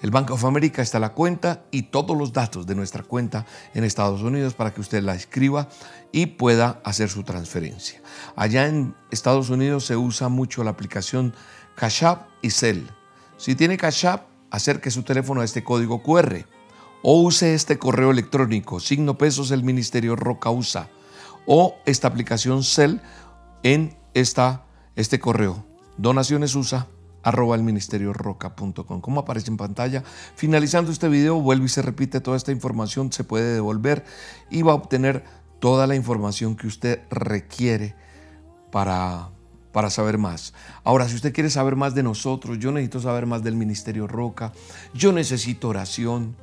El 0.01 0.09
Bank 0.09 0.31
of 0.31 0.45
America 0.45 0.81
está 0.81 0.99
la 0.99 1.13
cuenta 1.13 1.65
y 1.69 1.83
todos 1.83 2.17
los 2.17 2.33
datos 2.33 2.65
de 2.65 2.73
nuestra 2.73 3.03
cuenta 3.03 3.45
en 3.75 3.83
Estados 3.83 4.23
Unidos 4.23 4.55
para 4.55 4.73
que 4.73 4.81
usted 4.81 5.03
la 5.03 5.13
escriba 5.13 5.69
y 6.11 6.25
pueda 6.25 6.81
hacer 6.83 7.07
su 7.07 7.23
transferencia. 7.23 8.01
Allá 8.35 8.67
en 8.67 8.95
Estados 9.11 9.51
Unidos 9.51 9.85
se 9.85 9.95
usa 9.95 10.27
mucho 10.27 10.63
la 10.63 10.71
aplicación 10.71 11.35
Cash 11.75 12.03
App 12.03 12.27
y 12.41 12.49
Cell. 12.49 12.87
Si 13.37 13.53
tiene 13.53 13.77
Cash 13.77 14.07
App, 14.07 14.27
acerque 14.49 14.89
su 14.89 15.03
teléfono 15.03 15.41
a 15.41 15.45
este 15.45 15.63
código 15.63 16.01
QR 16.01 16.45
o 17.03 17.21
use 17.21 17.53
este 17.53 17.77
correo 17.77 18.09
electrónico, 18.09 18.79
signo 18.79 19.19
pesos 19.19 19.51
el 19.51 19.63
Ministerio 19.63 20.15
Roca 20.15 20.49
usa, 20.49 20.89
o 21.45 21.75
esta 21.85 22.07
aplicación 22.07 22.63
Cell 22.63 22.97
en 23.61 23.97
esta, 24.15 24.65
este 24.95 25.19
correo, 25.19 25.63
donaciones 25.97 26.55
USA 26.55 26.87
arroba 27.23 27.55
el 27.55 27.63
ministerio 27.63 28.13
roca.com. 28.13 29.01
Como 29.01 29.21
aparece 29.21 29.51
en 29.51 29.57
pantalla, 29.57 30.03
finalizando 30.35 30.91
este 30.91 31.09
video, 31.09 31.39
vuelve 31.39 31.65
y 31.65 31.69
se 31.69 31.81
repite 31.81 32.21
toda 32.21 32.37
esta 32.37 32.51
información, 32.51 33.11
se 33.11 33.23
puede 33.23 33.53
devolver 33.53 34.03
y 34.49 34.61
va 34.61 34.73
a 34.73 34.75
obtener 34.75 35.23
toda 35.59 35.87
la 35.87 35.95
información 35.95 36.55
que 36.55 36.67
usted 36.67 37.01
requiere 37.09 37.95
para, 38.71 39.29
para 39.71 39.89
saber 39.89 40.17
más. 40.17 40.53
Ahora, 40.83 41.07
si 41.07 41.15
usted 41.15 41.33
quiere 41.33 41.49
saber 41.49 41.75
más 41.75 41.93
de 41.93 42.03
nosotros, 42.03 42.57
yo 42.59 42.71
necesito 42.71 42.99
saber 42.99 43.25
más 43.25 43.43
del 43.43 43.55
Ministerio 43.55 44.07
Roca, 44.07 44.53
yo 44.93 45.11
necesito 45.11 45.69
oración, 45.69 46.35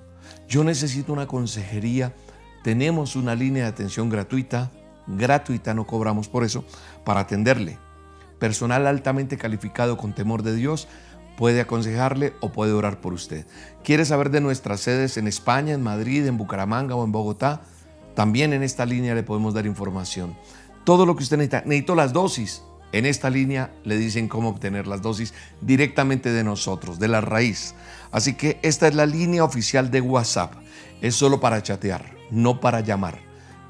yo 0.48 0.62
necesito 0.62 1.12
una 1.12 1.26
consejería, 1.26 2.14
tenemos 2.62 3.16
una 3.16 3.34
línea 3.34 3.64
de 3.64 3.70
atención 3.70 4.08
gratuita, 4.08 4.70
gratuita, 5.06 5.74
no 5.74 5.86
cobramos 5.86 6.28
por 6.28 6.44
eso, 6.44 6.64
para 7.04 7.20
atenderle 7.20 7.78
personal 8.38 8.86
altamente 8.86 9.36
calificado 9.36 9.96
con 9.96 10.14
temor 10.14 10.42
de 10.42 10.54
Dios 10.54 10.88
puede 11.36 11.60
aconsejarle 11.60 12.34
o 12.40 12.50
puede 12.50 12.72
orar 12.72 13.00
por 13.00 13.12
usted. 13.12 13.46
¿Quiere 13.84 14.04
saber 14.04 14.30
de 14.30 14.40
nuestras 14.40 14.80
sedes 14.80 15.16
en 15.16 15.28
España, 15.28 15.72
en 15.72 15.82
Madrid, 15.82 16.26
en 16.26 16.36
Bucaramanga 16.36 16.96
o 16.96 17.04
en 17.04 17.12
Bogotá? 17.12 17.62
También 18.16 18.52
en 18.52 18.64
esta 18.64 18.84
línea 18.84 19.14
le 19.14 19.22
podemos 19.22 19.54
dar 19.54 19.64
información. 19.64 20.36
Todo 20.82 21.06
lo 21.06 21.14
que 21.14 21.22
usted 21.22 21.36
necesita, 21.36 21.62
necesito 21.64 21.94
las 21.94 22.12
dosis. 22.12 22.62
En 22.90 23.06
esta 23.06 23.30
línea 23.30 23.70
le 23.84 23.96
dicen 23.98 24.26
cómo 24.26 24.48
obtener 24.48 24.88
las 24.88 25.02
dosis 25.02 25.32
directamente 25.60 26.32
de 26.32 26.42
nosotros, 26.42 26.98
de 26.98 27.06
la 27.06 27.20
raíz. 27.20 27.74
Así 28.10 28.34
que 28.34 28.58
esta 28.62 28.88
es 28.88 28.94
la 28.94 29.06
línea 29.06 29.44
oficial 29.44 29.92
de 29.92 30.00
WhatsApp. 30.00 30.54
Es 31.00 31.14
solo 31.14 31.38
para 31.38 31.62
chatear, 31.62 32.16
no 32.32 32.60
para 32.60 32.80
llamar. 32.80 33.20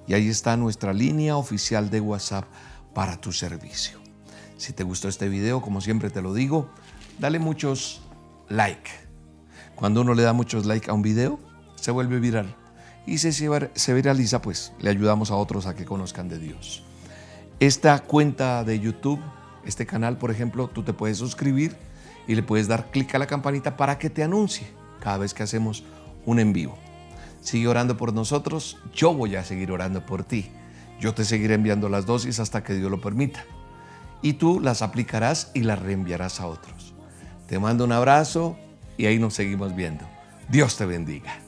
Y 0.09 0.15
ahí 0.15 0.29
está 0.29 0.57
nuestra 0.57 0.93
línea 0.93 1.37
oficial 1.37 1.91
de 1.91 2.01
WhatsApp 2.01 2.47
para 2.95 3.21
tu 3.21 3.31
servicio. 3.33 4.01
Si 4.57 4.73
te 4.73 4.83
gustó 4.83 5.09
este 5.09 5.29
video, 5.29 5.63
como 5.63 5.81
siempre 5.81 6.11
te 6.11 6.23
lo 6.23 6.35
digo, 6.35 6.69
dale 7.21 7.39
muchos 7.39 8.03
like. 8.49 8.91
Cuando 9.77 10.01
uno 10.01 10.15
le 10.15 10.25
da 10.25 10.33
muchos 10.33 10.67
like 10.67 10.91
a 10.91 10.95
un 10.95 11.03
video, 11.03 11.39
se 11.77 11.93
vuelve 11.93 12.19
viral. 12.19 12.57
Y 13.07 13.19
si 13.19 13.31
se 13.33 13.95
viraliza, 13.95 14.43
pues 14.43 14.73
le 14.81 14.91
ayudamos 14.91 15.31
a 15.31 15.37
otros 15.37 15.67
a 15.67 15.77
que 15.77 15.85
conozcan 15.85 16.29
de 16.29 16.39
Dios. 16.39 16.83
Esta 17.61 17.99
cuenta 17.99 18.63
de 18.63 18.79
YouTube, 18.79 19.21
este 19.65 19.85
canal, 19.85 20.17
por 20.17 20.31
ejemplo, 20.31 20.69
tú 20.69 20.85
te 20.85 20.93
puedes 20.93 21.19
suscribir 21.19 21.77
y 22.29 22.37
le 22.37 22.45
puedes 22.45 22.69
dar 22.69 22.93
clic 22.93 23.13
a 23.17 23.19
la 23.19 23.27
campanita 23.27 23.77
para 23.77 23.99
que 23.99 24.11
te 24.11 24.23
anuncie 24.23 24.69
cada 25.01 25.19
vez 25.19 25.35
que 25.35 25.43
hacemos 25.43 25.83
un 26.25 26.39
en 26.39 26.53
vivo. 26.53 26.79
Sigue 27.41 27.67
orando 27.67 27.97
por 27.97 28.13
nosotros, 28.13 28.79
yo 28.95 29.13
voy 29.13 29.35
a 29.35 29.45
seguir 29.45 29.73
orando 29.73 30.07
por 30.07 30.23
ti. 30.23 30.51
Yo 31.01 31.15
te 31.15 31.25
seguiré 31.25 31.55
enviando 31.55 31.89
las 31.89 32.07
dosis 32.07 32.39
hasta 32.39 32.63
que 32.63 32.75
Dios 32.75 32.91
lo 32.91 33.01
permita. 33.01 33.45
Y 34.23 34.35
tú 34.35 34.61
las 34.61 34.83
aplicarás 34.83 35.51
y 35.53 35.63
las 35.63 35.81
reenviarás 35.81 36.41
a 36.41 36.47
otros. 36.47 36.95
Te 37.49 37.59
mando 37.59 37.85
un 37.85 37.93
abrazo 37.93 38.57
y 38.97 39.07
ahí 39.07 39.19
nos 39.19 39.35
seguimos 39.35 39.75
viendo. 39.75 40.05
Dios 40.49 40.77
te 40.77 40.87
bendiga. 40.87 41.48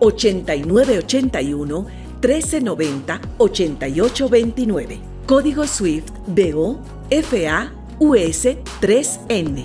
8981 0.00 1.86
1390 2.20 3.20
8829. 3.38 5.00
Código 5.26 5.66
SWIFT 5.66 6.14
BO 6.26 6.80
FA 7.10 7.72
US 7.98 8.46
3N. 8.80 9.64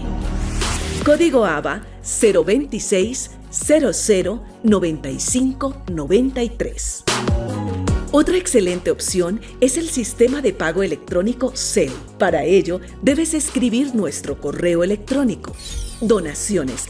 Código 1.06 1.46
ABA 1.46 1.84
026 2.04 3.32
00 3.52 4.44
95 4.64 5.76
93. 5.92 7.04
Otra 8.12 8.38
excelente 8.38 8.92
opción 8.92 9.42
es 9.60 9.78
el 9.78 9.90
sistema 9.90 10.42
de 10.42 10.54
pago 10.54 10.84
electrónico 10.84 11.52
CEL. 11.56 11.92
Para 12.20 12.44
ello, 12.44 12.80
debes 13.02 13.34
escribir 13.34 13.96
nuestro 13.96 14.40
correo 14.40 14.84
electrónico 14.84 15.54
donaciones 16.08 16.90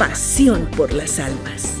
pasión 0.00 0.66
por 0.78 0.94
las 0.94 1.18
almas. 1.18 1.74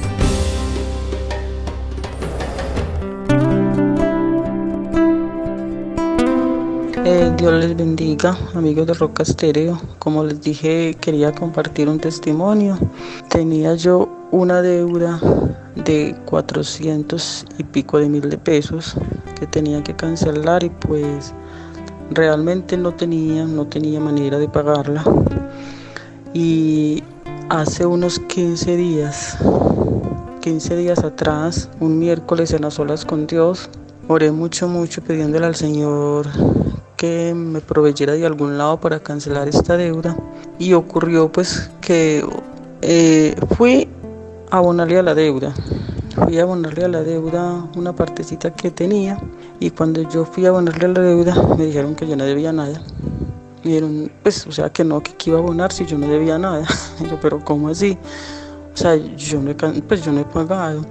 Eh, 7.02 7.32
Dios 7.38 7.54
les 7.54 7.74
bendiga, 7.74 8.36
amigos 8.54 8.88
de 8.88 8.92
Roca 8.92 9.22
Estéreo. 9.22 9.80
Como 9.98 10.24
les 10.24 10.38
dije, 10.42 10.94
quería 11.00 11.32
compartir 11.32 11.88
un 11.88 11.98
testimonio. 11.98 12.78
Tenía 13.30 13.74
yo 13.74 14.06
una 14.32 14.60
deuda 14.60 15.18
de 15.76 16.14
400 16.26 17.46
y 17.56 17.64
pico 17.64 18.00
de 18.00 18.10
mil 18.10 18.28
de 18.28 18.36
pesos 18.36 18.96
que 19.38 19.46
tenía 19.46 19.82
que 19.82 19.96
cancelar 19.96 20.62
y 20.62 20.68
pues 20.68 21.32
realmente 22.10 22.76
no 22.76 22.92
tenía, 22.92 23.46
no 23.46 23.66
tenía 23.66 23.98
manera 23.98 24.38
de 24.38 24.46
pagarla. 24.46 25.02
Y 26.34 27.02
hace 27.50 27.84
unos 27.84 28.20
15 28.20 28.76
días, 28.76 29.36
15 30.40 30.76
días 30.76 31.00
atrás, 31.00 31.68
un 31.80 31.98
miércoles 31.98 32.52
en 32.52 32.62
las 32.62 32.78
olas 32.78 33.04
con 33.04 33.26
Dios, 33.26 33.68
oré 34.06 34.30
mucho, 34.30 34.68
mucho 34.68 35.02
pidiéndole 35.02 35.46
al 35.46 35.56
Señor 35.56 36.28
que 36.96 37.34
me 37.34 37.60
proveyera 37.60 38.12
de 38.12 38.24
algún 38.24 38.56
lado 38.56 38.78
para 38.78 39.00
cancelar 39.00 39.48
esta 39.48 39.76
deuda. 39.76 40.16
Y 40.60 40.74
ocurrió 40.74 41.32
pues 41.32 41.70
que 41.80 42.24
eh, 42.82 43.34
fui 43.56 43.88
a 44.50 44.58
abonarle 44.58 44.98
a 44.98 45.02
la 45.02 45.14
deuda. 45.14 45.52
Fui 46.14 46.38
a 46.38 46.42
abonarle 46.42 46.84
a 46.84 46.88
la 46.88 47.02
deuda 47.02 47.68
una 47.74 47.94
partecita 47.96 48.54
que 48.54 48.70
tenía 48.70 49.18
y 49.58 49.70
cuando 49.70 50.08
yo 50.08 50.24
fui 50.24 50.46
a 50.46 50.50
abonarle 50.50 50.84
a 50.84 50.88
la 50.88 51.00
deuda 51.00 51.42
me 51.56 51.66
dijeron 51.66 51.96
que 51.96 52.06
yo 52.06 52.16
no 52.16 52.24
debía 52.24 52.52
nada 52.52 52.80
dijeron, 53.62 54.10
pues, 54.22 54.46
o 54.46 54.52
sea, 54.52 54.70
que 54.70 54.84
no, 54.84 55.02
que, 55.02 55.12
iba 55.26 55.38
a 55.38 55.42
abonar 55.42 55.72
si 55.72 55.86
yo 55.86 55.98
no 55.98 56.06
debía 56.06 56.38
nada. 56.38 56.66
yo, 57.10 57.18
pero 57.20 57.44
¿cómo 57.44 57.68
así? 57.68 57.98
O 58.72 58.76
sea, 58.76 58.96
yo 58.96 59.40
no, 59.40 59.54
pues 59.88 60.04
yo 60.04 60.12
no 60.12 60.20
he 60.20 60.24
pagado. 60.24 60.84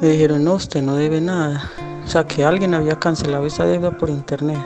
Me 0.00 0.08
dijeron, 0.08 0.44
no, 0.44 0.54
usted 0.54 0.82
no 0.82 0.94
debe 0.94 1.20
nada. 1.20 1.70
O 2.04 2.08
sea, 2.08 2.26
que 2.26 2.44
alguien 2.44 2.74
había 2.74 2.98
cancelado 2.98 3.46
esa 3.46 3.64
deuda 3.64 3.90
por 3.90 4.08
internet. 4.08 4.58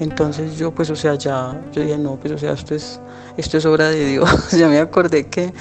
Entonces 0.00 0.56
yo, 0.56 0.74
pues, 0.74 0.90
o 0.90 0.96
sea, 0.96 1.14
ya, 1.14 1.60
yo 1.72 1.82
dije, 1.82 1.98
no, 1.98 2.16
pues, 2.16 2.32
o 2.32 2.38
sea, 2.38 2.52
esto 2.52 2.74
es, 2.74 3.00
esto 3.36 3.58
es 3.58 3.66
obra 3.66 3.90
de 3.90 4.06
Dios. 4.06 4.50
ya 4.58 4.68
me 4.68 4.78
acordé 4.78 5.26
que 5.26 5.52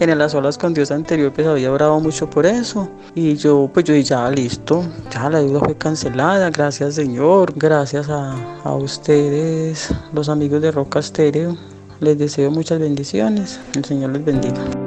en 0.00 0.18
las 0.18 0.34
olas 0.34 0.58
con 0.58 0.74
Dios 0.74 0.90
anterior 0.90 1.32
pues 1.32 1.46
había 1.46 1.70
orado 1.70 1.98
mucho 2.00 2.28
por 2.28 2.46
eso 2.46 2.90
y 3.14 3.36
yo 3.36 3.70
pues 3.72 3.84
yo 3.84 3.94
dije 3.94 4.10
ya 4.10 4.30
listo, 4.30 4.84
ya 5.10 5.30
la 5.30 5.40
deuda 5.40 5.60
fue 5.60 5.76
cancelada, 5.76 6.50
gracias 6.50 6.96
Señor, 6.96 7.52
gracias 7.56 8.08
a, 8.08 8.34
a 8.64 8.74
ustedes, 8.74 9.90
los 10.12 10.28
amigos 10.28 10.60
de 10.62 10.72
Roca 10.72 10.98
Estéreo, 10.98 11.56
les 12.00 12.18
deseo 12.18 12.50
muchas 12.50 12.80
bendiciones, 12.80 13.60
el 13.74 13.84
Señor 13.84 14.10
les 14.10 14.24
bendiga. 14.24 14.83